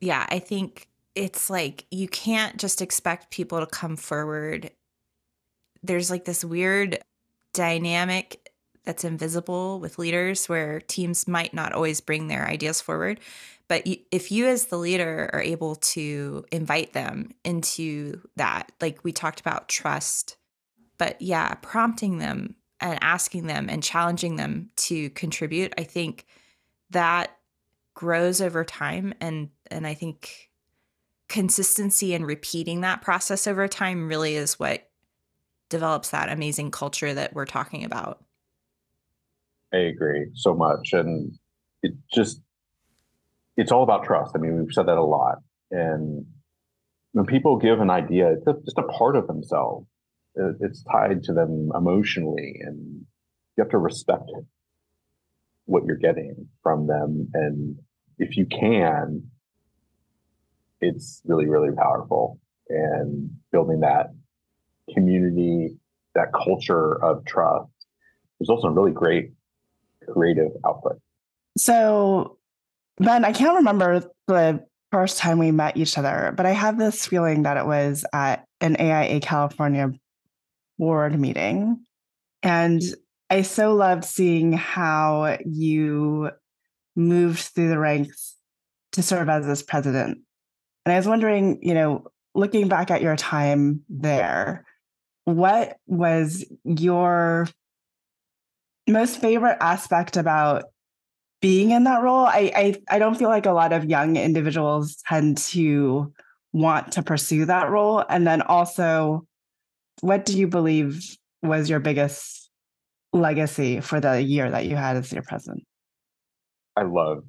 Yeah, 0.00 0.26
I 0.28 0.40
think 0.40 0.88
it's 1.14 1.48
like 1.48 1.86
you 1.90 2.08
can't 2.08 2.56
just 2.56 2.82
expect 2.82 3.30
people 3.30 3.60
to 3.60 3.66
come 3.66 3.96
forward. 3.96 4.72
There's 5.82 6.10
like 6.10 6.24
this 6.24 6.44
weird 6.44 6.98
dynamic 7.54 8.47
that's 8.88 9.04
invisible 9.04 9.80
with 9.80 9.98
leaders 9.98 10.48
where 10.48 10.80
teams 10.80 11.28
might 11.28 11.52
not 11.52 11.74
always 11.74 12.00
bring 12.00 12.28
their 12.28 12.48
ideas 12.48 12.80
forward. 12.80 13.20
But 13.68 13.82
if 13.84 14.32
you, 14.32 14.46
as 14.46 14.68
the 14.68 14.78
leader, 14.78 15.28
are 15.34 15.42
able 15.42 15.74
to 15.76 16.46
invite 16.50 16.94
them 16.94 17.32
into 17.44 18.22
that, 18.36 18.72
like 18.80 19.04
we 19.04 19.12
talked 19.12 19.40
about 19.40 19.68
trust, 19.68 20.38
but 20.96 21.20
yeah, 21.20 21.52
prompting 21.56 22.16
them 22.16 22.54
and 22.80 22.98
asking 23.02 23.46
them 23.46 23.68
and 23.68 23.82
challenging 23.82 24.36
them 24.36 24.70
to 24.76 25.10
contribute, 25.10 25.74
I 25.76 25.84
think 25.84 26.24
that 26.88 27.36
grows 27.92 28.40
over 28.40 28.64
time. 28.64 29.12
And, 29.20 29.50
and 29.70 29.86
I 29.86 29.92
think 29.92 30.50
consistency 31.28 32.14
and 32.14 32.26
repeating 32.26 32.80
that 32.80 33.02
process 33.02 33.46
over 33.46 33.68
time 33.68 34.08
really 34.08 34.34
is 34.34 34.58
what 34.58 34.88
develops 35.68 36.08
that 36.08 36.32
amazing 36.32 36.70
culture 36.70 37.12
that 37.12 37.34
we're 37.34 37.44
talking 37.44 37.84
about. 37.84 38.24
I 39.72 39.78
agree 39.78 40.26
so 40.34 40.54
much. 40.54 40.90
And 40.92 41.32
it 41.82 41.92
just, 42.12 42.40
it's 43.56 43.72
all 43.72 43.82
about 43.82 44.04
trust. 44.04 44.32
I 44.34 44.38
mean, 44.38 44.56
we've 44.58 44.72
said 44.72 44.86
that 44.86 44.98
a 44.98 45.04
lot. 45.04 45.38
And 45.70 46.26
when 47.12 47.26
people 47.26 47.58
give 47.58 47.80
an 47.80 47.90
idea, 47.90 48.32
it's 48.32 48.64
just 48.64 48.78
a 48.78 48.82
part 48.82 49.16
of 49.16 49.26
themselves. 49.26 49.86
It's 50.60 50.84
tied 50.84 51.24
to 51.24 51.32
them 51.32 51.70
emotionally, 51.74 52.60
and 52.60 53.04
you 53.56 53.64
have 53.64 53.70
to 53.70 53.78
respect 53.78 54.24
it, 54.28 54.44
what 55.64 55.84
you're 55.84 55.96
getting 55.96 56.48
from 56.62 56.86
them. 56.86 57.28
And 57.34 57.76
if 58.18 58.36
you 58.36 58.46
can, 58.46 59.30
it's 60.80 61.20
really, 61.24 61.46
really 61.46 61.74
powerful. 61.74 62.38
And 62.68 63.30
building 63.50 63.80
that 63.80 64.14
community, 64.94 65.76
that 66.14 66.32
culture 66.32 67.02
of 67.02 67.24
trust. 67.24 67.72
There's 68.38 68.50
also 68.50 68.68
really 68.68 68.92
great 68.92 69.32
creative 70.12 70.50
output. 70.66 70.98
So, 71.56 72.38
Ben, 72.98 73.24
I 73.24 73.32
can't 73.32 73.56
remember 73.56 74.02
the 74.26 74.64
first 74.90 75.18
time 75.18 75.38
we 75.38 75.50
met 75.50 75.76
each 75.76 75.98
other, 75.98 76.32
but 76.36 76.46
I 76.46 76.52
have 76.52 76.78
this 76.78 77.06
feeling 77.06 77.42
that 77.42 77.56
it 77.56 77.66
was 77.66 78.04
at 78.12 78.44
an 78.60 78.76
AIA 78.80 79.20
California 79.20 79.92
board 80.78 81.18
meeting. 81.18 81.84
And 82.42 82.80
mm. 82.80 82.94
I 83.30 83.42
so 83.42 83.74
loved 83.74 84.04
seeing 84.04 84.52
how 84.52 85.36
you 85.44 86.30
moved 86.96 87.40
through 87.40 87.68
the 87.68 87.78
ranks 87.78 88.36
to 88.92 89.02
serve 89.02 89.28
as 89.28 89.46
this 89.46 89.62
president. 89.62 90.18
And 90.84 90.92
I 90.92 90.96
was 90.96 91.06
wondering, 91.06 91.58
you 91.62 91.74
know, 91.74 92.08
looking 92.34 92.68
back 92.68 92.90
at 92.90 93.02
your 93.02 93.16
time 93.16 93.82
there, 93.88 94.64
what 95.24 95.76
was 95.86 96.44
your 96.64 97.48
most 98.88 99.20
favorite 99.20 99.58
aspect 99.60 100.16
about 100.16 100.64
being 101.40 101.70
in 101.70 101.84
that 101.84 102.02
role 102.02 102.24
I, 102.24 102.52
I 102.54 102.74
i 102.90 102.98
don't 102.98 103.16
feel 103.16 103.28
like 103.28 103.46
a 103.46 103.52
lot 103.52 103.72
of 103.72 103.84
young 103.84 104.16
individuals 104.16 104.96
tend 105.06 105.38
to 105.38 106.12
want 106.52 106.92
to 106.92 107.02
pursue 107.02 107.44
that 107.44 107.70
role 107.70 108.04
and 108.08 108.26
then 108.26 108.42
also 108.42 109.24
what 110.00 110.24
do 110.24 110.36
you 110.36 110.48
believe 110.48 111.16
was 111.42 111.70
your 111.70 111.80
biggest 111.80 112.50
legacy 113.12 113.80
for 113.80 114.00
the 114.00 114.20
year 114.20 114.50
that 114.50 114.66
you 114.66 114.76
had 114.76 114.96
as 114.96 115.12
your 115.12 115.22
president 115.22 115.64
i 116.76 116.82
love 116.82 117.22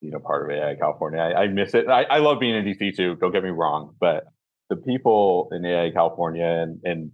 you 0.00 0.10
know 0.10 0.18
part 0.18 0.50
of 0.50 0.56
AIA 0.56 0.76
California. 0.76 1.20
I, 1.20 1.42
I 1.42 1.46
miss 1.48 1.74
it. 1.74 1.88
I, 1.88 2.04
I 2.04 2.18
love 2.18 2.40
being 2.40 2.54
in 2.54 2.64
DC 2.64 2.96
too. 2.96 3.16
Don't 3.16 3.32
get 3.32 3.42
me 3.42 3.50
wrong, 3.50 3.94
but 4.00 4.24
the 4.70 4.76
people 4.76 5.48
in 5.52 5.64
AIA 5.64 5.92
California 5.92 6.44
and, 6.44 6.80
and 6.84 7.10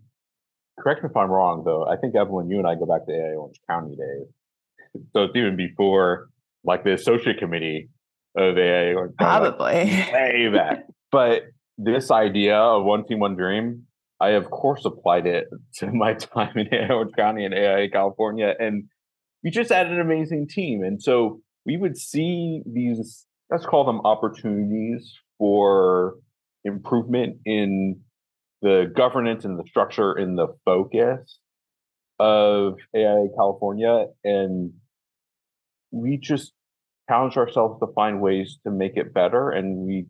correct 0.79 1.03
me 1.03 1.11
if 1.11 1.17
I'm 1.17 1.31
wrong 1.31 1.63
though. 1.65 1.87
I 1.87 1.97
think 1.97 2.15
Evelyn, 2.15 2.51
you 2.51 2.59
and 2.59 2.67
I 2.67 2.75
go 2.75 2.87
back 2.87 3.07
to 3.07 3.13
AIA 3.13 3.37
Orange 3.39 3.61
County 3.69 3.97
days. 3.97 5.03
So 5.13 5.25
it's 5.25 5.37
even 5.37 5.57
before 5.57 6.29
like 6.65 6.85
the 6.85 6.95
associate 6.95 7.39
committee 7.39 7.91
of 8.37 8.57
AIA 8.57 8.95
or 8.97 9.13
probably 9.19 9.75
way 10.13 10.51
back. 10.53 10.87
But 11.13 11.43
this 11.79 12.11
idea 12.11 12.57
of 12.57 12.85
one 12.85 13.07
team, 13.07 13.21
one 13.21 13.37
dream, 13.37 13.87
I 14.21 14.31
of 14.31 14.51
course 14.51 14.85
applied 14.85 15.27
it 15.27 15.47
to 15.77 15.93
my 15.93 16.15
time 16.35 16.57
in 16.57 16.69
AIA 16.73 16.93
Orange 16.93 17.15
County 17.17 17.45
and 17.45 17.55
AIA 17.55 17.91
California, 17.91 18.55
and 18.59 18.85
we 19.43 19.51
just 19.51 19.71
had 19.71 19.89
an 19.89 20.01
amazing 20.01 20.49
team. 20.49 20.83
And 20.83 21.03
so 21.03 21.41
we 21.67 21.77
would 21.77 21.97
see 21.97 22.63
these, 22.67 23.27
let's 23.51 23.67
call 23.67 23.85
them 23.85 24.01
opportunities 24.05 25.13
for 25.39 26.15
improvement 26.65 27.37
in 27.45 28.01
the 28.65 28.91
governance 28.97 29.45
and 29.45 29.59
the 29.59 29.65
structure 29.69 30.15
and 30.15 30.39
the 30.39 30.49
focus 30.65 31.39
of 32.19 32.77
AIA 32.97 33.27
California. 33.37 34.07
And 34.25 34.73
we 35.91 36.17
just 36.17 36.53
challenged 37.07 37.37
ourselves 37.37 37.79
to 37.81 37.93
find 37.95 38.23
ways 38.23 38.59
to 38.65 38.73
make 38.73 38.97
it 38.97 39.13
better. 39.13 39.51
And 39.51 39.87
we 39.87 40.07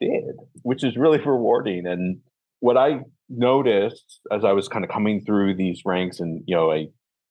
did, 0.00 0.36
which 0.62 0.84
is 0.84 0.96
really 0.96 1.18
rewarding. 1.18 1.88
And 1.88 2.20
what 2.60 2.76
I 2.76 3.00
noticed 3.28 4.20
as 4.30 4.44
I 4.44 4.52
was 4.52 4.68
kind 4.68 4.84
of 4.84 4.90
coming 4.92 5.24
through 5.24 5.56
these 5.56 5.82
ranks, 5.84 6.20
and 6.20 6.44
you 6.46 6.54
know, 6.54 6.70
I 6.70 6.86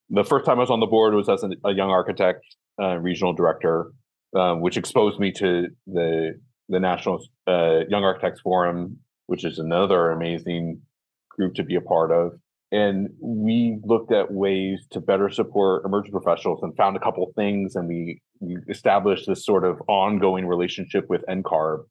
the 0.10 0.26
first 0.26 0.46
time 0.46 0.58
I 0.58 0.62
was 0.62 0.70
on 0.70 0.82
the 0.82 0.86
board 0.86 1.14
was 1.14 1.30
as 1.30 1.44
a 1.44 1.72
young 1.72 1.90
architect, 1.90 2.44
uh, 2.82 2.98
regional 2.98 3.32
director, 3.34 3.94
um, 4.36 4.60
which 4.60 4.76
exposed 4.76 5.18
me 5.18 5.32
to 5.34 5.68
the 5.86 6.42
the 6.68 6.80
National 6.82 7.26
uh, 7.48 7.80
Young 7.88 8.04
Architects 8.04 8.42
Forum, 8.42 9.00
which 9.28 9.46
is 9.46 9.60
another 9.60 10.12
amazing 10.12 10.82
group 11.30 11.54
to 11.56 11.64
be 11.64 11.76
a 11.76 11.82
part 11.82 12.12
of. 12.12 12.34
And 12.72 13.10
we 13.22 13.80
looked 13.84 14.12
at 14.12 14.32
ways 14.32 14.86
to 14.92 15.00
better 15.00 15.30
support 15.30 15.86
emerging 15.86 16.12
professionals 16.12 16.60
and 16.64 16.76
found 16.76 16.98
a 16.98 17.00
couple 17.00 17.32
things. 17.36 17.76
And 17.76 17.88
we, 17.88 18.22
we 18.42 18.58
established 18.70 19.26
this 19.28 19.46
sort 19.46 19.64
of 19.64 19.80
ongoing 19.88 20.48
relationship 20.48 21.06
with 21.08 21.24
NCARB 21.30 21.84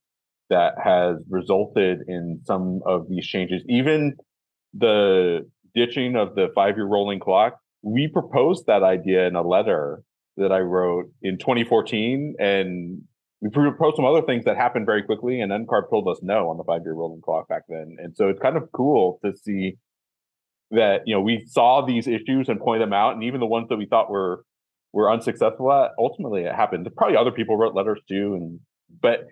that 0.51 0.75
has 0.83 1.17
resulted 1.31 2.01
in 2.09 2.41
some 2.45 2.81
of 2.85 3.09
these 3.09 3.27
changes. 3.27 3.63
Even 3.69 4.17
the 4.75 5.49
ditching 5.75 6.15
of 6.17 6.35
the 6.35 6.49
five 6.55 6.77
year 6.77 6.87
rolling 6.87 7.21
clock, 7.21 7.59
we 7.83 8.09
proposed 8.09 8.67
that 8.67 8.83
idea 8.83 9.27
in 9.27 9.35
a 9.35 9.43
letter 9.43 10.03
that 10.37 10.53
I 10.53 10.59
wrote 10.59 11.07
in 11.23 11.39
2014. 11.39 12.35
And 12.39 13.03
we 13.55 13.63
proposed 13.63 13.97
some 13.97 14.05
other 14.05 14.23
things 14.23 14.45
that 14.45 14.57
happened 14.57 14.87
very 14.87 15.03
quickly, 15.03 15.41
and 15.41 15.53
NCARB 15.53 15.91
told 15.91 16.09
us 16.09 16.19
no 16.23 16.49
on 16.49 16.57
the 16.57 16.65
five 16.65 16.83
year 16.85 16.95
rolling 16.95 17.21
clock 17.21 17.49
back 17.49 17.63
then. 17.69 17.97
And 17.99 18.17
so 18.17 18.29
it's 18.29 18.41
kind 18.41 18.57
of 18.57 18.71
cool 18.73 19.19
to 19.25 19.37
see 19.37 19.77
that 20.71 21.03
you 21.07 21.15
know 21.15 21.21
we 21.21 21.45
saw 21.47 21.85
these 21.85 22.07
issues 22.07 22.49
and 22.49 22.59
pointed 22.61 22.83
them 22.83 22.93
out, 22.93 23.15
and 23.15 23.23
even 23.23 23.41
the 23.41 23.47
ones 23.47 23.69
that 23.69 23.77
we 23.77 23.87
thought 23.87 24.11
were 24.11 24.45
were 24.93 25.11
unsuccessful 25.11 25.71
at, 25.73 25.91
ultimately 25.99 26.43
it 26.43 26.55
happened. 26.55 26.89
Probably 26.97 27.17
other 27.17 27.31
people 27.31 27.57
wrote 27.57 27.75
letters 27.75 28.01
too, 28.09 28.35
and 28.35 28.61
but 29.01 29.27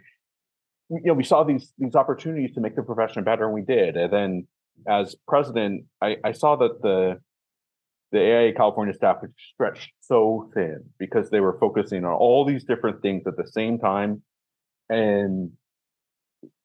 you 0.90 1.00
know 1.04 1.14
we 1.14 1.24
saw 1.24 1.44
these 1.44 1.72
these 1.78 1.94
opportunities 1.94 2.54
to 2.54 2.60
make 2.60 2.76
the 2.76 2.82
profession 2.82 3.24
better, 3.24 3.44
and 3.44 3.54
we 3.54 3.62
did. 3.62 3.96
And 3.96 4.12
then 4.12 4.48
as 4.88 5.16
president, 5.26 5.84
I, 6.02 6.16
I 6.24 6.32
saw 6.32 6.56
that 6.56 6.82
the 6.82 7.20
the 8.14 8.20
AIA 8.20 8.54
California 8.54 8.94
staff 8.94 9.16
was 9.20 9.32
stretched 9.52 9.90
so 10.00 10.48
thin 10.54 10.84
because 11.00 11.30
they 11.30 11.40
were 11.40 11.58
focusing 11.58 12.04
on 12.04 12.12
all 12.12 12.44
these 12.46 12.62
different 12.64 13.02
things 13.02 13.24
at 13.26 13.36
the 13.36 13.46
same 13.50 13.78
time. 13.78 14.22
And 14.88 15.50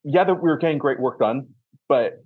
yeah, 0.04 0.22
that 0.24 0.34
we 0.34 0.48
were 0.48 0.58
getting 0.58 0.78
great 0.78 1.00
work 1.00 1.18
done, 1.18 1.48
but 1.88 2.24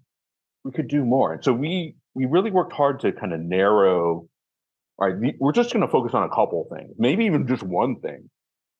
we 0.62 0.72
could 0.72 0.88
do 0.88 1.06
more. 1.06 1.32
And 1.32 1.42
so 1.42 1.54
we 1.54 1.96
we 2.14 2.26
really 2.26 2.50
worked 2.50 2.74
hard 2.74 3.00
to 3.00 3.12
kind 3.12 3.32
of 3.32 3.40
narrow. 3.40 4.28
All 4.98 5.10
right, 5.10 5.34
we're 5.40 5.52
just 5.52 5.72
going 5.72 5.84
to 5.84 5.90
focus 5.90 6.14
on 6.14 6.22
a 6.22 6.28
couple 6.28 6.68
things, 6.76 6.94
maybe 6.98 7.24
even 7.24 7.48
just 7.48 7.64
one 7.64 7.98
thing, 8.00 8.30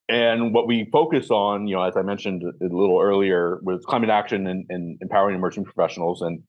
And 0.08 0.54
what 0.54 0.68
we 0.68 0.88
focus 0.92 1.30
on, 1.30 1.66
you 1.66 1.74
know, 1.74 1.82
as 1.82 1.96
I 1.96 2.02
mentioned 2.02 2.42
a 2.44 2.64
little 2.64 3.00
earlier, 3.00 3.58
was 3.62 3.84
climate 3.84 4.10
action 4.10 4.46
and, 4.46 4.66
and 4.68 4.98
empowering 5.00 5.34
emerging 5.34 5.64
professionals. 5.64 6.22
And 6.22 6.42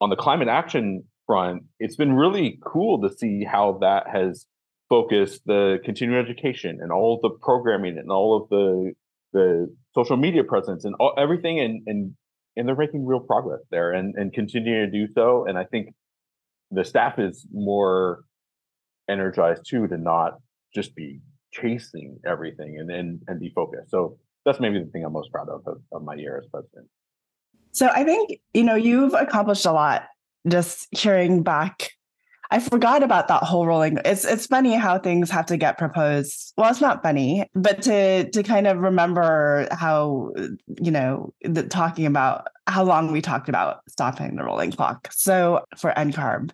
on 0.00 0.10
the 0.10 0.16
climate 0.16 0.48
action 0.48 1.04
front, 1.26 1.64
it's 1.78 1.96
been 1.96 2.12
really 2.12 2.58
cool 2.64 3.00
to 3.02 3.16
see 3.16 3.44
how 3.44 3.78
that 3.80 4.08
has 4.12 4.46
focused 4.88 5.42
the 5.46 5.78
continuing 5.84 6.22
education 6.22 6.78
and 6.80 6.92
all 6.92 7.18
the 7.22 7.30
programming 7.30 7.98
and 7.98 8.10
all 8.10 8.40
of 8.40 8.48
the 8.50 8.92
the 9.32 9.74
social 9.94 10.16
media 10.16 10.44
presence 10.44 10.84
and 10.84 10.94
all, 11.00 11.12
everything 11.18 11.58
and 11.60 11.82
and 11.86 12.14
and 12.56 12.68
they're 12.68 12.76
making 12.76 13.04
real 13.04 13.20
progress 13.20 13.60
there 13.70 13.92
and 13.92 14.14
and 14.16 14.32
continuing 14.32 14.90
to 14.90 15.06
do 15.06 15.12
so. 15.12 15.46
And 15.46 15.58
i 15.58 15.64
think 15.64 15.94
the 16.70 16.84
staff 16.84 17.18
is 17.18 17.46
more 17.52 18.24
energized 19.08 19.62
too 19.68 19.86
to 19.88 19.96
not 19.96 20.38
just 20.74 20.94
be 20.94 21.20
chasing 21.52 22.18
everything 22.26 22.76
and 22.78 22.90
and, 22.90 23.20
and 23.26 23.40
be 23.40 23.50
focused. 23.54 23.90
So 23.90 24.18
that's 24.44 24.60
maybe 24.60 24.78
the 24.78 24.90
thing 24.90 25.04
i'm 25.04 25.12
most 25.12 25.32
proud 25.32 25.48
of, 25.48 25.62
of 25.66 25.78
of 25.92 26.02
my 26.04 26.14
year 26.14 26.38
as 26.38 26.46
president. 26.50 26.88
So 27.72 27.88
i 27.88 28.04
think 28.04 28.38
you 28.52 28.62
know 28.62 28.76
you've 28.76 29.14
accomplished 29.14 29.66
a 29.66 29.72
lot 29.72 30.04
just 30.46 30.86
hearing 30.90 31.42
back 31.42 31.90
I 32.50 32.60
forgot 32.60 33.02
about 33.02 33.26
that 33.28 33.42
whole 33.42 33.66
rolling. 33.66 33.98
It's 34.04 34.24
it's 34.24 34.46
funny 34.46 34.74
how 34.74 34.98
things 34.98 35.28
have 35.30 35.46
to 35.46 35.56
get 35.56 35.76
proposed. 35.76 36.52
Well, 36.56 36.70
it's 36.70 36.80
not 36.80 37.02
funny, 37.02 37.50
but 37.54 37.82
to 37.82 38.30
to 38.30 38.42
kind 38.44 38.68
of 38.68 38.78
remember 38.78 39.66
how 39.72 40.32
you 40.80 40.90
know 40.90 41.32
the, 41.42 41.64
talking 41.64 42.06
about 42.06 42.46
how 42.68 42.84
long 42.84 43.10
we 43.10 43.22
talked 43.22 43.48
about 43.48 43.80
stopping 43.88 44.36
the 44.36 44.44
rolling 44.44 44.70
clock. 44.70 45.08
So 45.10 45.64
for 45.76 45.92
NCARB, 45.92 46.52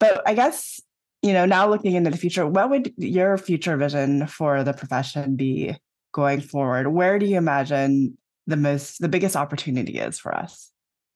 but 0.00 0.22
I 0.26 0.34
guess 0.34 0.80
you 1.22 1.32
know 1.32 1.46
now 1.46 1.66
looking 1.66 1.94
into 1.94 2.10
the 2.10 2.18
future, 2.18 2.46
what 2.46 2.68
would 2.68 2.92
your 2.98 3.38
future 3.38 3.78
vision 3.78 4.26
for 4.26 4.64
the 4.64 4.74
profession 4.74 5.34
be 5.34 5.76
going 6.12 6.42
forward? 6.42 6.88
Where 6.88 7.18
do 7.18 7.24
you 7.24 7.38
imagine 7.38 8.18
the 8.46 8.56
most 8.56 9.00
the 9.00 9.08
biggest 9.08 9.34
opportunity 9.34 9.98
is 9.98 10.18
for 10.18 10.34
us? 10.34 10.70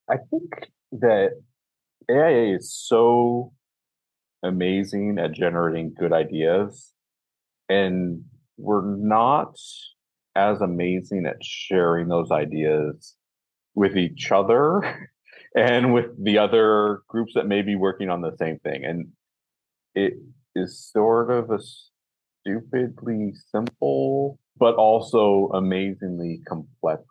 I 0.08 0.16
think 0.30 0.68
that 0.92 1.32
AIA 2.10 2.56
is 2.56 2.72
so 2.72 3.52
amazing 4.42 5.18
at 5.18 5.32
generating 5.32 5.94
good 5.98 6.12
ideas 6.12 6.92
and 7.68 8.22
we're 8.56 8.96
not 8.96 9.56
as 10.36 10.60
amazing 10.60 11.26
at 11.26 11.42
sharing 11.42 12.08
those 12.08 12.30
ideas 12.30 13.16
with 13.74 13.96
each 13.96 14.30
other 14.30 15.08
and 15.56 15.94
with 15.94 16.06
the 16.22 16.38
other 16.38 17.00
groups 17.08 17.32
that 17.34 17.46
may 17.46 17.62
be 17.62 17.74
working 17.74 18.10
on 18.10 18.20
the 18.20 18.36
same 18.38 18.58
thing 18.58 18.84
and 18.84 19.08
it 19.94 20.14
is 20.54 20.90
sort 20.92 21.30
of 21.30 21.50
a 21.50 21.58
stupidly 22.42 23.32
simple 23.50 24.38
but 24.58 24.74
also 24.74 25.50
amazingly 25.54 26.40
complex 26.46 27.02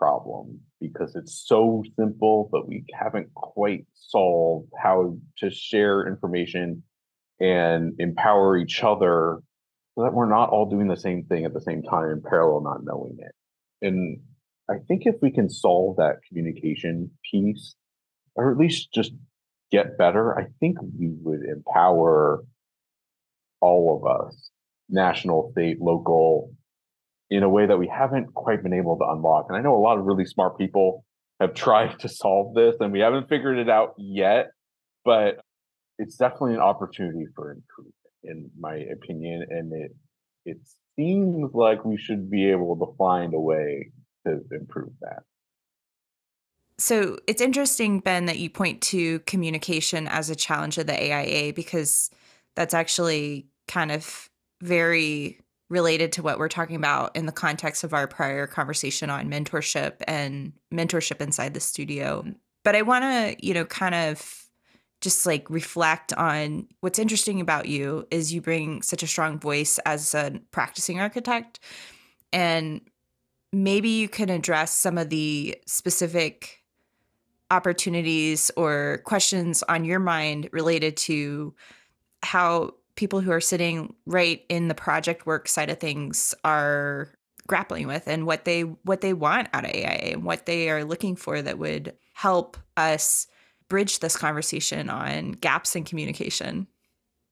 problem 0.00 0.58
because 0.80 1.14
it's 1.14 1.44
so 1.46 1.84
simple, 1.98 2.48
but 2.50 2.66
we 2.66 2.84
haven't 2.98 3.32
quite 3.34 3.86
solved 3.94 4.70
how 4.82 5.16
to 5.38 5.50
share 5.50 6.08
information 6.08 6.82
and 7.38 7.94
empower 8.00 8.56
each 8.56 8.82
other 8.82 9.40
so 9.94 10.04
that 10.04 10.14
we're 10.14 10.28
not 10.28 10.48
all 10.48 10.68
doing 10.68 10.88
the 10.88 10.96
same 10.96 11.24
thing 11.24 11.44
at 11.44 11.52
the 11.52 11.60
same 11.60 11.82
time 11.82 12.10
in 12.10 12.22
parallel, 12.22 12.62
not 12.62 12.82
knowing 12.82 13.16
it. 13.18 13.32
And 13.86 14.20
I 14.70 14.78
think 14.88 15.02
if 15.04 15.16
we 15.20 15.30
can 15.30 15.50
solve 15.50 15.96
that 15.96 16.20
communication 16.26 17.10
piece, 17.30 17.74
or 18.36 18.50
at 18.50 18.56
least 18.56 18.92
just 18.94 19.12
get 19.70 19.98
better, 19.98 20.38
I 20.38 20.46
think 20.60 20.78
we 20.80 21.10
would 21.22 21.42
empower 21.44 22.42
all 23.60 23.98
of 23.98 24.26
us, 24.26 24.50
national, 24.88 25.50
state, 25.52 25.80
local, 25.80 26.52
in 27.30 27.42
a 27.42 27.48
way 27.48 27.66
that 27.66 27.78
we 27.78 27.86
haven't 27.86 28.34
quite 28.34 28.62
been 28.62 28.72
able 28.72 28.98
to 28.98 29.04
unlock. 29.08 29.46
And 29.48 29.56
I 29.56 29.60
know 29.60 29.76
a 29.76 29.78
lot 29.78 29.98
of 29.98 30.04
really 30.04 30.24
smart 30.24 30.58
people 30.58 31.04
have 31.40 31.54
tried 31.54 31.98
to 32.00 32.08
solve 32.08 32.54
this 32.54 32.76
and 32.80 32.92
we 32.92 33.00
haven't 33.00 33.28
figured 33.28 33.58
it 33.58 33.68
out 33.68 33.94
yet, 33.96 34.50
but 35.04 35.40
it's 35.98 36.16
definitely 36.16 36.54
an 36.54 36.60
opportunity 36.60 37.26
for 37.34 37.52
improvement, 37.52 37.94
in 38.24 38.50
my 38.58 38.76
opinion. 38.76 39.46
And 39.50 39.72
it 39.72 39.92
it 40.46 40.58
seems 40.96 41.52
like 41.54 41.84
we 41.84 41.96
should 41.96 42.30
be 42.30 42.50
able 42.50 42.76
to 42.76 42.96
find 42.96 43.34
a 43.34 43.40
way 43.40 43.92
to 44.26 44.40
improve 44.50 44.92
that. 45.02 45.22
So 46.78 47.18
it's 47.26 47.42
interesting, 47.42 48.00
Ben, 48.00 48.24
that 48.24 48.38
you 48.38 48.48
point 48.48 48.80
to 48.82 49.20
communication 49.20 50.08
as 50.08 50.30
a 50.30 50.34
challenge 50.34 50.78
of 50.78 50.86
the 50.86 50.94
AIA 50.94 51.52
because 51.52 52.10
that's 52.56 52.72
actually 52.72 53.48
kind 53.68 53.92
of 53.92 54.30
very 54.62 55.40
related 55.70 56.12
to 56.12 56.22
what 56.22 56.38
we're 56.38 56.48
talking 56.48 56.76
about 56.76 57.16
in 57.16 57.24
the 57.24 57.32
context 57.32 57.84
of 57.84 57.94
our 57.94 58.06
prior 58.06 58.46
conversation 58.46 59.08
on 59.08 59.30
mentorship 59.30 59.94
and 60.06 60.52
mentorship 60.74 61.20
inside 61.20 61.54
the 61.54 61.60
studio. 61.60 62.24
But 62.64 62.76
I 62.76 62.82
want 62.82 63.04
to, 63.04 63.46
you 63.46 63.54
know, 63.54 63.64
kind 63.64 63.94
of 63.94 64.46
just 65.00 65.24
like 65.24 65.48
reflect 65.48 66.12
on 66.12 66.66
what's 66.80 66.98
interesting 66.98 67.40
about 67.40 67.66
you 67.66 68.06
is 68.10 68.34
you 68.34 68.42
bring 68.42 68.82
such 68.82 69.02
a 69.02 69.06
strong 69.06 69.38
voice 69.38 69.78
as 69.86 70.14
a 70.14 70.38
practicing 70.50 71.00
architect 71.00 71.58
and 72.32 72.82
maybe 73.52 73.88
you 73.88 74.08
can 74.08 74.28
address 74.28 74.76
some 74.76 74.98
of 74.98 75.08
the 75.08 75.56
specific 75.66 76.58
opportunities 77.50 78.50
or 78.56 79.00
questions 79.04 79.62
on 79.64 79.84
your 79.84 79.98
mind 79.98 80.48
related 80.52 80.96
to 80.96 81.54
how 82.22 82.72
people 83.00 83.22
who 83.22 83.30
are 83.30 83.40
sitting 83.40 83.94
right 84.04 84.44
in 84.50 84.68
the 84.68 84.74
project 84.74 85.24
work 85.24 85.48
side 85.48 85.70
of 85.70 85.78
things 85.78 86.34
are 86.44 87.10
grappling 87.46 87.86
with 87.86 88.06
and 88.06 88.26
what 88.26 88.44
they 88.44 88.60
what 88.60 89.00
they 89.00 89.14
want 89.14 89.48
out 89.54 89.64
of 89.64 89.70
AIA 89.70 90.12
and 90.12 90.22
what 90.22 90.44
they 90.44 90.68
are 90.68 90.84
looking 90.84 91.16
for 91.16 91.40
that 91.40 91.58
would 91.58 91.96
help 92.12 92.58
us 92.76 93.26
bridge 93.70 94.00
this 94.00 94.18
conversation 94.18 94.90
on 94.90 95.32
gaps 95.32 95.74
in 95.74 95.82
communication. 95.82 96.66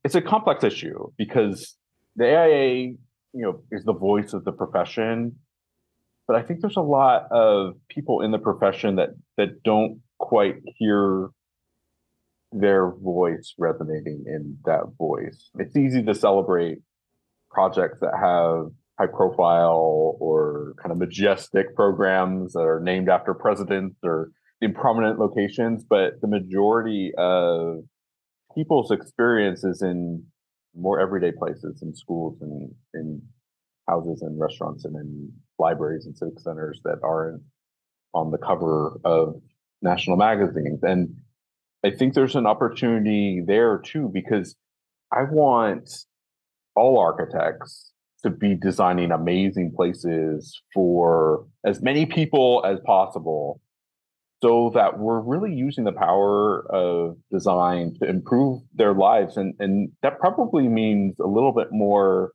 It's 0.04 0.14
a 0.14 0.22
complex 0.22 0.64
issue 0.64 1.10
because 1.18 1.76
the 2.16 2.24
AIA, 2.24 2.72
you 2.74 2.96
know, 3.34 3.60
is 3.70 3.84
the 3.84 3.92
voice 3.92 4.32
of 4.32 4.46
the 4.46 4.52
profession, 4.52 5.36
but 6.26 6.34
I 6.34 6.42
think 6.42 6.62
there's 6.62 6.78
a 6.78 6.80
lot 6.80 7.30
of 7.30 7.74
people 7.90 8.22
in 8.22 8.30
the 8.30 8.38
profession 8.38 8.96
that 8.96 9.10
that 9.36 9.62
don't 9.64 10.00
quite 10.18 10.56
hear 10.78 11.28
their 12.52 12.90
voice 12.90 13.54
resonating 13.58 14.24
in 14.26 14.58
that 14.64 14.84
voice. 14.96 15.50
It's 15.58 15.76
easy 15.76 16.02
to 16.02 16.14
celebrate 16.14 16.78
projects 17.50 17.98
that 18.00 18.14
have 18.18 18.70
high 18.98 19.12
profile 19.12 20.16
or 20.18 20.74
kind 20.82 20.92
of 20.92 20.98
majestic 20.98 21.74
programs 21.76 22.54
that 22.54 22.60
are 22.60 22.80
named 22.80 23.08
after 23.08 23.34
presidents 23.34 23.96
or 24.02 24.30
in 24.60 24.74
prominent 24.74 25.18
locations, 25.18 25.84
but 25.88 26.20
the 26.20 26.26
majority 26.26 27.12
of 27.16 27.84
people's 28.54 28.90
experiences 28.90 29.82
in 29.82 30.24
more 30.76 31.00
everyday 31.00 31.32
places 31.32 31.80
in 31.82 31.94
schools 31.94 32.38
and 32.40 32.70
in 32.94 33.22
houses 33.88 34.22
and 34.22 34.38
restaurants 34.40 34.84
and 34.84 34.96
in 34.96 35.32
libraries 35.58 36.06
and 36.06 36.16
civic 36.16 36.38
centers 36.40 36.80
that 36.84 36.98
aren't 37.02 37.42
on 38.14 38.30
the 38.30 38.38
cover 38.38 38.98
of 39.04 39.40
national 39.80 40.16
magazines. 40.16 40.80
And 40.82 41.14
I 41.88 41.96
think 41.96 42.12
there's 42.12 42.36
an 42.36 42.46
opportunity 42.46 43.42
there 43.46 43.78
too, 43.78 44.10
because 44.12 44.54
I 45.10 45.22
want 45.22 45.90
all 46.76 46.98
architects 46.98 47.92
to 48.22 48.30
be 48.30 48.54
designing 48.54 49.10
amazing 49.10 49.72
places 49.74 50.60
for 50.74 51.46
as 51.64 51.80
many 51.80 52.04
people 52.04 52.62
as 52.66 52.78
possible 52.84 53.60
so 54.42 54.70
that 54.74 54.98
we're 54.98 55.20
really 55.20 55.54
using 55.54 55.84
the 55.84 55.92
power 55.92 56.70
of 56.70 57.16
design 57.32 57.94
to 58.00 58.08
improve 58.08 58.60
their 58.74 58.92
lives. 58.92 59.36
And 59.38 59.54
and 59.58 59.90
that 60.02 60.18
probably 60.18 60.68
means 60.68 61.18
a 61.18 61.26
little 61.26 61.52
bit 61.52 61.68
more 61.72 62.32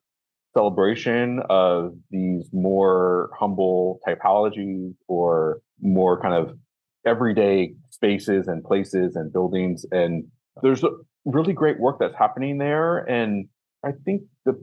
celebration 0.58 1.42
of 1.50 1.94
these 2.10 2.50
more 2.54 3.30
humble 3.40 4.00
typologies 4.08 4.94
or 5.08 5.62
more 5.80 6.20
kind 6.22 6.34
of 6.34 6.58
everyday 7.06 7.74
spaces 7.90 8.48
and 8.48 8.64
places 8.64 9.16
and 9.16 9.32
buildings. 9.32 9.86
And 9.92 10.26
there's 10.62 10.84
really 11.26 11.54
great 11.54 11.80
work 11.80 11.98
that's 12.00 12.16
happening 12.18 12.58
there. 12.58 13.00
And 13.00 13.48
I 13.84 13.92
think 14.06 14.24
the 14.46 14.54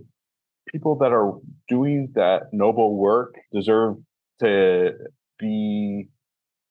people 0.69 0.97
that 0.99 1.13
are 1.13 1.35
doing 1.69 2.13
that 2.15 2.53
noble 2.53 2.97
work 2.97 3.35
deserve 3.53 3.97
to 4.41 4.93
be 5.39 6.09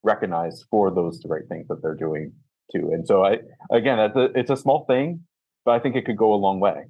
recognized 0.03 0.65
for 0.71 0.93
those 0.93 1.21
great 1.23 1.47
things 1.49 1.67
that 1.67 1.81
they're 1.81 1.95
doing 1.95 2.31
too. 2.73 2.91
And 2.93 3.05
so 3.05 3.25
I 3.25 3.39
again, 3.71 3.99
it's 3.99 4.15
a, 4.15 4.39
it's 4.39 4.49
a 4.49 4.57
small 4.57 4.85
thing, 4.85 5.21
but 5.65 5.71
I 5.71 5.79
think 5.79 5.95
it 5.95 6.05
could 6.05 6.17
go 6.17 6.33
a 6.33 6.35
long 6.35 6.59
way. 6.59 6.85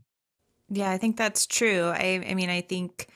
Yeah, 0.70 0.92
I 0.92 0.98
think 0.98 1.18
that's 1.18 1.48
true. 1.48 1.86
I 1.86 2.24
I 2.30 2.34
mean, 2.36 2.50
I 2.50 2.62
think 2.62 3.08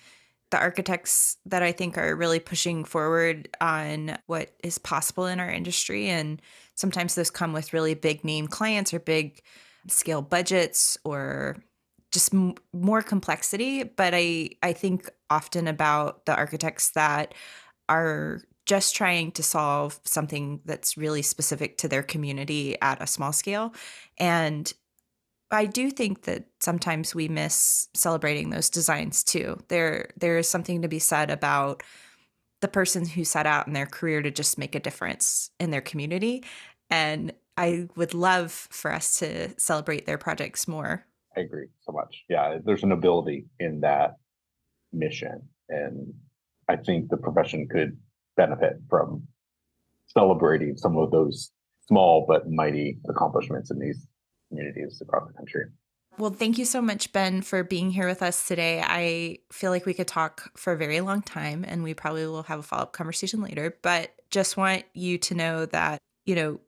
the 0.54 0.60
architects 0.60 1.38
that 1.48 1.64
I 1.64 1.72
think 1.72 1.98
are 1.98 2.16
really 2.16 2.40
pushing 2.40 2.84
forward 2.86 3.50
on 3.60 4.20
what 4.28 4.52
is 4.64 4.78
possible 4.78 5.26
in 5.26 5.40
our 5.40 5.50
industry. 5.50 6.10
And 6.10 6.40
sometimes 6.76 7.16
those 7.16 7.32
come 7.32 7.54
with 7.54 7.74
really 7.74 7.96
big 7.96 8.24
name 8.24 8.48
clients 8.48 8.94
or 8.94 9.00
big 9.00 9.42
scale 9.88 10.22
budgets 10.22 10.96
or 11.04 11.58
just 12.12 12.36
m- 12.36 12.54
more 12.72 13.02
complexity. 13.02 13.82
But 13.82 14.14
I 14.16 14.52
I 14.62 14.74
think 14.74 15.10
often 15.32 15.68
about 15.68 16.28
the 16.28 16.36
architects 16.36 16.92
that 16.92 17.34
are 17.90 18.40
just 18.68 18.96
trying 18.96 19.32
to 19.32 19.42
solve 19.42 20.00
something 20.06 20.62
that's 20.66 20.98
really 20.98 21.24
specific 21.24 21.80
to 21.80 21.88
their 21.88 22.04
community 22.04 22.80
at 22.80 23.02
a 23.02 23.08
small 23.08 23.34
scale. 23.34 23.74
And 24.20 24.72
I 25.54 25.66
do 25.66 25.92
think 25.92 26.24
that 26.24 26.46
sometimes 26.60 27.14
we 27.14 27.28
miss 27.28 27.88
celebrating 27.94 28.50
those 28.50 28.70
designs 28.70 29.24
too. 29.24 29.60
There 29.68 30.10
there 30.18 30.38
is 30.38 30.50
something 30.50 30.82
to 30.82 30.88
be 30.88 31.00
said 31.00 31.30
about 31.30 31.84
the 32.62 32.68
person 32.68 33.06
who 33.06 33.24
set 33.24 33.46
out 33.46 33.68
in 33.68 33.74
their 33.74 33.86
career 33.86 34.22
to 34.22 34.32
just 34.32 34.58
make 34.58 34.74
a 34.74 34.80
difference 34.80 35.52
in 35.60 35.72
their 35.72 35.82
community. 35.82 36.44
And 36.90 37.34
I 37.58 37.90
would 37.96 38.14
love 38.14 38.52
for 38.52 38.92
us 38.92 39.20
to 39.20 39.50
celebrate 39.60 40.06
their 40.06 40.18
projects 40.18 40.68
more. 40.68 41.06
I 41.36 41.42
agree 41.42 41.68
so 41.82 41.92
much. 41.92 42.24
Yeah, 42.30 42.58
there's 42.64 42.84
an 42.84 42.92
ability 42.92 43.46
in 43.60 43.82
that 43.82 44.16
mission. 44.92 45.42
And 45.70 46.14
I 46.70 46.78
think 46.78 47.10
the 47.10 47.18
profession 47.18 47.68
could 47.68 47.98
benefit 48.38 48.74
from 48.90 49.28
celebrating 50.08 50.78
some 50.78 50.98
of 50.98 51.12
those 51.12 51.52
small 51.88 52.26
but 52.28 52.50
mighty 52.50 53.00
accomplishments 53.10 53.72
in 53.72 53.80
these 53.80 54.08
communities 54.54 55.02
across 55.02 55.28
the 55.28 55.34
country. 55.34 55.66
Well, 56.20 56.32
thank 56.32 56.60
you 56.60 56.66
so 56.66 56.80
much, 56.80 57.12
Ben, 57.12 57.42
for 57.42 57.64
being 57.64 57.90
here 57.90 58.08
with 58.08 58.22
us 58.22 58.48
today. 58.48 58.84
I 58.86 59.40
feel 59.52 59.72
like 59.72 59.88
we 59.88 59.96
could 59.96 60.08
talk 60.08 60.52
for 60.56 60.74
a 60.74 60.78
very 60.78 61.02
long 61.02 61.24
time 61.24 61.66
and 61.68 61.84
we 61.84 61.96
probably 61.96 62.28
will 62.28 62.44
have 62.44 62.60
a 62.60 62.64
follow 62.64 62.84
up 62.84 62.94
conversation 62.94 63.42
later, 63.42 63.76
but 63.82 64.12
just 64.30 64.56
want 64.56 64.84
you 64.94 65.18
to 65.18 65.34
know 65.34 65.66
that, 65.68 65.98
you 66.26 66.36
know, 66.36 66.60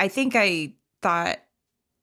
I 0.00 0.08
think 0.08 0.34
I 0.34 0.72
thought 1.02 1.38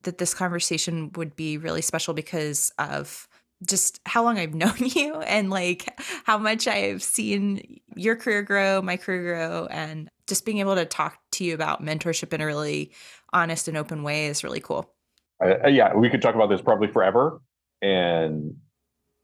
that 0.04 0.20
this 0.20 0.36
conversation 0.36 1.12
would 1.16 1.36
be 1.36 1.58
really 1.58 1.82
special 1.82 2.14
because 2.14 2.72
of 2.78 3.28
just 3.66 4.00
how 4.06 4.24
long 4.24 4.38
I've 4.38 4.54
known 4.54 4.78
you 4.78 5.16
and 5.22 5.50
like 5.50 6.00
how 6.26 6.38
much 6.38 6.68
I've 6.68 7.02
seen 7.02 7.80
your 7.96 8.16
career 8.16 8.44
grow, 8.44 8.84
my 8.84 8.98
career 8.98 9.24
grow, 9.24 9.66
and 9.72 10.08
just 10.28 10.46
being 10.46 10.60
able 10.60 10.76
to 10.76 10.86
talk 10.86 11.18
to 11.32 11.44
you 11.44 11.56
about 11.56 11.84
mentorship 11.84 12.32
in 12.32 12.42
a 12.42 12.46
really 12.46 12.92
honest 13.34 13.68
and 13.68 13.78
open 13.78 14.04
way 14.04 14.28
is 14.28 14.44
really 14.44 14.60
cool. 14.60 14.95
Uh, 15.44 15.68
yeah, 15.68 15.94
we 15.94 16.10
could 16.10 16.22
talk 16.22 16.36
about 16.36 16.50
this 16.50 16.62
probably 16.62 16.88
forever. 16.88 17.42
And 17.82 18.56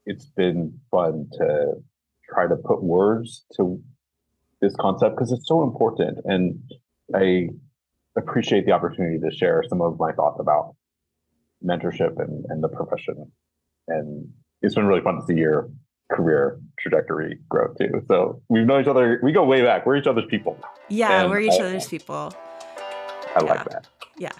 it's 0.06 0.26
been 0.26 0.78
fun 0.90 1.28
to 1.38 1.74
try 2.28 2.46
to 2.46 2.56
put 2.56 2.82
words 2.82 3.44
to 3.56 3.80
this 4.60 4.74
concept 4.78 5.16
because 5.16 5.32
it's 5.32 5.48
so 5.48 5.62
important. 5.62 6.18
And 6.24 6.60
I 7.14 7.48
appreciate 8.16 8.66
the 8.66 8.72
opportunity 8.72 9.18
to 9.18 9.34
share 9.34 9.64
some 9.68 9.80
of 9.80 9.98
my 9.98 10.12
thoughts 10.12 10.38
about 10.40 10.74
mentorship 11.64 12.18
and, 12.18 12.44
and 12.48 12.62
the 12.62 12.68
profession 12.68 13.32
and 13.88 14.28
it's 14.60 14.74
been 14.74 14.86
really 14.86 15.00
fun 15.00 15.16
to 15.16 15.26
see 15.26 15.34
your 15.34 15.70
career 16.10 16.60
trajectory 16.78 17.38
grow 17.48 17.72
too. 17.74 18.02
So 18.06 18.42
we've 18.48 18.66
known 18.66 18.82
each 18.82 18.88
other. 18.88 19.20
We 19.22 19.32
go 19.32 19.44
way 19.44 19.62
back. 19.62 19.86
We're 19.86 19.96
each 19.96 20.06
other's 20.06 20.26
people. 20.26 20.58
Yeah, 20.88 21.22
and 21.22 21.30
we're 21.30 21.40
each 21.40 21.60
I, 21.60 21.64
other's 21.64 21.86
people. 21.86 22.34
I 23.34 23.42
yeah. 23.44 23.50
like 23.50 23.64
that. 23.70 23.88
Yeah. 24.18 24.32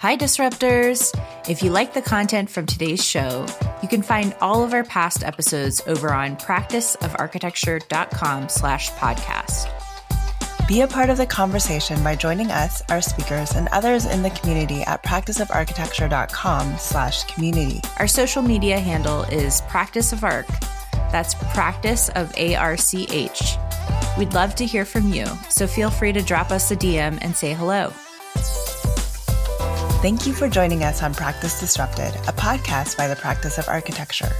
Hi, 0.00 0.16
Disruptors. 0.16 1.12
If 1.48 1.60
you 1.60 1.72
like 1.72 1.92
the 1.92 2.00
content 2.00 2.48
from 2.48 2.66
today's 2.66 3.04
show, 3.04 3.46
you 3.82 3.88
can 3.88 4.02
find 4.02 4.32
all 4.40 4.62
of 4.62 4.72
our 4.72 4.84
past 4.84 5.24
episodes 5.24 5.82
over 5.88 6.12
on 6.12 6.36
practiceofarchitecture.com 6.36 8.48
slash 8.48 8.92
podcast. 8.92 9.66
Be 10.68 10.82
a 10.82 10.86
part 10.86 11.10
of 11.10 11.16
the 11.16 11.26
conversation 11.26 12.00
by 12.04 12.14
joining 12.14 12.52
us, 12.52 12.80
our 12.90 13.00
speakers, 13.00 13.56
and 13.56 13.66
others 13.72 14.04
in 14.04 14.22
the 14.22 14.30
community 14.30 14.82
at 14.82 15.02
practiceofarchitecture.com 15.02 16.78
slash 16.78 17.24
community. 17.24 17.80
Our 17.98 18.06
social 18.06 18.42
media 18.42 18.78
handle 18.78 19.24
is 19.24 19.62
Practice 19.62 20.12
of 20.12 20.22
Arch. 20.22 20.46
That's 21.10 21.34
Practice 21.34 22.08
of 22.10 22.32
A-R-C-H. 22.36 23.56
We'd 24.16 24.32
love 24.32 24.54
to 24.54 24.64
hear 24.64 24.84
from 24.84 25.12
you, 25.12 25.26
so 25.48 25.66
feel 25.66 25.90
free 25.90 26.12
to 26.12 26.22
drop 26.22 26.52
us 26.52 26.70
a 26.70 26.76
DM 26.76 27.18
and 27.20 27.34
say 27.34 27.52
hello. 27.52 27.92
Thank 30.00 30.28
you 30.28 30.32
for 30.32 30.48
joining 30.48 30.84
us 30.84 31.02
on 31.02 31.12
Practice 31.12 31.58
Disrupted, 31.58 32.14
a 32.28 32.32
podcast 32.32 32.96
by 32.96 33.08
the 33.08 33.16
Practice 33.16 33.58
of 33.58 33.66
Architecture. 33.66 34.30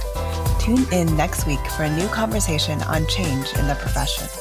Tune 0.57 0.87
in 0.93 1.17
next 1.17 1.45
week 1.45 1.59
for 1.75 1.83
a 1.83 1.93
new 1.97 2.07
conversation 2.07 2.81
on 2.83 3.05
change 3.07 3.45
in 3.57 3.67
the 3.67 3.75
profession. 3.75 4.38